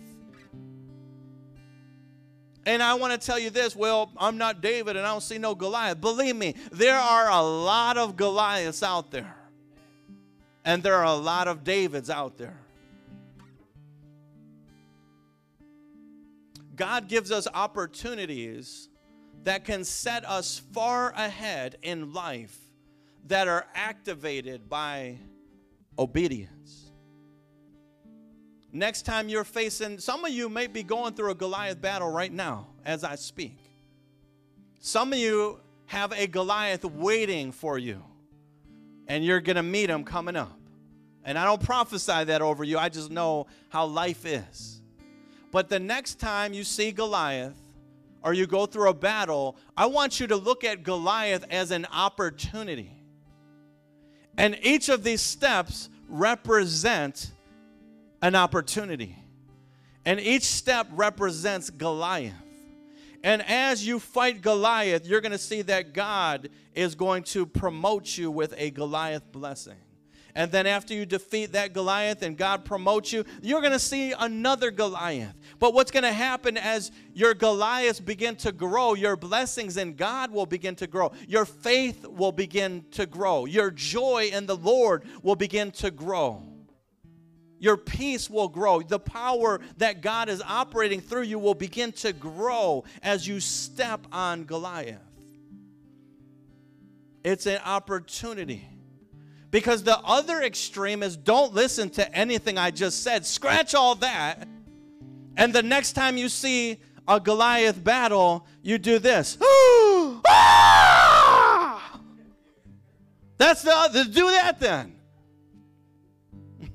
And 2.65 2.81
I 2.81 2.93
want 2.93 3.19
to 3.19 3.25
tell 3.25 3.37
you 3.37 3.49
this 3.49 3.75
well, 3.75 4.11
I'm 4.17 4.37
not 4.37 4.61
David 4.61 4.95
and 4.95 5.05
I 5.05 5.11
don't 5.11 5.21
see 5.21 5.37
no 5.37 5.53
Goliath. 5.55 5.99
Believe 5.99 6.35
me, 6.35 6.55
there 6.71 6.97
are 6.97 7.29
a 7.29 7.41
lot 7.41 7.97
of 7.97 8.15
Goliaths 8.15 8.83
out 8.83 9.11
there. 9.11 9.35
And 10.65 10.81
there 10.81 10.95
are 10.95 11.05
a 11.05 11.13
lot 11.13 11.49
of 11.49 11.65
Davids 11.65 12.09
out 12.09 12.37
there. 12.37 12.57
God 16.75 17.07
gives 17.07 17.31
us 17.31 17.47
opportunities 17.53 18.89
that 19.43 19.65
can 19.65 19.83
set 19.83 20.25
us 20.25 20.61
far 20.71 21.11
ahead 21.11 21.77
in 21.81 22.13
life 22.13 22.57
that 23.27 23.47
are 23.47 23.65
activated 23.75 24.69
by 24.69 25.17
obedience. 25.97 26.91
Next 28.71 29.03
time 29.03 29.29
you're 29.29 29.43
facing, 29.43 29.99
some 29.99 30.25
of 30.25 30.31
you 30.31 30.49
may 30.49 30.67
be 30.67 30.81
going 30.81 31.13
through 31.13 31.31
a 31.31 31.35
Goliath 31.35 31.79
battle 31.79 32.09
right 32.09 32.31
now 32.31 32.67
as 32.83 33.03
I 33.03 33.15
speak. 33.15 33.57
Some 34.79 35.13
of 35.13 35.19
you 35.19 35.59
have 35.85 36.11
a 36.11 36.25
Goliath 36.25 36.83
waiting 36.83 37.51
for 37.51 37.77
you, 37.77 38.03
and 39.07 39.23
you're 39.23 39.41
going 39.41 39.57
to 39.57 39.63
meet 39.63 39.89
him 39.89 40.03
coming 40.03 40.35
up. 40.35 40.59
And 41.23 41.37
I 41.37 41.45
don't 41.45 41.61
prophesy 41.61 42.23
that 42.25 42.41
over 42.41 42.63
you, 42.63 42.77
I 42.77 42.89
just 42.89 43.11
know 43.11 43.47
how 43.69 43.85
life 43.85 44.25
is. 44.25 44.81
But 45.51 45.69
the 45.69 45.79
next 45.79 46.19
time 46.19 46.53
you 46.53 46.63
see 46.63 46.91
Goliath, 46.91 47.62
or 48.23 48.33
you 48.33 48.47
go 48.47 48.65
through 48.65 48.89
a 48.89 48.93
battle, 48.93 49.57
I 49.75 49.85
want 49.87 50.19
you 50.19 50.27
to 50.27 50.35
look 50.35 50.63
at 50.63 50.83
Goliath 50.83 51.45
as 51.49 51.71
an 51.71 51.85
opportunity. 51.91 52.91
And 54.37 54.57
each 54.61 54.89
of 54.89 55.03
these 55.03 55.21
steps 55.21 55.89
represent 56.07 57.31
an 58.21 58.35
opportunity. 58.35 59.17
And 60.05 60.19
each 60.19 60.43
step 60.43 60.87
represents 60.91 61.69
Goliath. 61.69 62.33
And 63.23 63.41
as 63.43 63.85
you 63.85 63.99
fight 63.99 64.41
Goliath, 64.41 65.05
you're 65.05 65.21
going 65.21 65.31
to 65.31 65.37
see 65.37 65.61
that 65.63 65.93
God 65.93 66.49
is 66.73 66.95
going 66.95 67.23
to 67.23 67.45
promote 67.45 68.17
you 68.17 68.29
with 68.29 68.53
a 68.57 68.69
Goliath 68.71 69.31
blessing. 69.31 69.77
And 70.35 70.51
then 70.51 70.65
after 70.65 70.95
you 70.95 71.05
defeat 71.05 71.53
that 71.53 71.73
Goliath 71.73 72.23
and 72.23 72.35
God 72.35 72.65
promotes 72.65 73.13
you, 73.13 73.23
you're 73.41 73.61
going 73.61 73.73
to 73.73 73.79
see 73.79 74.13
another 74.17 74.71
Goliath. 74.71 75.35
But 75.59 75.75
what's 75.75 75.91
going 75.91 76.03
to 76.03 76.13
happen 76.13 76.57
as 76.57 76.91
your 77.13 77.35
Goliaths 77.35 77.99
begin 77.99 78.35
to 78.37 78.51
grow, 78.51 78.95
your 78.95 79.15
blessings 79.15 79.77
in 79.77 79.93
God 79.95 80.31
will 80.31 80.47
begin 80.47 80.75
to 80.77 80.87
grow. 80.87 81.11
Your 81.27 81.45
faith 81.45 82.07
will 82.07 82.31
begin 82.31 82.85
to 82.91 83.05
grow. 83.05 83.45
Your 83.45 83.69
joy 83.69 84.31
in 84.33 84.47
the 84.47 84.57
Lord 84.57 85.03
will 85.21 85.35
begin 85.35 85.69
to 85.71 85.91
grow. 85.91 86.41
Your 87.59 87.77
peace 87.77 88.27
will 88.29 88.49
grow. 88.49 88.81
The 88.81 88.99
power 88.99 89.61
that 89.77 90.01
God 90.01 90.29
is 90.29 90.41
operating 90.41 90.99
through 90.99 91.21
you 91.21 91.37
will 91.37 91.53
begin 91.53 91.91
to 91.93 92.11
grow 92.11 92.83
as 93.03 93.27
you 93.27 93.39
step 93.39 94.05
on 94.11 94.45
Goliath. 94.45 94.99
It's 97.23 97.45
an 97.45 97.61
opportunity. 97.63 98.67
Because 99.53 99.83
the 99.83 99.99
other 99.99 100.41
extreme 100.41 101.03
is 101.03 101.15
don't 101.15 101.53
listen 101.53 101.91
to 101.91 102.11
anything 102.11 102.57
I 102.57 102.71
just 102.71 103.03
said. 103.03 103.23
Scratch 103.23 103.75
all 103.75 103.93
that. 103.95 104.47
And 105.37 105.53
the 105.53 105.61
next 105.61 105.93
time 105.93 106.17
you 106.17 106.27
see 106.27 106.79
a 107.07 107.19
Goliath 107.19 107.83
battle, 107.83 108.47
you 108.63 108.79
do 108.79 108.97
this. 108.97 109.37
Ah! 110.25 111.99
That's 113.37 113.61
the 113.61 113.75
other. 113.75 114.05
Do 114.05 114.31
that 114.31 114.59
then. 114.59 114.95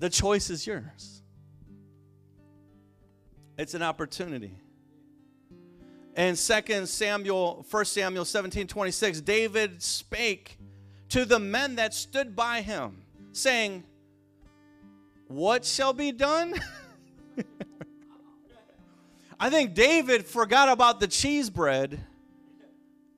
the 0.00 0.10
choice 0.10 0.50
is 0.50 0.66
yours. 0.66 1.22
It's 3.56 3.74
an 3.74 3.82
opportunity. 3.82 4.59
In 6.16 6.34
2 6.34 6.86
Samuel, 6.86 7.64
1 7.70 7.84
Samuel 7.84 8.24
17 8.24 8.66
26, 8.66 9.20
David 9.20 9.82
spake 9.82 10.58
to 11.10 11.24
the 11.24 11.38
men 11.38 11.76
that 11.76 11.94
stood 11.94 12.34
by 12.34 12.62
him, 12.62 13.02
saying, 13.32 13.84
What 15.28 15.64
shall 15.64 15.92
be 15.92 16.12
done? 16.12 16.54
I 19.40 19.50
think 19.50 19.74
David 19.74 20.26
forgot 20.26 20.68
about 20.68 21.00
the 21.00 21.06
cheese 21.06 21.48
bread 21.48 22.00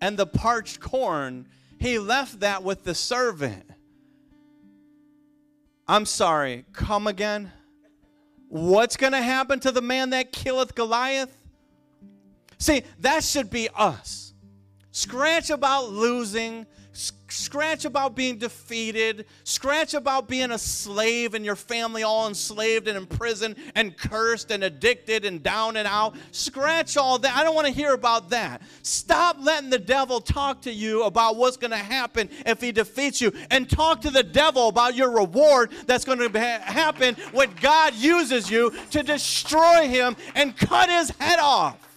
and 0.01 0.17
the 0.17 0.27
parched 0.27 0.81
corn. 0.81 1.49
He 1.79 1.99
left 1.99 2.41
that 2.41 2.63
with 2.63 2.85
the 2.85 2.95
servant. 2.95 3.65
I'm 5.89 6.07
sorry, 6.07 6.65
come 6.73 7.07
again? 7.07 7.51
What's 8.49 8.97
going 8.97 9.13
to 9.13 9.23
happen 9.23 9.59
to 9.61 9.73
the 9.73 9.83
man 9.83 10.11
that 10.11 10.31
killeth 10.31 10.75
Goliath? 10.75 11.42
See, 12.63 12.85
that 13.01 13.25
should 13.25 13.51
be 13.51 13.69
us. 13.75 14.35
Scratch 14.93 15.51
about 15.51 15.91
losing, 15.91 16.65
scratch 16.93 17.85
about 17.85 18.15
being 18.15 18.39
defeated, 18.39 19.27
scratch 19.43 19.95
about 19.95 20.29
being 20.29 20.53
a 20.53 20.59
slave 20.59 21.35
and 21.35 21.45
your 21.45 21.57
family 21.57 22.05
all 22.05 22.29
enslaved 22.29 22.87
and 22.87 22.97
imprisoned 22.97 23.57
and 23.75 23.97
cursed 23.97 24.53
and 24.53 24.63
addicted 24.63 25.25
and 25.25 25.43
down 25.43 25.77
and 25.77 25.89
out. 25.89 26.15
Scratch 26.31 26.97
all 26.97 27.19
that. 27.19 27.37
I 27.37 27.43
don't 27.43 27.57
want 27.57 27.67
to 27.67 27.73
hear 27.73 27.95
about 27.95 28.31
that. 28.31 28.63
Stop 28.83 29.39
letting 29.41 29.71
the 29.71 29.81
devil 29.81 30.21
talk 30.21 30.63
to 30.63 30.73
you 30.73 31.03
about 31.03 31.35
what's 31.35 31.57
going 31.57 31.73
to 31.73 31.77
happen 31.77 32.31
if 32.47 32.61
he 32.61 32.71
defeats 32.71 33.21
you 33.21 33.33
and 33.51 33.69
talk 33.69 34.01
to 34.03 34.11
the 34.11 34.23
devil 34.23 34.69
about 34.69 34.95
your 34.95 35.11
reward 35.11 35.73
that's 35.89 36.05
going 36.05 36.21
to 36.21 36.39
happen 36.39 37.17
when 37.33 37.53
God 37.61 37.97
uses 37.97 38.49
you 38.49 38.73
to 38.93 39.03
destroy 39.03 39.89
him 39.89 40.15
and 40.37 40.57
cut 40.57 40.89
his 40.89 41.11
head 41.19 41.41
off. 41.41 41.89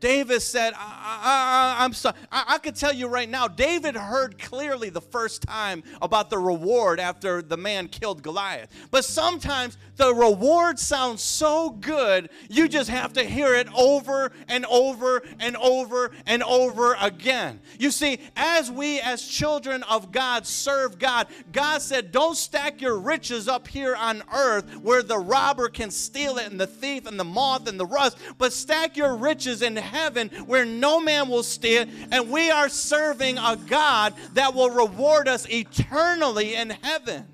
David 0.00 0.42
said, 0.42 0.74
I, 0.76 1.76
am 1.80 1.92
sorry. 1.92 2.16
I, 2.30 2.44
I 2.48 2.58
could 2.58 2.76
tell 2.76 2.92
you 2.92 3.08
right 3.08 3.28
now, 3.28 3.48
David 3.48 3.96
heard 3.96 4.38
clearly 4.38 4.90
the 4.90 5.00
first 5.00 5.42
time 5.42 5.82
about 6.00 6.30
the 6.30 6.38
reward 6.38 7.00
after 7.00 7.42
the 7.42 7.56
man 7.56 7.88
killed 7.88 8.22
Goliath. 8.22 8.70
But 8.90 9.04
sometimes 9.04 9.76
the 9.98 10.14
reward 10.14 10.78
sounds 10.78 11.22
so 11.22 11.70
good, 11.70 12.30
you 12.48 12.68
just 12.68 12.88
have 12.88 13.12
to 13.14 13.24
hear 13.24 13.54
it 13.54 13.68
over 13.76 14.32
and 14.48 14.64
over 14.66 15.22
and 15.38 15.56
over 15.56 16.12
and 16.24 16.42
over 16.44 16.96
again. 17.00 17.60
You 17.78 17.90
see, 17.90 18.18
as 18.36 18.70
we, 18.70 19.00
as 19.00 19.26
children 19.26 19.82
of 19.82 20.10
God, 20.12 20.46
serve 20.46 20.98
God, 20.98 21.26
God 21.52 21.82
said, 21.82 22.12
Don't 22.12 22.36
stack 22.36 22.80
your 22.80 22.98
riches 22.98 23.48
up 23.48 23.68
here 23.68 23.94
on 23.94 24.22
earth 24.32 24.76
where 24.78 25.02
the 25.02 25.18
robber 25.18 25.68
can 25.68 25.90
steal 25.90 26.38
it 26.38 26.50
and 26.50 26.60
the 26.60 26.66
thief 26.66 27.06
and 27.06 27.18
the 27.18 27.24
moth 27.24 27.68
and 27.68 27.78
the 27.78 27.86
rust, 27.86 28.18
but 28.38 28.52
stack 28.52 28.96
your 28.96 29.16
riches 29.16 29.62
in 29.62 29.76
heaven 29.76 30.28
where 30.46 30.64
no 30.64 31.00
man 31.00 31.28
will 31.28 31.42
steal, 31.42 31.84
and 32.12 32.30
we 32.30 32.50
are 32.50 32.68
serving 32.68 33.36
a 33.36 33.56
God 33.66 34.14
that 34.34 34.54
will 34.54 34.70
reward 34.70 35.26
us 35.26 35.46
eternally 35.50 36.54
in 36.54 36.70
heaven. 36.70 37.26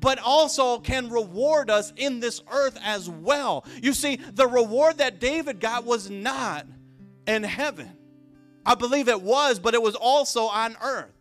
But 0.00 0.18
also 0.18 0.78
can 0.78 1.10
reward 1.10 1.70
us 1.70 1.92
in 1.96 2.20
this 2.20 2.40
earth 2.50 2.78
as 2.82 3.10
well. 3.10 3.64
You 3.82 3.92
see, 3.92 4.16
the 4.16 4.46
reward 4.46 4.98
that 4.98 5.18
David 5.18 5.60
got 5.60 5.84
was 5.84 6.08
not 6.08 6.66
in 7.26 7.42
heaven. 7.42 7.90
I 8.64 8.74
believe 8.74 9.08
it 9.08 9.22
was, 9.22 9.58
but 9.58 9.74
it 9.74 9.82
was 9.82 9.94
also 9.94 10.44
on 10.44 10.76
earth. 10.82 11.12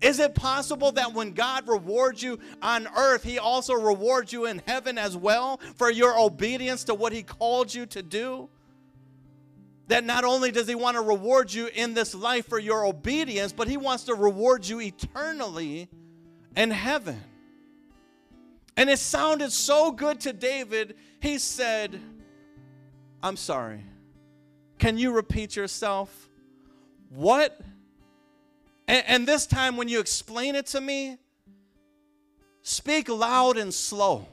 Is 0.00 0.20
it 0.20 0.34
possible 0.34 0.92
that 0.92 1.14
when 1.14 1.32
God 1.32 1.66
rewards 1.68 2.22
you 2.22 2.38
on 2.60 2.86
earth, 2.96 3.24
He 3.24 3.38
also 3.38 3.74
rewards 3.74 4.32
you 4.32 4.46
in 4.46 4.62
heaven 4.66 4.98
as 4.98 5.16
well 5.16 5.60
for 5.76 5.90
your 5.90 6.18
obedience 6.18 6.84
to 6.84 6.94
what 6.94 7.12
He 7.12 7.22
called 7.22 7.74
you 7.74 7.86
to 7.86 8.02
do? 8.02 8.48
that 9.88 10.04
not 10.04 10.24
only 10.24 10.50
does 10.50 10.68
he 10.68 10.74
want 10.74 10.96
to 10.96 11.00
reward 11.00 11.52
you 11.52 11.68
in 11.74 11.94
this 11.94 12.14
life 12.14 12.46
for 12.46 12.58
your 12.58 12.84
obedience, 12.84 13.52
but 13.52 13.68
he 13.68 13.76
wants 13.76 14.04
to 14.04 14.14
reward 14.14 14.66
you 14.66 14.80
eternally 14.80 15.88
in 16.56 16.70
heaven. 16.70 17.22
And 18.78 18.88
it 18.88 19.00
sounded 19.00 19.50
so 19.50 19.90
good 19.90 20.20
to 20.20 20.32
David, 20.32 20.94
he 21.20 21.40
said, 21.40 22.00
I'm 23.20 23.36
sorry. 23.36 23.82
Can 24.78 24.96
you 24.96 25.10
repeat 25.10 25.56
yourself? 25.56 26.30
What 27.08 27.60
And, 28.86 29.04
and 29.08 29.26
this 29.26 29.46
time, 29.46 29.76
when 29.76 29.88
you 29.88 29.98
explain 29.98 30.54
it 30.54 30.66
to 30.66 30.80
me, 30.80 31.18
speak 32.62 33.08
loud 33.08 33.58
and 33.58 33.74
slow. 33.74 34.28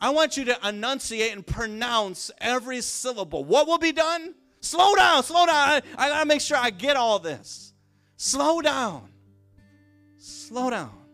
I 0.00 0.10
want 0.10 0.36
you 0.36 0.44
to 0.46 0.68
enunciate 0.68 1.32
and 1.32 1.46
pronounce 1.46 2.32
every 2.40 2.80
syllable. 2.80 3.44
What 3.44 3.68
will 3.68 3.78
be 3.78 3.92
done? 3.92 4.34
Slow 4.60 4.96
down, 4.96 5.22
slow 5.22 5.46
down. 5.46 5.54
I, 5.54 5.82
I 5.96 6.08
gotta 6.08 6.26
make 6.26 6.40
sure 6.40 6.56
I 6.56 6.70
get 6.70 6.96
all 6.96 7.20
this. 7.20 7.72
Slow 8.16 8.60
down. 8.60 9.08
Slow 10.18 10.70
down. 10.70 11.07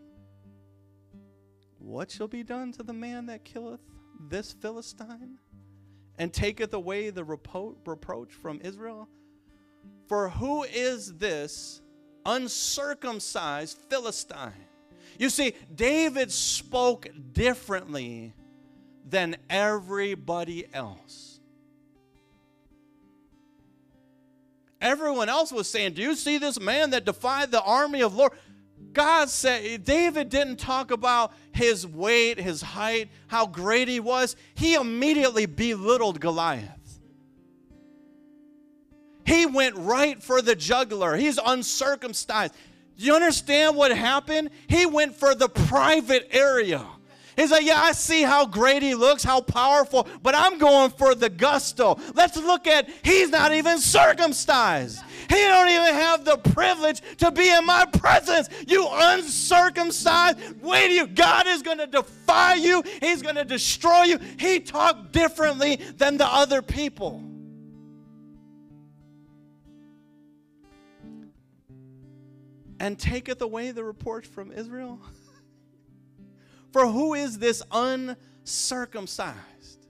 What 1.85 2.09
shall 2.09 2.27
be 2.27 2.41
done 2.41 2.71
to 2.73 2.83
the 2.83 2.93
man 2.93 3.27
that 3.27 3.45
killeth 3.45 3.79
this 4.19 4.53
Philistine 4.53 5.37
and 6.17 6.33
taketh 6.33 6.73
away 6.73 7.11
the 7.11 7.23
repro- 7.23 7.75
reproach 7.85 8.33
from 8.33 8.59
Israel? 8.63 9.07
For 10.07 10.29
who 10.29 10.63
is 10.63 11.13
this 11.13 11.81
uncircumcised 12.25 13.77
Philistine? 13.87 14.65
You 15.19 15.29
see, 15.29 15.53
David 15.75 16.31
spoke 16.31 17.07
differently 17.33 18.33
than 19.07 19.35
everybody 19.47 20.65
else. 20.73 21.39
Everyone 24.81 25.29
else 25.29 25.51
was 25.51 25.69
saying, 25.69 25.93
Do 25.93 26.01
you 26.01 26.15
see 26.15 26.39
this 26.39 26.59
man 26.59 26.89
that 26.89 27.05
defied 27.05 27.51
the 27.51 27.61
army 27.61 28.01
of 28.01 28.15
Lord? 28.15 28.31
God 28.95 29.29
said, 29.29 29.83
David 29.83 30.29
didn't 30.29 30.55
talk 30.55 30.89
about 30.89 31.33
his 31.51 31.85
weight, 31.85 32.39
his 32.39 32.61
height, 32.61 33.09
how 33.27 33.45
great 33.45 33.87
he 33.87 33.99
was. 33.99 34.35
He 34.55 34.73
immediately 34.73 35.45
belittled 35.45 36.19
Goliath. 36.19 36.99
He 39.25 39.45
went 39.45 39.75
right 39.75 40.21
for 40.23 40.41
the 40.41 40.55
juggler. 40.55 41.15
He's 41.15 41.37
uncircumcised. 41.45 42.53
Do 42.97 43.05
you 43.05 43.13
understand 43.13 43.75
what 43.75 43.95
happened? 43.95 44.49
He 44.67 44.85
went 44.85 45.15
for 45.15 45.35
the 45.35 45.49
private 45.49 46.29
area. 46.31 46.85
He's 47.35 47.51
like, 47.51 47.65
yeah, 47.65 47.81
I 47.81 47.91
see 47.91 48.23
how 48.23 48.45
great 48.45 48.81
he 48.81 48.95
looks, 48.95 49.23
how 49.23 49.41
powerful, 49.41 50.07
but 50.21 50.35
I'm 50.35 50.57
going 50.57 50.91
for 50.91 51.15
the 51.15 51.29
gusto. 51.29 51.99
Let's 52.13 52.37
look 52.37 52.67
at 52.67 52.89
he's 53.03 53.29
not 53.29 53.53
even 53.53 53.79
circumcised. 53.79 55.01
He 55.29 55.35
don't 55.35 55.69
even 55.69 55.93
have 55.93 56.23
the 56.23 56.37
privilege 56.37 57.01
to 57.17 57.31
be 57.31 57.49
in 57.49 57.65
my 57.65 57.85
presence. 57.85 58.49
You 58.67 58.87
uncircumcised. 58.89 60.61
Wait 60.61 60.91
you. 60.91 61.07
God 61.07 61.47
is 61.47 61.61
going 61.61 61.77
to 61.79 61.87
defy 61.87 62.55
you. 62.55 62.83
He's 63.01 63.21
going 63.21 63.35
to 63.35 63.45
destroy 63.45 64.03
you. 64.03 64.19
He 64.39 64.59
talked 64.59 65.11
differently 65.11 65.77
than 65.97 66.17
the 66.17 66.27
other 66.27 66.61
people. 66.61 67.21
And 72.79 72.99
taketh 72.99 73.41
away 73.41 73.71
the 73.71 73.83
report 73.83 74.25
from 74.25 74.51
Israel. 74.51 74.99
For 76.75 76.85
who 76.85 77.13
is 77.13 77.39
this 77.39 77.63
uncircumcised 77.71 79.87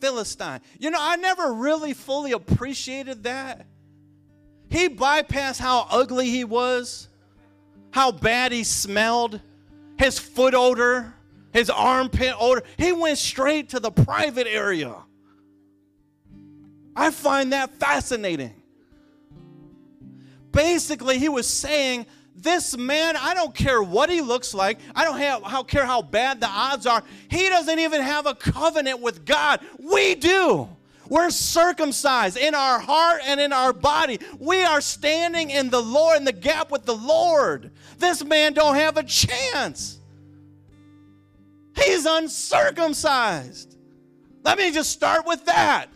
Philistine? 0.00 0.58
You 0.80 0.90
know, 0.90 0.98
I 1.00 1.14
never 1.14 1.52
really 1.52 1.94
fully 1.94 2.32
appreciated 2.32 3.22
that. 3.22 3.68
He 4.68 4.88
bypassed 4.88 5.60
how 5.60 5.86
ugly 5.88 6.28
he 6.28 6.42
was, 6.42 7.08
how 7.92 8.10
bad 8.10 8.50
he 8.50 8.64
smelled, 8.64 9.40
his 9.96 10.18
foot 10.18 10.54
odor, 10.54 11.14
his 11.52 11.70
armpit 11.70 12.34
odor. 12.40 12.64
He 12.76 12.90
went 12.90 13.18
straight 13.18 13.68
to 13.68 13.78
the 13.78 13.92
private 13.92 14.48
area. 14.48 14.96
I 16.96 17.12
find 17.12 17.52
that 17.52 17.78
fascinating. 17.78 18.60
Basically, 20.50 21.20
he 21.20 21.28
was 21.28 21.46
saying, 21.46 22.06
this 22.42 22.76
man, 22.76 23.16
I 23.16 23.34
don't 23.34 23.54
care 23.54 23.82
what 23.82 24.10
he 24.10 24.20
looks 24.20 24.54
like. 24.54 24.78
I 24.94 25.04
don't 25.04 25.18
have, 25.18 25.42
I 25.42 25.52
don't 25.52 25.66
care 25.66 25.84
how 25.84 26.02
bad 26.02 26.40
the 26.40 26.46
odds 26.46 26.86
are. 26.86 27.02
He 27.28 27.48
doesn't 27.48 27.78
even 27.78 28.00
have 28.00 28.26
a 28.26 28.34
covenant 28.34 29.00
with 29.00 29.24
God. 29.24 29.60
We 29.78 30.14
do. 30.14 30.68
We're 31.08 31.30
circumcised 31.30 32.36
in 32.36 32.54
our 32.54 32.78
heart 32.78 33.22
and 33.24 33.40
in 33.40 33.52
our 33.52 33.72
body. 33.72 34.20
We 34.38 34.62
are 34.62 34.80
standing 34.80 35.50
in 35.50 35.70
the 35.70 35.80
Lord 35.80 36.18
in 36.18 36.24
the 36.24 36.32
gap 36.32 36.70
with 36.70 36.84
the 36.84 36.94
Lord. 36.94 37.70
This 37.98 38.22
man 38.22 38.52
don't 38.52 38.76
have 38.76 38.96
a 38.96 39.02
chance. 39.02 39.98
He's 41.74 42.06
uncircumcised. 42.06 43.76
Let 44.44 44.58
me 44.58 44.70
just 44.70 44.90
start 44.90 45.26
with 45.26 45.44
that. 45.46 45.86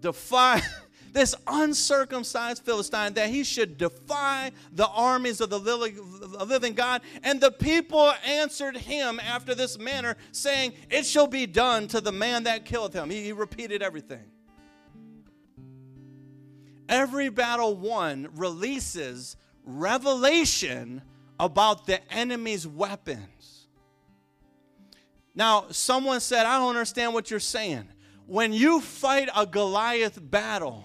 Defy 0.00 0.62
this 1.12 1.34
uncircumcised 1.46 2.64
Philistine, 2.64 3.14
that 3.14 3.30
he 3.30 3.44
should 3.44 3.76
defy 3.78 4.52
the 4.72 4.88
armies 4.88 5.40
of 5.40 5.50
the 5.50 5.58
living 5.58 6.74
God. 6.74 7.02
And 7.22 7.40
the 7.40 7.50
people 7.50 8.12
answered 8.24 8.76
him 8.76 9.20
after 9.20 9.54
this 9.54 9.78
manner, 9.78 10.16
saying, 10.32 10.72
It 10.90 11.06
shall 11.06 11.26
be 11.26 11.46
done 11.46 11.88
to 11.88 12.00
the 12.00 12.12
man 12.12 12.44
that 12.44 12.64
killeth 12.64 12.92
him. 12.92 13.10
He, 13.10 13.22
he 13.24 13.32
repeated 13.32 13.82
everything. 13.82 14.24
Every 16.88 17.28
battle 17.28 17.76
won 17.76 18.28
releases 18.34 19.36
revelation 19.64 21.02
about 21.38 21.86
the 21.86 22.12
enemy's 22.12 22.66
weapons. 22.66 23.68
Now, 25.34 25.66
someone 25.70 26.20
said, 26.20 26.46
I 26.46 26.58
don't 26.58 26.70
understand 26.70 27.14
what 27.14 27.30
you're 27.30 27.40
saying. 27.40 27.88
When 28.26 28.52
you 28.52 28.80
fight 28.80 29.28
a 29.34 29.46
Goliath 29.46 30.18
battle, 30.20 30.84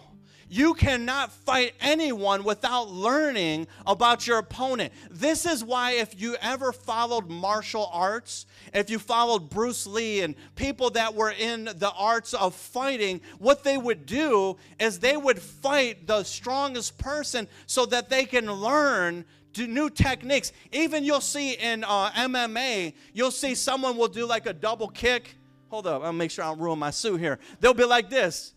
you 0.50 0.74
cannot 0.74 1.32
fight 1.32 1.74
anyone 1.80 2.44
without 2.44 2.90
learning 2.90 3.68
about 3.88 4.28
your 4.28 4.38
opponent. 4.38 4.94
This 5.10 5.46
is 5.46 5.64
why, 5.64 5.92
if 5.94 6.20
you 6.20 6.36
ever 6.42 6.72
followed 6.72 7.30
martial 7.30 7.90
arts, 7.92 8.46
if 8.74 8.90
you 8.90 9.00
followed 9.00 9.50
Bruce 9.50 9.88
Lee 9.88 10.22
and 10.22 10.36
people 10.56 10.90
that 10.92 11.16
were 11.16 11.32
in 11.32 11.66
the 11.66 11.92
arts 11.98 12.34
of 12.34 12.54
fighting, 12.54 13.22
what 13.40 13.64
they 13.64 13.78
would 13.78 14.06
do 14.06 14.58
is 14.80 15.00
they 15.00 15.18
would 15.18 15.42
fight 15.42 16.08
the 16.08 16.24
strongest 16.24 16.98
person 16.98 17.48
so 17.66 17.86
that 17.88 18.10
they 18.10 18.26
can 18.26 18.52
learn 18.52 19.26
new 19.58 19.90
techniques. 19.90 20.52
Even 20.74 21.04
you'll 21.04 21.22
see 21.22 21.54
in 21.54 21.84
uh, 21.86 22.10
MMA, 22.12 22.94
you'll 23.14 23.32
see 23.32 23.56
someone 23.56 23.96
will 23.96 24.10
do 24.10 24.26
like 24.26 24.46
a 24.46 24.54
double 24.54 24.90
kick. 24.90 25.38
Hold 25.70 25.88
up, 25.88 26.04
I'll 26.04 26.14
make 26.14 26.32
sure 26.32 26.44
I 26.44 26.50
don't 26.50 26.60
ruin 26.60 26.78
my 26.78 26.92
suit 26.92 27.20
here. 27.20 27.40
They'll 27.62 27.74
be 27.74 27.86
like 27.86 28.10
this 28.10 28.55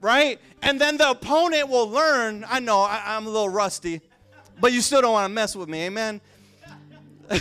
right? 0.00 0.40
And 0.62 0.80
then 0.80 0.96
the 0.96 1.10
opponent 1.10 1.68
will 1.68 1.88
learn. 1.88 2.44
I 2.48 2.60
know 2.60 2.80
I, 2.80 3.16
am 3.16 3.26
a 3.26 3.30
little 3.30 3.48
rusty, 3.48 4.00
but 4.60 4.72
you 4.72 4.80
still 4.80 5.02
don't 5.02 5.12
want 5.12 5.26
to 5.26 5.34
mess 5.34 5.54
with 5.56 5.68
me, 5.68 5.86
amen? 5.86 6.20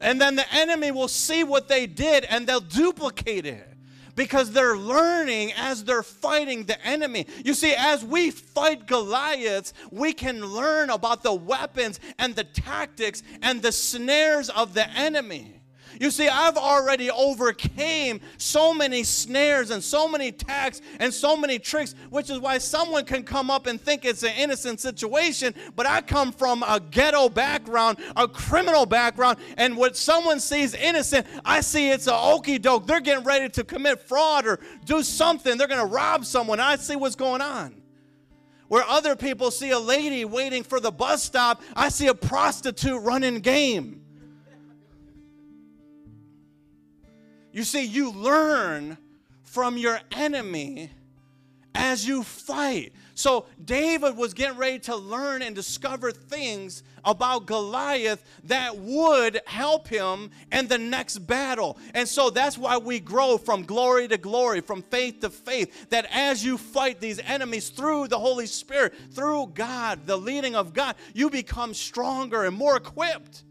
and 0.00 0.20
then 0.20 0.36
the 0.36 0.54
enemy 0.54 0.90
will 0.90 1.08
see 1.08 1.44
what 1.44 1.68
they 1.68 1.86
did 1.86 2.24
and 2.24 2.46
they'll 2.46 2.60
duplicate 2.60 3.46
it 3.46 3.66
because 4.16 4.50
they're 4.52 4.76
learning 4.76 5.52
as 5.56 5.84
they're 5.84 6.02
fighting 6.02 6.64
the 6.64 6.84
enemy. 6.86 7.26
You 7.44 7.54
see, 7.54 7.74
as 7.76 8.04
we 8.04 8.30
fight 8.30 8.86
Goliaths, 8.86 9.72
we 9.90 10.12
can 10.12 10.44
learn 10.44 10.90
about 10.90 11.22
the 11.22 11.32
weapons 11.32 12.00
and 12.18 12.34
the 12.34 12.44
tactics 12.44 13.22
and 13.40 13.62
the 13.62 13.72
snares 13.72 14.50
of 14.50 14.74
the 14.74 14.88
enemy. 14.90 15.59
You 16.00 16.10
see, 16.10 16.28
I've 16.28 16.56
already 16.56 17.10
overcame 17.10 18.22
so 18.38 18.72
many 18.72 19.04
snares 19.04 19.68
and 19.68 19.84
so 19.84 20.08
many 20.08 20.28
attacks 20.28 20.80
and 20.98 21.12
so 21.12 21.36
many 21.36 21.58
tricks, 21.58 21.94
which 22.08 22.30
is 22.30 22.38
why 22.38 22.56
someone 22.56 23.04
can 23.04 23.22
come 23.22 23.50
up 23.50 23.66
and 23.66 23.78
think 23.78 24.06
it's 24.06 24.22
an 24.22 24.32
innocent 24.34 24.80
situation, 24.80 25.54
but 25.76 25.84
I 25.84 26.00
come 26.00 26.32
from 26.32 26.62
a 26.62 26.80
ghetto 26.80 27.28
background, 27.28 27.98
a 28.16 28.26
criminal 28.26 28.86
background, 28.86 29.40
and 29.58 29.76
what 29.76 29.94
someone 29.94 30.40
sees 30.40 30.72
innocent, 30.72 31.26
I 31.44 31.60
see 31.60 31.90
it's 31.90 32.06
a 32.06 32.16
okey 32.16 32.58
doke. 32.58 32.86
They're 32.86 33.00
getting 33.00 33.24
ready 33.24 33.50
to 33.50 33.62
commit 33.62 34.00
fraud 34.00 34.46
or 34.46 34.58
do 34.86 35.02
something. 35.02 35.58
They're 35.58 35.68
going 35.68 35.86
to 35.86 35.94
rob 35.94 36.24
someone. 36.24 36.60
I 36.60 36.76
see 36.76 36.96
what's 36.96 37.14
going 37.14 37.42
on. 37.42 37.74
Where 38.68 38.84
other 38.84 39.16
people 39.16 39.50
see 39.50 39.68
a 39.68 39.78
lady 39.78 40.24
waiting 40.24 40.62
for 40.62 40.80
the 40.80 40.90
bus 40.90 41.22
stop, 41.22 41.60
I 41.76 41.90
see 41.90 42.06
a 42.06 42.14
prostitute 42.14 43.02
running 43.02 43.40
game. 43.40 43.99
You 47.52 47.64
see, 47.64 47.84
you 47.84 48.12
learn 48.12 48.96
from 49.42 49.76
your 49.76 50.00
enemy 50.12 50.90
as 51.74 52.06
you 52.06 52.22
fight. 52.22 52.92
So 53.14 53.46
David 53.62 54.16
was 54.16 54.32
getting 54.32 54.56
ready 54.56 54.78
to 54.80 54.96
learn 54.96 55.42
and 55.42 55.54
discover 55.54 56.10
things 56.10 56.82
about 57.04 57.46
Goliath 57.46 58.24
that 58.44 58.76
would 58.76 59.40
help 59.46 59.88
him 59.88 60.30
in 60.52 60.68
the 60.68 60.78
next 60.78 61.18
battle. 61.18 61.78
And 61.92 62.08
so 62.08 62.30
that's 62.30 62.56
why 62.56 62.78
we 62.78 62.98
grow 62.98 63.36
from 63.36 63.64
glory 63.64 64.08
to 64.08 64.16
glory, 64.16 64.60
from 64.60 64.82
faith 64.82 65.20
to 65.20 65.30
faith. 65.30 65.90
That 65.90 66.06
as 66.10 66.44
you 66.44 66.56
fight 66.56 67.00
these 67.00 67.18
enemies 67.18 67.68
through 67.68 68.08
the 68.08 68.18
Holy 68.18 68.46
Spirit, 68.46 68.94
through 69.12 69.48
God, 69.54 70.06
the 70.06 70.16
leading 70.16 70.54
of 70.54 70.72
God, 70.72 70.96
you 71.12 71.28
become 71.28 71.74
stronger 71.74 72.44
and 72.44 72.56
more 72.56 72.76
equipped. 72.76 73.44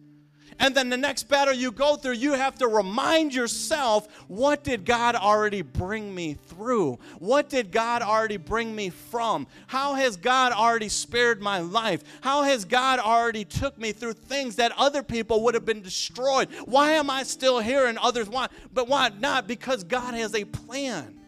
And 0.59 0.75
then 0.75 0.89
the 0.89 0.97
next 0.97 1.29
battle 1.29 1.53
you 1.53 1.71
go 1.71 1.95
through, 1.95 2.13
you 2.13 2.33
have 2.33 2.55
to 2.57 2.67
remind 2.67 3.33
yourself 3.33 4.07
what 4.27 4.63
did 4.63 4.85
God 4.85 5.15
already 5.15 5.61
bring 5.61 6.13
me 6.13 6.33
through? 6.33 6.99
What 7.17 7.49
did 7.49 7.71
God 7.71 8.01
already 8.01 8.35
bring 8.37 8.75
me 8.75 8.89
from? 8.89 9.47
How 9.67 9.93
has 9.93 10.17
God 10.17 10.51
already 10.51 10.89
spared 10.89 11.41
my 11.41 11.59
life? 11.59 12.03
How 12.21 12.43
has 12.43 12.65
God 12.65 12.99
already 12.99 13.45
took 13.45 13.77
me 13.77 13.93
through 13.93 14.13
things 14.13 14.57
that 14.57 14.73
other 14.77 15.01
people 15.01 15.43
would 15.43 15.53
have 15.53 15.65
been 15.65 15.81
destroyed? 15.81 16.49
Why 16.65 16.91
am 16.91 17.09
I 17.09 17.23
still 17.23 17.59
here 17.59 17.87
and 17.87 17.97
others 17.97 18.27
why? 18.27 18.47
But 18.73 18.89
why 18.89 19.09
not? 19.17 19.47
Because 19.47 19.85
God 19.85 20.13
has 20.13 20.35
a 20.35 20.43
plan. 20.43 21.21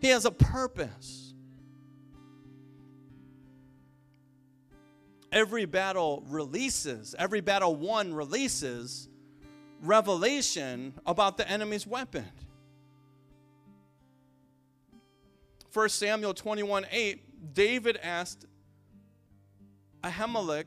He 0.00 0.08
has 0.08 0.24
a 0.24 0.30
purpose. 0.32 1.19
Every 5.32 5.64
battle 5.64 6.22
releases, 6.28 7.14
every 7.18 7.40
battle 7.40 7.74
won 7.74 8.14
releases 8.14 9.08
revelation 9.82 10.94
about 11.06 11.36
the 11.36 11.48
enemy's 11.48 11.86
weapon. 11.86 12.26
1 15.72 15.88
Samuel 15.88 16.34
21 16.34 16.86
8, 16.90 17.54
David 17.54 17.98
asked 18.02 18.46
Ahimelech, 20.02 20.66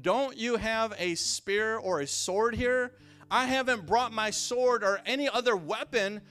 Don't 0.00 0.36
you 0.36 0.56
have 0.56 0.94
a 0.98 1.14
spear 1.14 1.76
or 1.76 2.00
a 2.00 2.06
sword 2.06 2.54
here? 2.56 2.92
I 3.30 3.44
haven't 3.44 3.86
brought 3.86 4.12
my 4.12 4.30
sword 4.30 4.82
or 4.82 5.00
any 5.06 5.28
other 5.28 5.54
weapon 5.54 6.22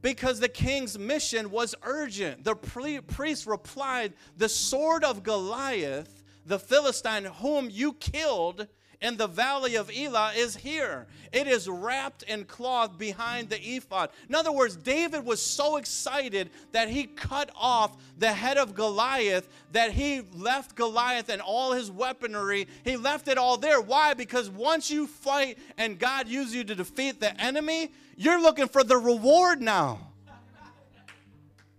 because 0.00 0.40
the 0.40 0.48
king's 0.48 0.98
mission 0.98 1.50
was 1.50 1.74
urgent. 1.82 2.42
The 2.44 2.54
priest 2.54 3.46
replied, 3.46 4.14
The 4.36 4.48
sword 4.48 5.04
of 5.04 5.22
Goliath 5.22 6.17
the 6.48 6.58
Philistine 6.58 7.26
whom 7.26 7.68
you 7.70 7.92
killed 7.94 8.66
in 9.00 9.16
the 9.16 9.28
valley 9.28 9.76
of 9.76 9.90
Elah 9.96 10.32
is 10.34 10.56
here. 10.56 11.06
It 11.32 11.46
is 11.46 11.68
wrapped 11.68 12.24
in 12.24 12.44
cloth 12.44 12.98
behind 12.98 13.48
the 13.48 13.60
ephod. 13.60 14.10
In 14.28 14.34
other 14.34 14.50
words, 14.50 14.74
David 14.74 15.24
was 15.24 15.40
so 15.40 15.76
excited 15.76 16.50
that 16.72 16.88
he 16.88 17.04
cut 17.04 17.50
off 17.54 17.96
the 18.18 18.32
head 18.32 18.58
of 18.58 18.74
Goliath 18.74 19.48
that 19.70 19.92
he 19.92 20.22
left 20.34 20.74
Goliath 20.74 21.28
and 21.28 21.40
all 21.40 21.72
his 21.72 21.92
weaponry. 21.92 22.66
He 22.82 22.96
left 22.96 23.28
it 23.28 23.38
all 23.38 23.56
there. 23.56 23.80
Why? 23.80 24.14
Because 24.14 24.50
once 24.50 24.90
you 24.90 25.06
fight 25.06 25.58
and 25.76 25.98
God 25.98 26.26
uses 26.26 26.56
you 26.56 26.64
to 26.64 26.74
defeat 26.74 27.20
the 27.20 27.40
enemy, 27.40 27.92
you're 28.16 28.42
looking 28.42 28.66
for 28.66 28.82
the 28.82 28.96
reward 28.96 29.62
now. 29.62 30.00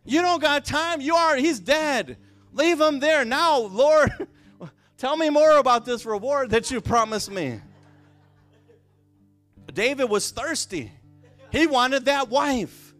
You 0.06 0.22
don't 0.22 0.42
got 0.42 0.64
time. 0.64 1.02
You 1.02 1.16
are, 1.16 1.36
he's 1.36 1.60
dead. 1.60 2.18
Leave 2.54 2.80
him 2.80 3.00
there. 3.00 3.26
Now, 3.26 3.60
Lord, 3.60 4.10
Tell 5.00 5.16
me 5.16 5.30
more 5.30 5.58
about 5.58 5.86
this 5.86 6.06
reward 6.06 6.50
that 6.50 6.70
you 6.72 6.82
promised 6.82 7.32
me. 7.32 7.62
David 9.74 10.10
was 10.10 10.30
thirsty. 10.30 10.92
He 11.54 11.68
wanted 11.68 12.04
that 12.06 12.28
wife. 12.28 12.94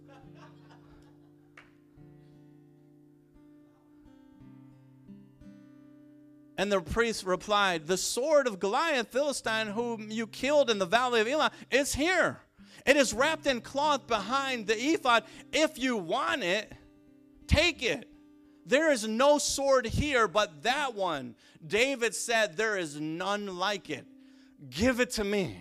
And 6.58 6.72
the 6.72 6.80
priest 6.80 7.26
replied, 7.26 7.86
The 7.86 7.98
sword 7.98 8.48
of 8.48 8.62
Goliath, 8.62 9.10
Philistine, 9.12 9.68
whom 9.68 10.10
you 10.10 10.26
killed 10.26 10.70
in 10.70 10.80
the 10.80 10.86
valley 10.86 11.20
of 11.20 11.28
Elah, 11.28 11.52
is 11.70 11.94
here. 11.94 12.40
It 12.86 12.96
is 12.96 13.14
wrapped 13.14 13.46
in 13.46 13.60
cloth 13.60 14.08
behind 14.08 14.68
the 14.68 14.76
ephod. 14.76 15.26
If 15.52 15.78
you 15.78 15.98
want 15.98 16.44
it, 16.44 16.72
take 17.46 17.84
it. 17.84 18.08
There 18.70 18.92
is 18.92 19.08
no 19.08 19.40
sword 19.40 19.88
here 19.88 20.28
but 20.28 20.62
that 20.62 20.94
one. 20.94 21.34
David 21.66 22.14
said, 22.14 22.56
There 22.56 22.78
is 22.78 23.00
none 23.00 23.58
like 23.58 23.90
it. 23.90 24.06
Give 24.70 25.00
it 25.00 25.10
to 25.12 25.24
me. 25.24 25.58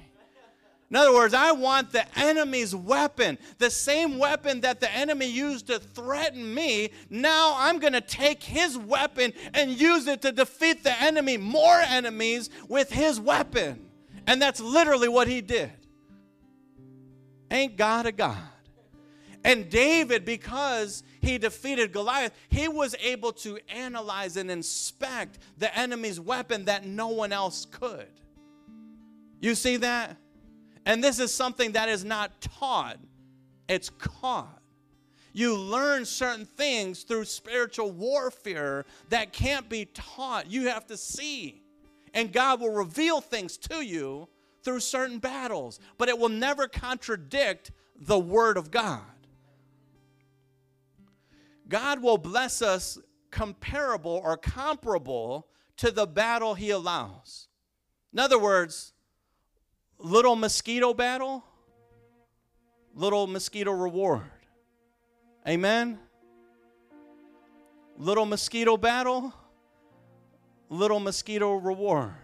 In 0.90 0.96
other 0.96 1.14
words, 1.14 1.32
I 1.32 1.52
want 1.52 1.90
the 1.92 2.04
enemy's 2.18 2.74
weapon, 2.74 3.38
the 3.56 3.70
same 3.70 4.18
weapon 4.18 4.60
that 4.60 4.80
the 4.80 4.94
enemy 4.94 5.26
used 5.26 5.68
to 5.68 5.78
threaten 5.78 6.54
me. 6.54 6.90
Now 7.08 7.54
I'm 7.56 7.78
going 7.78 7.94
to 7.94 8.02
take 8.02 8.42
his 8.42 8.76
weapon 8.76 9.32
and 9.54 9.70
use 9.70 10.06
it 10.06 10.20
to 10.22 10.32
defeat 10.32 10.84
the 10.84 11.02
enemy, 11.02 11.38
more 11.38 11.80
enemies 11.80 12.50
with 12.68 12.90
his 12.90 13.18
weapon. 13.18 13.86
And 14.26 14.40
that's 14.40 14.60
literally 14.60 15.08
what 15.08 15.28
he 15.28 15.40
did. 15.40 15.72
Ain't 17.50 17.76
God 17.76 18.04
a 18.04 18.12
God? 18.12 18.36
And 19.44 19.70
David, 19.70 20.26
because 20.26 21.02
he 21.20 21.38
defeated 21.38 21.92
Goliath, 21.92 22.32
he 22.48 22.68
was 22.68 22.94
able 23.00 23.32
to 23.32 23.58
analyze 23.68 24.36
and 24.36 24.50
inspect 24.50 25.38
the 25.56 25.76
enemy's 25.76 26.20
weapon 26.20 26.64
that 26.66 26.86
no 26.86 27.08
one 27.08 27.32
else 27.32 27.64
could. 27.64 28.08
You 29.40 29.54
see 29.54 29.76
that? 29.78 30.16
And 30.84 31.02
this 31.02 31.18
is 31.18 31.32
something 31.32 31.72
that 31.72 31.88
is 31.88 32.04
not 32.04 32.40
taught, 32.40 32.98
it's 33.68 33.90
caught. 33.90 34.62
You 35.32 35.54
learn 35.56 36.04
certain 36.04 36.46
things 36.46 37.02
through 37.04 37.26
spiritual 37.26 37.92
warfare 37.92 38.86
that 39.10 39.32
can't 39.32 39.68
be 39.68 39.84
taught. 39.84 40.50
You 40.50 40.68
have 40.68 40.86
to 40.86 40.96
see. 40.96 41.62
And 42.14 42.32
God 42.32 42.60
will 42.60 42.72
reveal 42.72 43.20
things 43.20 43.56
to 43.58 43.82
you 43.82 44.28
through 44.64 44.80
certain 44.80 45.18
battles, 45.18 45.78
but 45.98 46.08
it 46.08 46.18
will 46.18 46.28
never 46.28 46.66
contradict 46.66 47.70
the 47.94 48.18
Word 48.18 48.56
of 48.56 48.70
God. 48.70 49.02
God 51.68 52.02
will 52.02 52.18
bless 52.18 52.62
us 52.62 52.98
comparable 53.30 54.20
or 54.24 54.36
comparable 54.36 55.48
to 55.76 55.90
the 55.90 56.06
battle 56.06 56.54
he 56.54 56.70
allows. 56.70 57.48
In 58.12 58.18
other 58.18 58.38
words, 58.38 58.92
little 59.98 60.34
mosquito 60.34 60.94
battle, 60.94 61.44
little 62.94 63.26
mosquito 63.26 63.70
reward. 63.70 64.22
Amen? 65.46 65.98
Little 67.96 68.26
mosquito 68.26 68.76
battle, 68.76 69.32
little 70.68 71.00
mosquito 71.00 71.54
reward. 71.54 72.14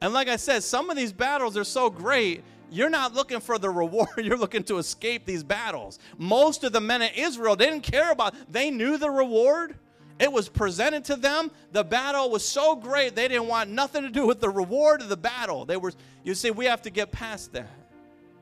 And 0.00 0.14
like 0.14 0.28
I 0.28 0.36
said, 0.36 0.62
some 0.62 0.88
of 0.88 0.96
these 0.96 1.12
battles 1.12 1.56
are 1.56 1.64
so 1.64 1.90
great, 1.90 2.42
you're 2.70 2.90
not 2.90 3.14
looking 3.14 3.40
for 3.40 3.58
the 3.58 3.70
reward, 3.70 4.08
you're 4.18 4.38
looking 4.38 4.64
to 4.64 4.78
escape 4.78 5.24
these 5.24 5.42
battles. 5.42 5.98
Most 6.18 6.64
of 6.64 6.72
the 6.72 6.80
men 6.80 7.02
of 7.02 7.10
Israel 7.14 7.56
didn't 7.56 7.82
care 7.82 8.10
about, 8.12 8.34
they 8.50 8.70
knew 8.70 8.96
the 8.96 9.10
reward. 9.10 9.76
It 10.18 10.30
was 10.30 10.50
presented 10.50 11.06
to 11.06 11.16
them. 11.16 11.50
The 11.72 11.82
battle 11.82 12.28
was 12.30 12.46
so 12.46 12.76
great, 12.76 13.16
they 13.16 13.28
didn't 13.28 13.48
want 13.48 13.70
nothing 13.70 14.02
to 14.02 14.10
do 14.10 14.26
with 14.26 14.40
the 14.40 14.50
reward 14.50 15.00
of 15.00 15.08
the 15.08 15.16
battle. 15.16 15.64
They 15.64 15.76
were, 15.76 15.92
you 16.22 16.34
see, 16.34 16.50
we 16.50 16.66
have 16.66 16.82
to 16.82 16.90
get 16.90 17.10
past 17.10 17.52
that. 17.52 17.70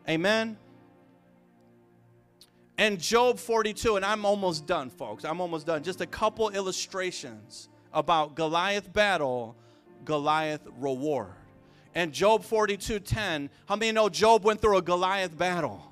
Amen. 0.09 0.57
And 2.76 3.01
Job 3.01 3.39
42, 3.39 3.97
and 3.97 4.05
I'm 4.05 4.24
almost 4.24 4.66
done, 4.66 4.89
folks. 4.91 5.24
I'm 5.24 5.41
almost 5.41 5.66
done. 5.66 5.83
Just 5.83 6.01
a 6.01 6.07
couple 6.07 6.51
illustrations 6.51 7.68
about 7.93 8.37
Goliath 8.37 8.93
battle, 8.93 9.57
Goliath 10.05 10.66
reward 10.79 11.33
and 11.99 12.12
Job 12.12 12.44
42:10. 12.44 13.51
How 13.66 13.74
many 13.74 13.90
know 13.90 14.09
Job 14.09 14.44
went 14.44 14.61
through 14.61 14.76
a 14.76 14.82
Goliath 14.82 15.36
battle? 15.36 15.84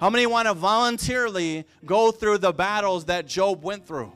How 0.00 0.08
many 0.08 0.24
want 0.24 0.48
to 0.48 0.54
voluntarily 0.54 1.66
go 1.84 2.10
through 2.10 2.38
the 2.38 2.54
battles 2.54 3.04
that 3.04 3.26
Job 3.26 3.62
went 3.62 3.86
through? 3.86 4.10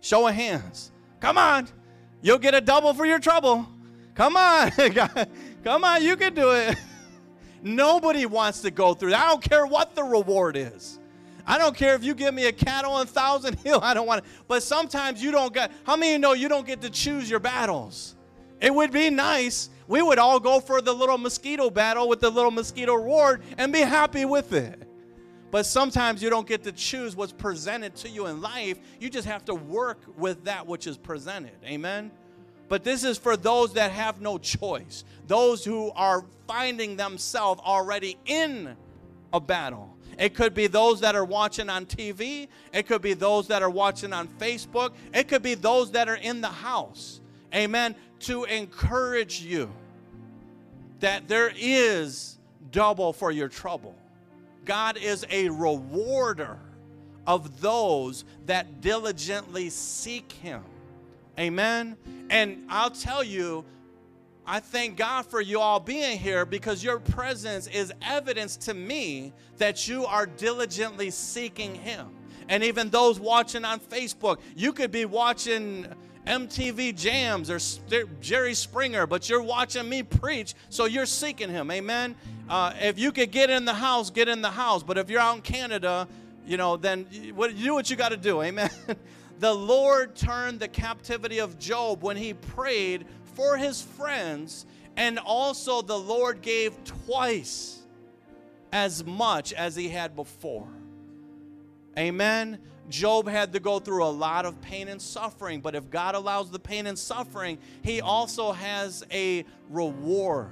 Show 0.00 0.26
of 0.26 0.34
hands. 0.34 0.90
Come 1.20 1.38
on. 1.38 1.68
You'll 2.20 2.40
get 2.40 2.52
a 2.52 2.60
double 2.60 2.94
for 2.94 3.06
your 3.06 3.20
trouble. 3.20 3.64
Come 4.16 4.36
on. 4.36 4.72
Come 5.62 5.84
on, 5.84 6.02
you 6.02 6.16
can 6.16 6.34
do 6.34 6.50
it. 6.50 6.76
Nobody 7.62 8.26
wants 8.26 8.60
to 8.62 8.72
go 8.72 8.92
through 8.92 9.10
that. 9.10 9.24
I 9.24 9.28
don't 9.28 9.42
care 9.42 9.66
what 9.68 9.94
the 9.94 10.02
reward 10.02 10.56
is. 10.56 10.98
I 11.46 11.58
don't 11.58 11.76
care 11.76 11.94
if 11.94 12.02
you 12.02 12.12
give 12.12 12.34
me 12.34 12.46
a 12.46 12.52
cattle 12.52 12.90
on 12.90 13.06
thousand 13.06 13.56
hill. 13.60 13.78
I 13.84 13.94
don't 13.94 14.08
want 14.08 14.24
it. 14.24 14.30
But 14.48 14.64
sometimes 14.64 15.22
you 15.22 15.30
don't 15.30 15.54
get. 15.54 15.70
How 15.86 15.94
many 15.94 16.18
know 16.18 16.32
you 16.32 16.48
don't 16.48 16.66
get 16.66 16.80
to 16.80 16.90
choose 16.90 17.30
your 17.30 17.38
battles? 17.38 18.16
It 18.60 18.74
would 18.74 18.90
be 18.90 19.10
nice 19.10 19.68
we 19.86 20.02
would 20.02 20.18
all 20.18 20.40
go 20.40 20.60
for 20.60 20.80
the 20.80 20.92
little 20.92 21.18
mosquito 21.18 21.70
battle 21.70 22.08
with 22.08 22.20
the 22.20 22.30
little 22.30 22.50
mosquito 22.50 23.00
ward 23.00 23.42
and 23.58 23.72
be 23.72 23.80
happy 23.80 24.24
with 24.24 24.52
it. 24.52 24.88
But 25.50 25.66
sometimes 25.66 26.22
you 26.22 26.30
don't 26.30 26.48
get 26.48 26.64
to 26.64 26.72
choose 26.72 27.14
what's 27.14 27.32
presented 27.32 27.94
to 27.96 28.08
you 28.08 28.26
in 28.26 28.40
life. 28.40 28.78
You 28.98 29.08
just 29.08 29.28
have 29.28 29.44
to 29.44 29.54
work 29.54 30.00
with 30.16 30.44
that 30.44 30.66
which 30.66 30.86
is 30.86 30.96
presented. 30.96 31.54
Amen? 31.64 32.10
But 32.68 32.82
this 32.82 33.04
is 33.04 33.18
for 33.18 33.36
those 33.36 33.74
that 33.74 33.92
have 33.92 34.20
no 34.20 34.38
choice, 34.38 35.04
those 35.26 35.64
who 35.64 35.92
are 35.94 36.24
finding 36.48 36.96
themselves 36.96 37.60
already 37.64 38.16
in 38.24 38.74
a 39.32 39.40
battle. 39.40 39.96
It 40.18 40.34
could 40.34 40.54
be 40.54 40.66
those 40.66 41.00
that 41.00 41.14
are 41.14 41.24
watching 41.24 41.68
on 41.68 41.86
TV, 41.86 42.48
it 42.72 42.86
could 42.86 43.02
be 43.02 43.14
those 43.14 43.48
that 43.48 43.62
are 43.62 43.70
watching 43.70 44.12
on 44.12 44.28
Facebook, 44.28 44.92
it 45.12 45.28
could 45.28 45.42
be 45.42 45.54
those 45.54 45.90
that 45.92 46.08
are 46.08 46.16
in 46.16 46.40
the 46.40 46.48
house. 46.48 47.20
Amen 47.54 47.94
to 48.24 48.44
encourage 48.44 49.40
you 49.40 49.70
that 51.00 51.28
there 51.28 51.52
is 51.56 52.38
double 52.70 53.12
for 53.12 53.30
your 53.30 53.48
trouble. 53.48 53.94
God 54.64 54.96
is 54.96 55.26
a 55.30 55.48
rewarder 55.50 56.58
of 57.26 57.60
those 57.60 58.24
that 58.46 58.80
diligently 58.80 59.70
seek 59.70 60.32
Him. 60.32 60.62
Amen. 61.38 61.96
And 62.30 62.64
I'll 62.68 62.90
tell 62.90 63.22
you, 63.22 63.64
I 64.46 64.60
thank 64.60 64.96
God 64.96 65.26
for 65.26 65.40
you 65.40 65.58
all 65.58 65.80
being 65.80 66.18
here 66.18 66.44
because 66.44 66.84
your 66.84 66.98
presence 66.98 67.66
is 67.66 67.92
evidence 68.02 68.56
to 68.58 68.74
me 68.74 69.32
that 69.56 69.88
you 69.88 70.04
are 70.04 70.26
diligently 70.26 71.10
seeking 71.10 71.74
Him. 71.74 72.08
And 72.48 72.62
even 72.62 72.90
those 72.90 73.18
watching 73.18 73.64
on 73.64 73.80
Facebook, 73.80 74.38
you 74.54 74.72
could 74.72 74.90
be 74.90 75.06
watching 75.06 75.86
MTV 76.26 76.96
Jams 76.96 77.50
or 77.50 77.58
Jerry 78.20 78.54
Springer, 78.54 79.06
but 79.06 79.28
you're 79.28 79.42
watching 79.42 79.88
me 79.88 80.02
preach, 80.02 80.54
so 80.70 80.86
you're 80.86 81.06
seeking 81.06 81.50
Him. 81.50 81.70
Amen. 81.70 82.14
Uh, 82.48 82.72
if 82.80 82.98
you 82.98 83.12
could 83.12 83.30
get 83.30 83.50
in 83.50 83.64
the 83.64 83.74
house, 83.74 84.10
get 84.10 84.28
in 84.28 84.42
the 84.42 84.50
house. 84.50 84.82
But 84.82 84.98
if 84.98 85.10
you're 85.10 85.20
out 85.20 85.36
in 85.36 85.42
Canada, 85.42 86.08
you 86.46 86.56
know, 86.56 86.76
then 86.76 87.04
do 87.04 87.34
what 87.34 87.90
you 87.90 87.96
got 87.96 88.10
to 88.10 88.16
do. 88.16 88.42
Amen. 88.42 88.70
the 89.38 89.54
Lord 89.54 90.14
turned 90.14 90.60
the 90.60 90.68
captivity 90.68 91.38
of 91.38 91.58
Job 91.58 92.02
when 92.02 92.16
he 92.16 92.34
prayed 92.34 93.06
for 93.34 93.56
his 93.56 93.82
friends, 93.82 94.66
and 94.96 95.18
also 95.18 95.82
the 95.82 95.98
Lord 95.98 96.40
gave 96.40 96.72
twice 96.84 97.82
as 98.72 99.04
much 99.04 99.52
as 99.52 99.76
he 99.76 99.88
had 99.88 100.16
before. 100.16 100.68
Amen. 101.98 102.58
Job 102.90 103.28
had 103.28 103.52
to 103.54 103.60
go 103.60 103.78
through 103.78 104.04
a 104.04 104.10
lot 104.10 104.44
of 104.44 104.60
pain 104.60 104.88
and 104.88 105.00
suffering, 105.00 105.60
but 105.60 105.74
if 105.74 105.90
God 105.90 106.14
allows 106.14 106.50
the 106.50 106.58
pain 106.58 106.86
and 106.86 106.98
suffering, 106.98 107.58
he 107.82 108.00
also 108.00 108.52
has 108.52 109.04
a 109.10 109.44
reward 109.70 110.50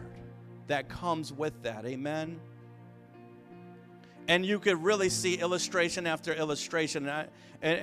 that 0.68 0.88
comes 0.88 1.32
with 1.32 1.62
that. 1.62 1.84
Amen. 1.84 2.40
And 4.28 4.46
you 4.46 4.58
could 4.58 4.82
really 4.82 5.08
see 5.08 5.34
illustration 5.34 6.06
after 6.06 6.32
illustration. 6.32 7.08
And, 7.08 7.28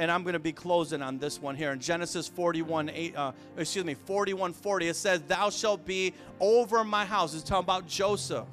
I, 0.09 0.13
I'm 0.13 0.23
going 0.23 0.33
to 0.33 0.39
be 0.39 0.53
closing 0.53 1.01
on 1.01 1.19
this 1.19 1.41
one 1.41 1.55
here. 1.55 1.71
In 1.71 1.79
Genesis 1.79 2.27
41, 2.27 2.89
8, 2.89 3.15
uh, 3.15 3.31
excuse 3.57 3.85
me, 3.85 3.93
41, 3.93 4.53
40, 4.53 4.87
it 4.87 4.95
says, 4.95 5.21
Thou 5.23 5.49
shalt 5.49 5.85
be 5.85 6.13
over 6.39 6.83
my 6.83 7.05
house. 7.05 7.33
It's 7.33 7.43
talking 7.43 7.65
about 7.65 7.87
Joseph. 7.87 8.47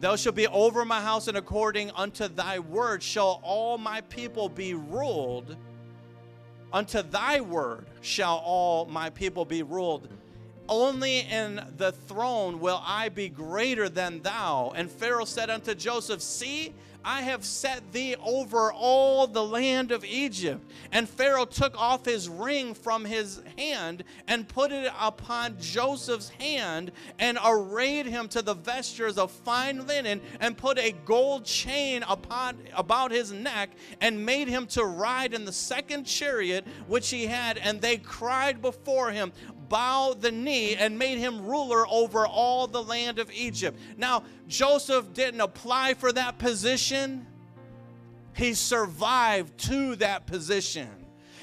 Thou 0.00 0.16
shalt 0.16 0.34
be 0.34 0.46
over 0.46 0.84
my 0.86 1.00
house, 1.00 1.28
and 1.28 1.36
according 1.36 1.90
unto 1.90 2.26
thy 2.26 2.58
word 2.58 3.02
shall 3.02 3.40
all 3.42 3.76
my 3.76 4.00
people 4.02 4.48
be 4.48 4.72
ruled. 4.72 5.56
Unto 6.72 7.02
thy 7.02 7.40
word 7.40 7.86
shall 8.00 8.36
all 8.36 8.86
my 8.86 9.10
people 9.10 9.44
be 9.44 9.62
ruled. 9.62 10.08
Only 10.70 11.20
in 11.20 11.60
the 11.76 11.92
throne 11.92 12.60
will 12.60 12.80
I 12.82 13.10
be 13.10 13.28
greater 13.28 13.88
than 13.88 14.22
thou. 14.22 14.72
And 14.74 14.90
Pharaoh 14.90 15.24
said 15.24 15.50
unto 15.50 15.74
Joseph, 15.74 16.22
See, 16.22 16.72
I 17.04 17.22
have 17.22 17.44
set 17.44 17.92
thee 17.92 18.16
over 18.22 18.72
all 18.72 19.26
the 19.26 19.44
land 19.44 19.90
of 19.90 20.04
Egypt. 20.04 20.64
And 20.92 21.08
Pharaoh 21.08 21.44
took 21.44 21.78
off 21.80 22.04
his 22.04 22.28
ring 22.28 22.74
from 22.74 23.04
his 23.04 23.40
hand 23.56 24.04
and 24.28 24.48
put 24.48 24.72
it 24.72 24.92
upon 24.98 25.58
Joseph's 25.58 26.28
hand 26.28 26.92
and 27.18 27.38
arrayed 27.44 28.06
him 28.06 28.28
to 28.28 28.42
the 28.42 28.54
vestures 28.54 29.18
of 29.18 29.30
fine 29.30 29.86
linen 29.86 30.20
and 30.40 30.56
put 30.56 30.78
a 30.78 30.92
gold 31.04 31.44
chain 31.44 32.04
upon 32.08 32.58
about 32.76 33.10
his 33.10 33.32
neck 33.32 33.70
and 34.00 34.24
made 34.24 34.48
him 34.48 34.66
to 34.68 34.84
ride 34.84 35.32
in 35.32 35.44
the 35.44 35.52
second 35.52 36.04
chariot 36.04 36.66
which 36.86 37.10
he 37.10 37.26
had. 37.26 37.58
And 37.58 37.80
they 37.80 37.96
cried 37.96 38.60
before 38.60 39.10
him, 39.10 39.32
bow 39.70 40.14
the 40.18 40.30
knee 40.30 40.76
and 40.76 40.98
made 40.98 41.16
him 41.16 41.46
ruler 41.46 41.86
over 41.88 42.26
all 42.26 42.66
the 42.66 42.82
land 42.82 43.18
of 43.18 43.30
Egypt. 43.32 43.78
Now, 43.96 44.24
Joseph 44.46 45.14
didn't 45.14 45.40
apply 45.40 45.94
for 45.94 46.12
that 46.12 46.38
position, 46.38 47.26
he 48.36 48.52
survived 48.52 49.56
to 49.58 49.96
that 49.96 50.26
position. 50.26 50.88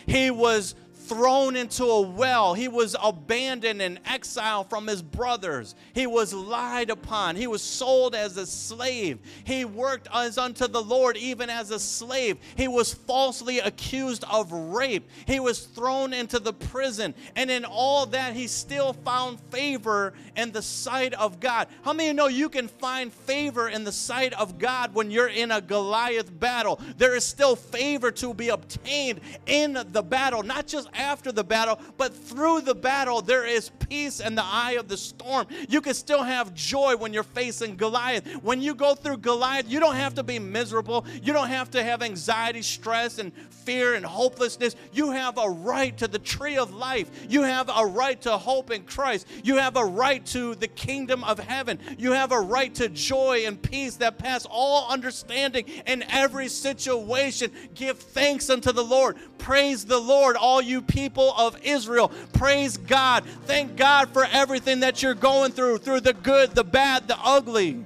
He 0.05 0.29
was 0.29 0.75
thrown 1.07 1.55
into 1.55 1.85
a 1.85 2.01
well. 2.01 2.53
He 2.53 2.67
was 2.67 2.95
abandoned 3.01 3.81
and 3.81 3.99
exiled 4.05 4.69
from 4.69 4.87
his 4.87 5.01
brothers. 5.01 5.75
He 5.93 6.07
was 6.07 6.33
lied 6.33 6.89
upon. 6.89 7.35
He 7.35 7.47
was 7.47 7.61
sold 7.61 8.15
as 8.15 8.37
a 8.37 8.45
slave. 8.45 9.19
He 9.43 9.65
worked 9.65 10.07
as 10.13 10.37
unto 10.37 10.67
the 10.67 10.81
Lord, 10.81 11.17
even 11.17 11.49
as 11.49 11.71
a 11.71 11.79
slave. 11.79 12.37
He 12.55 12.67
was 12.67 12.93
falsely 12.93 13.59
accused 13.59 14.23
of 14.25 14.51
rape. 14.51 15.09
He 15.25 15.39
was 15.39 15.61
thrown 15.61 16.13
into 16.13 16.39
the 16.39 16.53
prison. 16.53 17.13
And 17.35 17.49
in 17.49 17.65
all 17.65 18.05
that, 18.07 18.33
he 18.33 18.47
still 18.47 18.93
found 18.93 19.39
favor 19.51 20.13
in 20.35 20.51
the 20.51 20.61
sight 20.61 21.13
of 21.13 21.39
God. 21.39 21.67
How 21.83 21.93
many 21.93 22.13
know 22.13 22.27
you 22.27 22.49
can 22.49 22.67
find 22.67 23.11
favor 23.11 23.69
in 23.69 23.83
the 23.83 23.91
sight 23.91 24.33
of 24.33 24.59
God 24.59 24.93
when 24.93 25.11
you're 25.11 25.27
in 25.27 25.51
a 25.51 25.61
Goliath 25.61 26.37
battle? 26.39 26.79
There 26.97 27.15
is 27.15 27.23
still 27.23 27.55
favor 27.55 28.11
to 28.11 28.33
be 28.33 28.49
obtained 28.49 29.21
in 29.45 29.77
the 29.91 30.03
battle, 30.03 30.43
not 30.43 30.67
just 30.67 30.89
after 30.97 31.31
the 31.31 31.43
battle, 31.43 31.79
but 31.97 32.13
through 32.13 32.61
the 32.61 32.75
battle, 32.75 33.21
there 33.21 33.45
is 33.45 33.69
peace 33.89 34.19
in 34.19 34.35
the 34.35 34.43
eye 34.43 34.73
of 34.73 34.87
the 34.87 34.97
storm. 34.97 35.47
You 35.69 35.81
can 35.81 35.93
still 35.93 36.23
have 36.23 36.53
joy 36.53 36.95
when 36.97 37.13
you're 37.13 37.23
facing 37.23 37.75
Goliath. 37.75 38.27
When 38.43 38.61
you 38.61 38.75
go 38.75 38.95
through 38.95 39.17
Goliath, 39.17 39.69
you 39.69 39.79
don't 39.79 39.95
have 39.95 40.15
to 40.15 40.23
be 40.23 40.39
miserable. 40.39 41.05
You 41.21 41.33
don't 41.33 41.49
have 41.49 41.71
to 41.71 41.83
have 41.83 42.01
anxiety, 42.01 42.61
stress, 42.61 43.19
and 43.19 43.31
fear 43.49 43.95
and 43.95 44.05
hopelessness. 44.05 44.75
You 44.93 45.11
have 45.11 45.37
a 45.37 45.49
right 45.49 45.97
to 45.97 46.07
the 46.07 46.19
tree 46.19 46.57
of 46.57 46.73
life. 46.73 47.09
You 47.29 47.43
have 47.43 47.69
a 47.73 47.85
right 47.85 48.19
to 48.21 48.37
hope 48.37 48.71
in 48.71 48.83
Christ. 48.83 49.27
You 49.43 49.57
have 49.57 49.75
a 49.77 49.85
right 49.85 50.25
to 50.27 50.55
the 50.55 50.67
kingdom 50.67 51.23
of 51.23 51.39
heaven. 51.39 51.79
You 51.97 52.13
have 52.13 52.31
a 52.31 52.39
right 52.39 52.73
to 52.75 52.89
joy 52.89 53.43
and 53.45 53.61
peace 53.61 53.95
that 53.97 54.17
pass 54.17 54.45
all 54.49 54.89
understanding 54.89 55.65
in 55.85 56.03
every 56.09 56.47
situation. 56.47 57.51
Give 57.73 57.97
thanks 57.97 58.49
unto 58.49 58.71
the 58.71 58.83
Lord. 58.83 59.17
Praise 59.37 59.85
the 59.85 59.99
Lord, 59.99 60.35
all 60.35 60.61
you 60.61 60.81
people 60.81 61.33
of 61.37 61.57
Israel. 61.63 62.09
Praise 62.33 62.77
God. 62.77 63.25
Thank 63.45 63.75
God 63.75 64.09
for 64.09 64.25
everything 64.25 64.81
that 64.81 65.01
you're 65.01 65.13
going 65.13 65.51
through, 65.51 65.79
through 65.79 66.01
the 66.01 66.13
good, 66.13 66.51
the 66.51 66.63
bad, 66.63 67.07
the 67.07 67.17
ugly. 67.19 67.83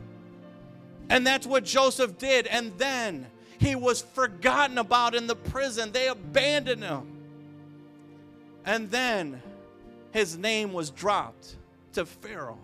And 1.10 1.28
that's 1.28 1.46
what 1.46 1.66
Joseph 1.66 2.18
did. 2.18 2.48
And 2.48 2.78
then 2.78 3.28
he 3.60 3.76
was 3.76 4.02
forgotten 4.02 4.78
about 4.78 5.14
in 5.14 5.28
the 5.28 5.36
prison. 5.36 5.92
They 5.92 6.08
abandoned 6.08 6.84
him. 6.84 7.08
And 8.66 8.90
then 8.90 9.42
his 10.12 10.38
name 10.38 10.74
was 10.74 10.90
dropped 10.90 11.56
to 11.94 12.06
Pharaoh. 12.06 12.60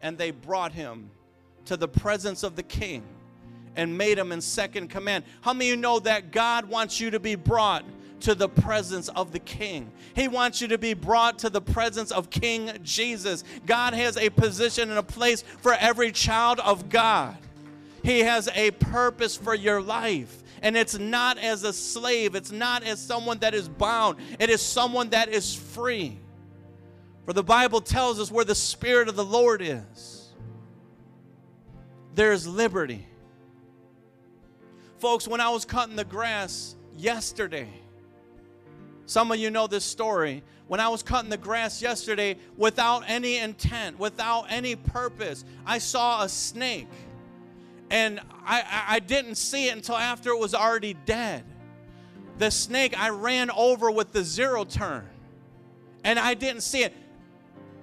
And 0.00 0.18
they 0.18 0.32
brought 0.32 0.72
him 0.72 1.10
to 1.66 1.76
the 1.76 1.88
presence 1.88 2.42
of 2.42 2.56
the 2.56 2.62
king 2.62 3.04
and 3.76 3.96
made 3.96 4.18
him 4.18 4.32
in 4.32 4.40
second 4.40 4.88
command. 4.88 5.24
How 5.40 5.52
many 5.52 5.70
of 5.70 5.76
you 5.76 5.76
know 5.76 5.98
that 6.00 6.30
God 6.30 6.66
wants 6.66 7.00
you 7.00 7.10
to 7.10 7.20
be 7.20 7.34
brought 7.34 7.84
to 8.22 8.34
the 8.34 8.48
presence 8.48 9.08
of 9.08 9.32
the 9.32 9.38
King. 9.38 9.90
He 10.14 10.28
wants 10.28 10.60
you 10.60 10.68
to 10.68 10.78
be 10.78 10.94
brought 10.94 11.40
to 11.40 11.50
the 11.50 11.60
presence 11.60 12.10
of 12.10 12.30
King 12.30 12.70
Jesus. 12.82 13.44
God 13.66 13.94
has 13.94 14.16
a 14.16 14.30
position 14.30 14.90
and 14.90 14.98
a 14.98 15.02
place 15.02 15.42
for 15.60 15.74
every 15.74 16.12
child 16.12 16.60
of 16.60 16.88
God. 16.88 17.36
He 18.02 18.20
has 18.20 18.48
a 18.54 18.70
purpose 18.72 19.36
for 19.36 19.54
your 19.54 19.80
life. 19.82 20.42
And 20.62 20.76
it's 20.76 20.96
not 20.96 21.38
as 21.38 21.64
a 21.64 21.72
slave, 21.72 22.36
it's 22.36 22.52
not 22.52 22.84
as 22.84 23.00
someone 23.00 23.38
that 23.38 23.52
is 23.52 23.68
bound, 23.68 24.18
it 24.38 24.48
is 24.48 24.62
someone 24.62 25.10
that 25.10 25.28
is 25.28 25.54
free. 25.54 26.18
For 27.24 27.32
the 27.32 27.42
Bible 27.42 27.80
tells 27.80 28.20
us 28.20 28.30
where 28.30 28.44
the 28.44 28.54
Spirit 28.54 29.08
of 29.08 29.16
the 29.16 29.24
Lord 29.24 29.60
is, 29.60 30.32
there 32.14 32.32
is 32.32 32.46
liberty. 32.46 33.06
Folks, 35.02 35.26
when 35.26 35.40
I 35.40 35.48
was 35.48 35.64
cutting 35.64 35.96
the 35.96 36.04
grass 36.04 36.76
yesterday, 36.96 37.68
some 39.04 39.32
of 39.32 39.38
you 39.38 39.50
know 39.50 39.66
this 39.66 39.84
story. 39.84 40.44
When 40.68 40.78
I 40.78 40.90
was 40.90 41.02
cutting 41.02 41.28
the 41.28 41.36
grass 41.36 41.82
yesterday 41.82 42.36
without 42.56 43.02
any 43.08 43.38
intent, 43.38 43.98
without 43.98 44.46
any 44.48 44.76
purpose, 44.76 45.44
I 45.66 45.78
saw 45.78 46.22
a 46.22 46.28
snake. 46.28 46.86
And 47.90 48.20
I, 48.46 48.84
I 48.90 48.98
didn't 49.00 49.34
see 49.34 49.66
it 49.66 49.74
until 49.74 49.96
after 49.96 50.30
it 50.30 50.38
was 50.38 50.54
already 50.54 50.94
dead. 50.94 51.42
The 52.38 52.52
snake 52.52 52.96
I 52.96 53.08
ran 53.08 53.50
over 53.50 53.90
with 53.90 54.12
the 54.12 54.22
zero 54.22 54.62
turn. 54.62 55.08
And 56.04 56.16
I 56.16 56.34
didn't 56.34 56.62
see 56.62 56.84
it. 56.84 56.94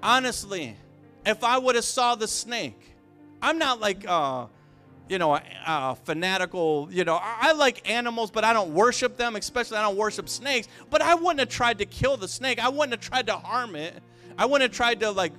Honestly, 0.02 0.78
if 1.26 1.44
I 1.44 1.58
would 1.58 1.76
have 1.76 1.84
saw 1.84 2.16
the 2.16 2.30
snake, 2.30 2.80
I'm 3.42 3.58
not 3.58 3.82
like 3.82 4.06
uh, 4.08 4.46
you 5.10 5.18
know, 5.18 5.36
a, 5.36 5.98
fanatical, 6.04 6.88
you 6.92 7.04
know, 7.04 7.20
I 7.22 7.52
like 7.54 7.90
animals, 7.90 8.32
but 8.32 8.44
I 8.44 8.54
don't 8.54 8.74
worship 8.74 9.18
them, 9.18 9.36
especially 9.36 9.78
I 9.78 9.82
don't 9.82 9.98
worship 9.98 10.30
snakes. 10.30 10.68
But 10.90 11.02
I 11.02 11.16
wouldn't 11.16 11.40
have 11.40 11.50
tried 11.50 11.80
to 11.80 11.86
kill 11.86 12.16
the 12.16 12.28
snake. 12.28 12.64
I 12.64 12.70
wouldn't 12.70 12.92
have 12.92 13.02
tried 13.02 13.28
to 13.28 13.34
harm 13.34 13.76
it. 13.76 14.02
I 14.38 14.46
wouldn't 14.46 14.70
have 14.70 14.78
tried 14.78 15.00
to, 15.02 15.12
like, 15.12 15.34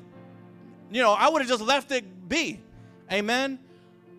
you 0.90 1.00
know, 1.00 1.12
I 1.12 1.28
would 1.28 1.40
have 1.40 1.48
just 1.48 1.62
left 1.62 1.92
it 1.92 2.28
be. 2.28 2.60
Amen? 3.10 3.58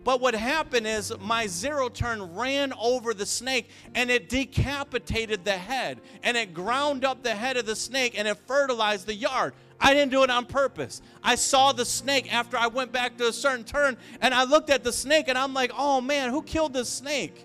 But 0.04 0.20
what 0.20 0.34
happened 0.34 0.86
is 0.86 1.12
my 1.20 1.46
zero 1.46 1.88
turn 1.88 2.34
ran 2.34 2.72
over 2.80 3.14
the 3.14 3.26
snake 3.26 3.68
and 3.94 4.10
it 4.10 4.28
decapitated 4.28 5.44
the 5.44 5.52
head 5.52 6.00
and 6.24 6.36
it 6.36 6.52
ground 6.52 7.04
up 7.04 7.22
the 7.22 7.34
head 7.34 7.56
of 7.56 7.66
the 7.66 7.76
snake 7.76 8.18
and 8.18 8.26
it 8.26 8.36
fertilized 8.46 9.06
the 9.06 9.14
yard. 9.14 9.54
I 9.82 9.94
didn't 9.94 10.12
do 10.12 10.22
it 10.22 10.30
on 10.30 10.46
purpose. 10.46 11.02
I 11.24 11.34
saw 11.34 11.72
the 11.72 11.84
snake 11.84 12.32
after 12.32 12.56
I 12.56 12.68
went 12.68 12.92
back 12.92 13.16
to 13.18 13.26
a 13.26 13.32
certain 13.32 13.64
turn 13.64 13.96
and 14.20 14.32
I 14.32 14.44
looked 14.44 14.70
at 14.70 14.84
the 14.84 14.92
snake 14.92 15.26
and 15.26 15.36
I'm 15.36 15.52
like, 15.52 15.72
oh 15.76 16.00
man, 16.00 16.30
who 16.30 16.40
killed 16.40 16.72
this 16.72 16.88
snake? 16.88 17.44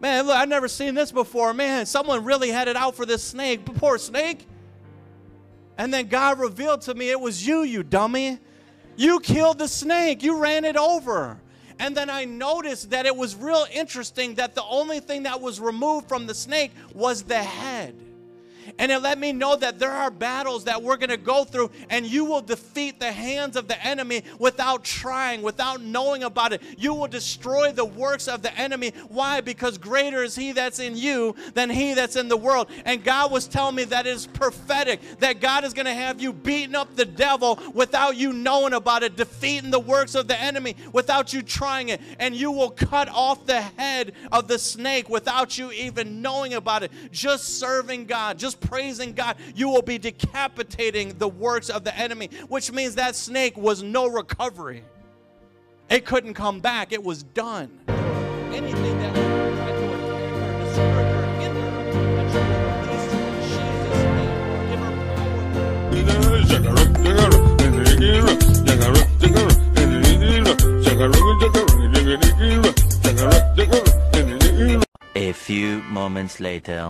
Man, 0.00 0.26
look, 0.26 0.36
I've 0.36 0.48
never 0.48 0.66
seen 0.66 0.94
this 0.94 1.12
before. 1.12 1.54
Man, 1.54 1.86
someone 1.86 2.24
really 2.24 2.50
had 2.50 2.66
it 2.66 2.76
out 2.76 2.96
for 2.96 3.06
this 3.06 3.22
snake. 3.22 3.64
Poor 3.64 3.96
snake. 3.96 4.46
And 5.76 5.94
then 5.94 6.08
God 6.08 6.40
revealed 6.40 6.80
to 6.82 6.94
me 6.94 7.10
it 7.10 7.20
was 7.20 7.46
you, 7.46 7.62
you 7.62 7.84
dummy. 7.84 8.38
You 8.96 9.20
killed 9.20 9.58
the 9.58 9.68
snake, 9.68 10.24
you 10.24 10.40
ran 10.40 10.64
it 10.64 10.76
over. 10.76 11.38
And 11.78 11.96
then 11.96 12.10
I 12.10 12.24
noticed 12.24 12.90
that 12.90 13.06
it 13.06 13.14
was 13.14 13.36
real 13.36 13.64
interesting 13.72 14.34
that 14.34 14.56
the 14.56 14.64
only 14.64 14.98
thing 14.98 15.22
that 15.22 15.40
was 15.40 15.60
removed 15.60 16.08
from 16.08 16.26
the 16.26 16.34
snake 16.34 16.72
was 16.92 17.22
the 17.22 17.40
head. 17.40 17.94
And 18.78 18.92
it 18.92 19.00
let 19.00 19.18
me 19.18 19.32
know 19.32 19.56
that 19.56 19.78
there 19.78 19.90
are 19.90 20.10
battles 20.10 20.64
that 20.64 20.82
we're 20.82 20.96
going 20.96 21.10
to 21.10 21.16
go 21.16 21.44
through, 21.44 21.70
and 21.90 22.06
you 22.06 22.24
will 22.24 22.40
defeat 22.40 23.00
the 23.00 23.12
hands 23.12 23.56
of 23.56 23.68
the 23.68 23.82
enemy 23.84 24.22
without 24.38 24.84
trying, 24.84 25.42
without 25.42 25.80
knowing 25.80 26.24
about 26.24 26.52
it. 26.52 26.62
You 26.76 26.94
will 26.94 27.08
destroy 27.08 27.72
the 27.72 27.84
works 27.84 28.28
of 28.28 28.42
the 28.42 28.56
enemy. 28.58 28.92
Why? 29.08 29.40
Because 29.40 29.78
greater 29.78 30.22
is 30.22 30.34
he 30.34 30.52
that's 30.52 30.78
in 30.78 30.96
you 30.96 31.34
than 31.54 31.70
he 31.70 31.94
that's 31.94 32.16
in 32.16 32.28
the 32.28 32.36
world. 32.36 32.68
And 32.84 33.04
God 33.04 33.30
was 33.30 33.46
telling 33.46 33.76
me 33.76 33.84
that 33.84 34.06
is 34.06 34.26
prophetic, 34.26 35.00
that 35.20 35.40
God 35.40 35.64
is 35.64 35.74
going 35.74 35.86
to 35.86 35.94
have 35.94 36.20
you 36.20 36.32
beating 36.32 36.74
up 36.74 36.94
the 36.96 37.04
devil 37.04 37.58
without 37.74 38.16
you 38.16 38.32
knowing 38.32 38.72
about 38.72 39.02
it, 39.02 39.16
defeating 39.16 39.70
the 39.70 39.78
works 39.78 40.14
of 40.14 40.28
the 40.28 40.40
enemy 40.40 40.76
without 40.92 41.32
you 41.32 41.42
trying 41.42 41.88
it. 41.88 42.00
And 42.18 42.34
you 42.34 42.50
will 42.50 42.70
cut 42.70 43.08
off 43.08 43.46
the 43.46 43.60
head 43.60 44.12
of 44.32 44.48
the 44.48 44.58
snake 44.58 45.08
without 45.08 45.58
you 45.58 45.70
even 45.72 46.22
knowing 46.22 46.54
about 46.54 46.82
it. 46.82 46.92
Just 47.12 47.58
serving 47.58 48.06
God, 48.06 48.38
just 48.38 48.57
praising 48.60 49.12
God, 49.12 49.36
you 49.54 49.68
will 49.68 49.82
be 49.82 49.98
decapitating 49.98 51.18
the 51.18 51.28
works 51.28 51.70
of 51.70 51.84
the 51.84 51.96
enemy, 51.96 52.30
which 52.48 52.72
means 52.72 52.94
that 52.96 53.14
snake 53.14 53.56
was 53.56 53.82
no 53.82 54.06
recovery. 54.06 54.84
It 55.88 56.04
couldn't 56.04 56.34
come 56.34 56.60
back, 56.60 56.92
it 56.92 57.02
was 57.02 57.22
done. 57.22 57.80
Anything 58.52 58.98
that. 58.98 59.38
A 75.14 75.32
few 75.32 75.82
moments 75.82 76.40
later. 76.40 76.88